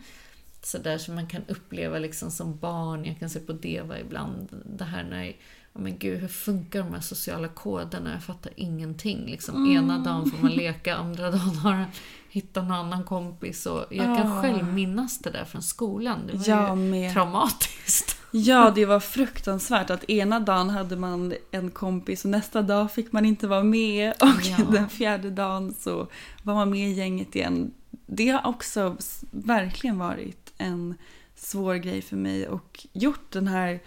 så 0.70 0.78
där 0.78 0.98
som 0.98 1.14
man 1.14 1.26
kan 1.26 1.42
uppleva 1.48 1.98
liksom 1.98 2.30
som 2.30 2.58
barn, 2.58 3.04
jag 3.04 3.18
kan 3.18 3.30
se 3.30 3.40
på 3.40 3.52
Deva 3.52 3.98
ibland, 4.00 4.48
det 4.78 4.84
här 4.84 5.04
när 5.04 5.36
men 5.72 5.98
gud, 5.98 6.20
hur 6.20 6.28
funkar 6.28 6.78
de 6.82 6.94
här 6.94 7.00
sociala 7.00 7.48
koderna? 7.48 8.12
Jag 8.12 8.22
fattar 8.22 8.52
ingenting. 8.56 9.26
Liksom, 9.26 9.70
Ena 9.70 9.98
dagen 9.98 10.30
får 10.30 10.38
man 10.42 10.52
leka, 10.52 10.96
andra 10.96 11.30
dagen 11.30 11.56
har 11.56 11.72
han 11.72 11.84
hittat 12.30 12.64
en 12.64 12.70
annan 12.72 13.04
kompis. 13.04 13.66
Och 13.66 13.84
jag 13.90 14.18
kan 14.18 14.32
Ah. 14.32 14.42
själv 14.42 14.72
minnas 14.72 15.18
det 15.18 15.30
där 15.30 15.44
från 15.44 15.62
skolan. 15.62 16.18
Det 16.26 16.32
var 16.36 16.46
Jag 16.48 16.78
ju 16.78 16.84
med. 16.90 17.12
traumatiskt. 17.12 18.14
Ja, 18.30 18.72
det 18.74 18.84
var 18.86 19.00
fruktansvärt 19.00 19.90
att 19.90 20.04
ena 20.10 20.40
dagen 20.40 20.70
hade 20.70 20.96
man 20.96 21.34
en 21.50 21.70
kompis 21.70 22.24
och 22.24 22.30
nästa 22.30 22.62
dag 22.62 22.92
fick 22.92 23.12
man 23.12 23.24
inte 23.24 23.46
vara 23.46 23.62
med 23.62 24.10
och 24.20 24.42
Ja. 24.44 24.56
den 24.72 24.88
fjärde 24.88 25.30
dagen 25.30 25.74
så 25.80 26.08
var 26.42 26.54
man 26.54 26.70
med 26.70 26.90
i 26.90 26.92
gänget 26.92 27.36
igen. 27.36 27.70
Det 28.06 28.28
har 28.28 28.46
också 28.46 28.96
verkligen 29.30 29.98
varit 29.98 30.37
en 30.58 30.94
svår 31.34 31.74
grej 31.74 32.02
för 32.02 32.16
mig 32.16 32.48
och 32.48 32.86
gjort 32.92 33.30
den 33.30 33.48
här 33.48 33.80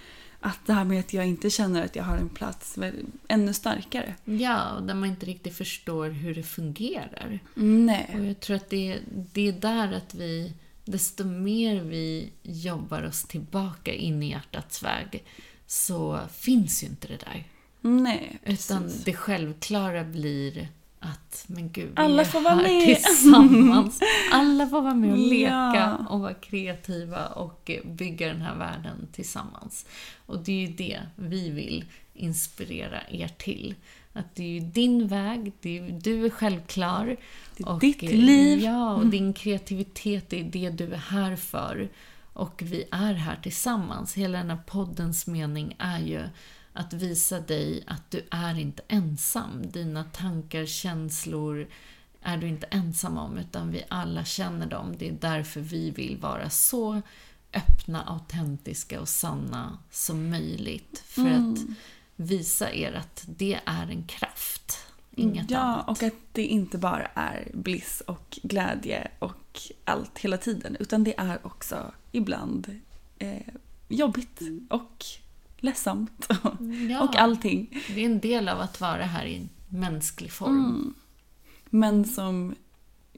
att 0.43 0.65
det 0.65 0.73
här 0.73 0.83
med 0.83 0.99
att 0.99 1.13
jag 1.13 1.27
inte 1.27 1.49
känner 1.49 1.85
att 1.85 1.95
jag 1.95 2.03
har 2.03 2.17
en 2.17 2.29
plats 2.29 2.77
ännu 3.27 3.53
starkare. 3.53 4.15
Ja, 4.25 4.71
och 4.71 4.83
där 4.83 4.93
man 4.93 5.09
inte 5.09 5.25
riktigt 5.25 5.55
förstår 5.55 6.09
hur 6.09 6.35
det 6.35 6.43
fungerar. 6.43 7.39
Och 7.53 7.61
Nej. 7.61 8.09
jag 8.27 8.39
tror 8.39 8.55
att 8.55 8.69
det, 8.69 8.99
det 9.33 9.47
är 9.47 9.51
där 9.51 9.93
att 9.93 10.13
vi, 10.13 10.53
desto 10.85 11.23
mer 11.23 11.81
vi 11.83 12.31
jobbar 12.43 13.03
oss 13.03 13.23
tillbaka 13.23 13.93
in 13.93 14.23
i 14.23 14.29
hjärtats 14.29 14.83
väg, 14.83 15.23
så 15.67 16.19
finns 16.33 16.83
ju 16.83 16.87
inte 16.87 17.07
det 17.07 17.17
där. 17.17 17.47
Nej, 17.81 18.39
Utan 18.43 18.83
precis. 18.83 19.03
det 19.03 19.13
självklara 19.13 20.03
blir 20.03 20.67
att, 21.03 21.43
men 21.47 21.71
gud, 21.71 21.89
vi 21.89 21.93
Alla 21.95 22.21
är 22.21 22.25
får 22.25 22.41
vara 22.41 22.53
här 22.55 22.63
med. 22.63 22.95
tillsammans. 22.97 23.99
Alla 24.31 24.67
får 24.67 24.81
vara 24.81 24.93
med 24.93 25.11
och 25.11 25.17
leka 25.17 25.51
Ja. 25.75 25.97
och 26.09 26.19
vara 26.19 26.33
kreativa 26.33 27.25
och 27.27 27.71
bygga 27.85 28.27
den 28.27 28.41
här 28.41 28.55
världen 28.55 29.07
tillsammans. 29.11 29.85
Och 30.25 30.39
det 30.43 30.51
är 30.51 30.67
ju 30.67 30.73
det 30.73 30.99
vi 31.15 31.49
vill 31.49 31.85
inspirera 32.13 32.99
er 33.09 33.27
till. 33.37 33.75
Att 34.13 34.35
det 34.35 34.43
är 34.43 34.47
ju 34.47 34.59
din 34.59 35.07
väg, 35.07 35.51
det 35.61 35.77
är, 35.77 35.99
du 36.03 36.25
är 36.25 36.29
självklar. 36.29 37.17
Det 37.57 37.63
är 37.63 37.69
och, 37.69 37.79
ditt 37.79 38.03
eh, 38.03 38.09
liv. 38.09 38.59
Ja, 38.63 38.93
och 38.95 39.05
din 39.05 39.33
kreativitet 39.33 40.33
är 40.33 40.43
det 40.43 40.69
du 40.69 40.93
är 40.93 40.97
här 40.97 41.35
för. 41.35 41.89
Och 42.33 42.61
vi 42.65 42.83
är 42.91 43.13
här 43.13 43.39
tillsammans. 43.43 44.13
Hela 44.13 44.37
den 44.37 44.49
här 44.49 44.59
poddens 44.67 45.27
mening 45.27 45.75
är 45.79 45.99
ju 45.99 46.23
att 46.73 46.93
visa 46.93 47.39
dig 47.39 47.83
att 47.87 48.11
du 48.11 48.27
är 48.31 48.59
inte 48.59 48.83
ensam. 48.87 49.71
Dina 49.71 50.03
tankar, 50.03 50.65
känslor 50.65 51.67
är 52.21 52.37
du 52.37 52.47
inte 52.47 52.67
ensam 52.67 53.17
om, 53.17 53.37
utan 53.37 53.71
vi 53.71 53.83
alla 53.89 54.25
känner 54.25 54.65
dem. 54.65 54.95
Det 54.97 55.07
är 55.07 55.17
därför 55.21 55.61
vi 55.61 55.91
vill 55.91 56.17
vara 56.17 56.49
så 56.49 57.01
öppna, 57.53 58.03
autentiska 58.03 59.01
och 59.01 59.09
sanna 59.09 59.77
som 59.91 60.29
möjligt. 60.29 61.03
För 61.05 61.21
Mm. 61.21 61.53
att 61.53 61.59
visa 62.15 62.73
er 62.73 62.93
att 62.93 63.23
det 63.37 63.59
är 63.65 63.87
en 63.87 64.03
kraft, 64.03 64.77
inget 65.11 65.51
ja, 65.51 65.59
annat. 65.59 65.89
och 65.89 66.03
att 66.03 66.13
det 66.31 66.45
inte 66.45 66.77
bara 66.77 67.05
är 67.05 67.51
bliss 67.53 68.01
och 68.07 68.39
glädje 68.43 69.11
och 69.19 69.61
allt 69.85 70.17
hela 70.19 70.37
tiden. 70.37 70.77
Utan 70.79 71.03
det 71.03 71.19
är 71.19 71.45
också 71.45 71.91
ibland 72.11 72.79
eh, 73.17 73.41
jobbigt 73.87 74.41
och 74.69 75.05
ledsamt. 75.61 76.27
Ja, 76.89 77.03
och 77.03 77.15
allting. 77.15 77.83
Det 77.87 78.01
är 78.01 78.05
en 78.05 78.19
del 78.19 78.49
av 78.49 78.59
att 78.59 78.81
vara 78.81 79.03
här 79.03 79.25
i 79.25 79.49
mänsklig 79.69 80.31
form. 80.31 80.65
Mm. 80.65 80.93
Men 81.69 82.05
som 82.05 82.55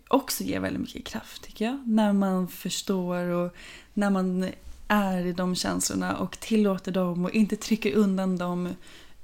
också 0.07 0.43
ger 0.43 0.59
väldigt 0.59 0.81
mycket 0.81 1.05
kraft 1.05 1.43
tycker 1.43 1.65
jag. 1.65 1.87
När 1.87 2.13
man 2.13 2.47
förstår 2.47 3.27
och 3.27 3.55
när 3.93 4.09
man 4.09 4.49
är 4.87 5.25
i 5.25 5.33
de 5.33 5.55
känslorna 5.55 6.17
och 6.17 6.39
tillåter 6.39 6.91
dem 6.91 7.25
och 7.25 7.31
inte 7.31 7.55
trycker 7.55 7.93
undan 7.93 8.37
dem. 8.37 8.69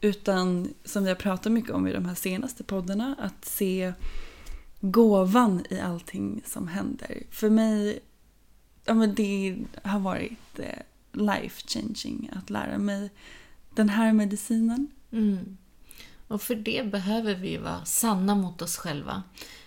Utan 0.01 0.73
som 0.85 1.03
vi 1.03 1.09
har 1.09 1.15
pratat 1.15 1.51
mycket 1.51 1.71
om 1.71 1.87
i 1.87 1.93
de 1.93 2.05
här 2.05 2.15
senaste 2.15 2.63
poddarna, 2.63 3.15
att 3.19 3.45
se 3.45 3.93
gåvan 4.81 5.65
i 5.69 5.79
allting 5.79 6.41
som 6.45 6.67
händer. 6.67 7.23
För 7.31 7.49
mig, 7.49 7.99
ja 8.85 8.93
men 8.93 9.15
det 9.15 9.57
har 9.83 9.99
varit 9.99 10.59
eh, 10.59 10.79
life 11.13 11.67
changing 11.67 12.29
att 12.33 12.49
lära 12.49 12.77
mig 12.77 13.09
den 13.75 13.89
här 13.89 14.13
medicinen. 14.13 14.87
Mm. 15.11 15.57
Och 16.27 16.41
för 16.41 16.55
det 16.55 16.91
behöver 16.91 17.35
vi 17.35 17.57
vara 17.57 17.85
sanna 17.85 18.35
mot 18.35 18.61
oss 18.61 18.77
själva. 18.77 19.23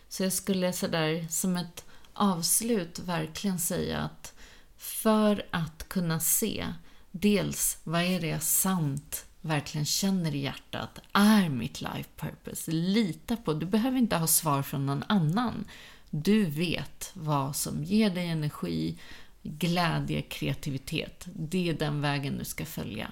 Så 0.09 0.23
jag 0.23 0.33
skulle 0.33 0.73
sådär 0.73 1.27
som 1.31 1.57
ett 1.57 1.85
avslut 2.13 2.99
verkligen 2.99 3.59
säga 3.59 3.99
att 3.99 4.35
för 4.77 5.47
att 5.51 5.89
kunna 5.89 6.21
se 6.21 6.67
dels 7.11 7.79
vad 7.85 8.03
är 8.03 8.21
det 8.21 8.27
jag 8.27 8.43
sant 8.43 9.27
verkligen 9.41 9.85
känner 9.85 10.35
i 10.35 10.39
hjärtat 10.39 10.99
är 11.13 11.49
mitt 11.49 11.81
life 11.81 12.09
purpose. 12.17 12.71
Lita 12.71 13.37
på, 13.37 13.53
du 13.53 13.67
behöver 13.67 13.99
inte 13.99 14.17
ha 14.17 14.27
svar 14.27 14.63
från 14.63 14.87
någon 14.87 15.05
annan. 15.09 15.65
Du 16.11 16.45
vet 16.45 17.11
vad 17.15 17.57
som 17.57 17.85
ger 17.85 18.11
dig 18.11 18.27
energi, 18.29 18.99
glädje, 19.43 20.23
kreativitet. 20.23 21.27
Det 21.35 21.69
är 21.69 21.75
den 21.75 22.01
vägen 22.01 22.39
du 22.39 22.45
ska 22.45 22.65
följa. 22.65 23.09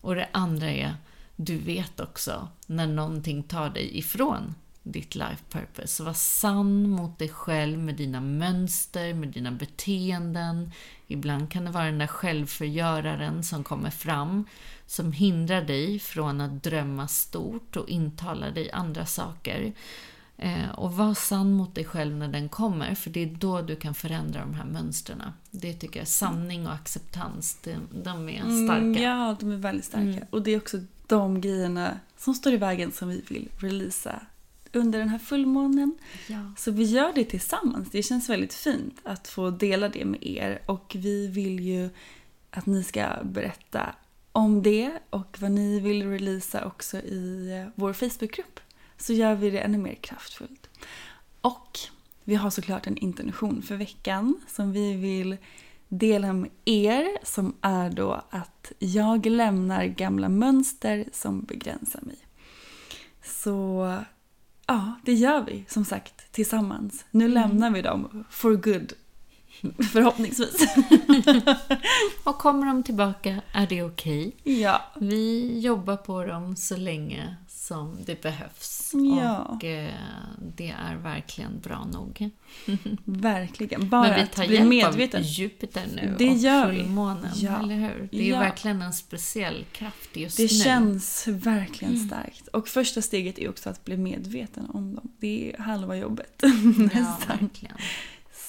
Och 0.00 0.14
det 0.14 0.28
andra 0.32 0.70
är, 0.70 0.94
du 1.36 1.58
vet 1.58 2.00
också 2.00 2.48
när 2.66 2.86
någonting 2.86 3.42
tar 3.42 3.70
dig 3.70 3.98
ifrån 3.98 4.54
ditt 4.82 5.14
life 5.14 5.44
purpose. 5.50 5.88
Så 5.88 6.04
var 6.04 6.12
sann 6.12 6.88
mot 6.88 7.18
dig 7.18 7.28
själv 7.28 7.78
med 7.78 7.94
dina 7.94 8.20
mönster, 8.20 9.14
med 9.14 9.28
dina 9.28 9.50
beteenden. 9.50 10.70
Ibland 11.06 11.52
kan 11.52 11.64
det 11.64 11.70
vara 11.70 11.84
den 11.84 11.98
där 11.98 12.06
självförgöraren 12.06 13.44
som 13.44 13.64
kommer 13.64 13.90
fram 13.90 14.44
som 14.86 15.12
hindrar 15.12 15.62
dig 15.62 15.98
från 15.98 16.40
att 16.40 16.62
drömma 16.62 17.08
stort 17.08 17.76
och 17.76 17.88
intala 17.88 18.50
dig 18.50 18.70
andra 18.70 19.06
saker. 19.06 19.72
Eh, 20.36 20.70
och 20.70 20.92
var 20.96 21.14
sann 21.14 21.52
mot 21.52 21.74
dig 21.74 21.84
själv 21.84 22.16
när 22.16 22.28
den 22.28 22.48
kommer, 22.48 22.94
för 22.94 23.10
det 23.10 23.22
är 23.22 23.26
då 23.26 23.62
du 23.62 23.76
kan 23.76 23.94
förändra 23.94 24.40
de 24.40 24.54
här 24.54 24.64
mönstren. 24.64 25.22
Det 25.50 25.72
tycker 25.72 26.00
jag, 26.00 26.08
sanning 26.08 26.66
och 26.66 26.72
acceptans, 26.72 27.58
de, 27.64 27.74
de 28.04 28.28
är 28.28 28.40
Mm, 28.40 28.66
starka. 28.68 29.02
ja, 29.02 29.36
de 29.40 29.50
är 29.52 29.56
väldigt 29.56 29.84
starka. 29.84 30.02
Mm. 30.04 30.24
Och 30.30 30.42
det 30.42 30.50
är 30.50 30.56
också 30.56 30.78
de 31.06 31.40
grejerna 31.40 32.00
som 32.18 32.34
står 32.34 32.52
i 32.52 32.56
vägen 32.56 32.92
som 32.92 33.08
vi 33.08 33.22
vill 33.28 33.48
releasa 33.58 34.20
under 34.72 34.98
den 34.98 35.08
här 35.08 35.18
fullmånen. 35.18 35.98
Ja. 36.28 36.52
Så 36.58 36.70
vi 36.70 36.84
gör 36.84 37.12
det 37.14 37.24
tillsammans. 37.24 37.90
Det 37.90 38.02
känns 38.02 38.28
väldigt 38.28 38.54
fint 38.54 39.00
att 39.04 39.28
få 39.28 39.50
dela 39.50 39.88
det 39.88 40.04
med 40.04 40.22
er. 40.26 40.62
Och 40.66 40.96
vi 40.98 41.26
vill 41.26 41.60
ju 41.60 41.90
att 42.50 42.66
ni 42.66 42.82
ska 42.84 43.06
berätta 43.24 43.94
om 44.32 44.62
det 44.62 44.90
och 45.10 45.36
vad 45.40 45.50
ni 45.50 45.80
vill 45.80 46.10
releasa 46.10 46.64
också 46.66 46.96
i 46.98 47.66
vår 47.74 47.92
Facebookgrupp. 47.92 48.60
Så 48.98 49.12
gör 49.12 49.34
vi 49.34 49.50
det 49.50 49.58
ännu 49.58 49.78
mer 49.78 49.94
kraftfullt. 49.94 50.68
Och 51.40 51.78
vi 52.24 52.34
har 52.34 52.50
såklart 52.50 52.86
en 52.86 52.96
intention 52.96 53.62
för 53.62 53.76
veckan 53.76 54.40
som 54.48 54.72
vi 54.72 54.96
vill 54.96 55.36
dela 55.88 56.32
med 56.32 56.50
er 56.64 57.08
som 57.22 57.54
är 57.60 57.90
då 57.90 58.22
att 58.30 58.72
jag 58.78 59.26
lämnar 59.26 59.84
gamla 59.84 60.28
mönster 60.28 61.04
som 61.12 61.44
begränsar 61.44 62.00
mig. 62.00 62.16
Så 63.22 63.94
ja, 64.66 64.92
det 65.04 65.12
gör 65.12 65.44
vi 65.44 65.64
som 65.68 65.84
sagt 65.84 66.32
tillsammans. 66.32 67.04
Nu 67.10 67.28
lämnar 67.28 67.70
vi 67.70 67.82
dem 67.82 68.24
for 68.30 68.54
good. 68.56 68.92
Förhoppningsvis. 69.92 70.54
Och 72.24 72.38
kommer 72.38 72.66
de 72.66 72.82
tillbaka 72.82 73.42
är 73.52 73.66
det 73.66 73.82
okej. 73.82 74.36
ja. 74.42 74.82
Vi 74.96 75.58
jobbar 75.60 75.96
på 75.96 76.24
dem 76.24 76.56
så 76.56 76.76
länge 76.76 77.36
som 77.66 77.98
det 78.06 78.22
behövs. 78.22 78.92
Ja. 79.20 79.38
Och 79.38 79.64
eh, 79.64 79.90
det 80.56 80.74
är 80.90 80.96
verkligen 80.96 81.60
bra 81.60 81.84
nog. 81.92 82.30
Verkligen. 83.04 83.88
Bara 83.88 84.02
Men 84.02 84.14
vi 84.14 84.20
att 84.22 84.32
tar 84.32 84.46
bli 84.46 84.54
hjälp 84.56 84.68
medveten. 84.68 85.20
av 85.20 85.26
Jupiter 85.26 85.82
nu 85.94 86.14
Det 86.18 86.30
och 86.30 86.36
gör 86.36 86.66
fullmånen, 86.74 87.30
Ja. 87.34 87.58
eller 87.62 87.74
hur? 87.74 88.08
Det 88.12 88.28
är 88.28 88.30
Ja. 88.32 88.38
verkligen 88.38 88.82
en 88.82 88.92
speciell 88.92 89.64
kraft 89.72 90.16
just 90.16 90.36
Det 90.36 90.42
nu. 90.42 90.48
känns 90.48 91.26
verkligen 91.28 91.94
Mm. 91.94 92.06
starkt. 92.08 92.48
Och 92.48 92.68
första 92.68 93.02
steget 93.02 93.38
är 93.38 93.48
också 93.48 93.70
att 93.70 93.84
bli 93.84 93.96
medveten 93.96 94.70
om 94.70 94.94
dem. 94.94 95.10
Det 95.18 95.52
är 95.52 95.62
halva 95.62 95.96
jobbet. 95.96 96.42
Nästan. 96.76 97.38
verkligen. 97.40 97.76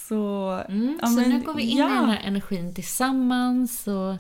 Så, 0.08 0.50
Mm, 0.70 1.00
Ja, 1.02 1.08
så 1.08 1.14
men- 1.14 1.30
nu 1.30 1.42
går 1.42 1.54
vi 1.54 1.64
in 1.64 1.78
ja. 1.78 1.86
i 1.92 1.94
den 1.96 2.10
här 2.10 2.22
energin 2.26 2.74
tillsammans. 2.76 3.88
Och 3.88 4.16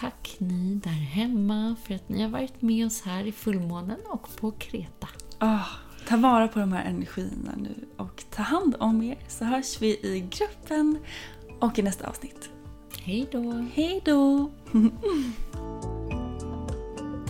tack 0.00 0.36
ni 0.38 0.74
där 0.74 0.90
hemma 0.90 1.76
för 1.86 1.94
att 1.94 2.08
ni 2.08 2.22
har 2.22 2.28
varit 2.28 2.62
med 2.62 2.86
oss 2.86 3.02
här 3.02 3.26
i 3.26 3.32
fullmånen 3.32 4.00
och 4.10 4.36
på 4.36 4.50
Kreta. 4.50 5.08
ah, 5.38 5.64
ta 6.08 6.16
vara 6.16 6.48
på 6.48 6.58
de 6.58 6.72
här 6.72 6.84
energierna 6.84 7.52
nu 7.56 7.74
och 7.96 8.24
ta 8.30 8.42
hand 8.42 8.76
om 8.78 9.02
er. 9.02 9.18
Så 9.28 9.44
hörs 9.44 9.82
vi 9.82 9.88
i 9.88 10.28
gruppen 10.30 10.98
och 11.60 11.78
i 11.78 11.82
nästa 11.82 12.08
avsnitt. 12.08 12.48
Hej 13.02 13.28
då! 13.32 13.66
Hej 13.74 14.02
då! 14.04 14.50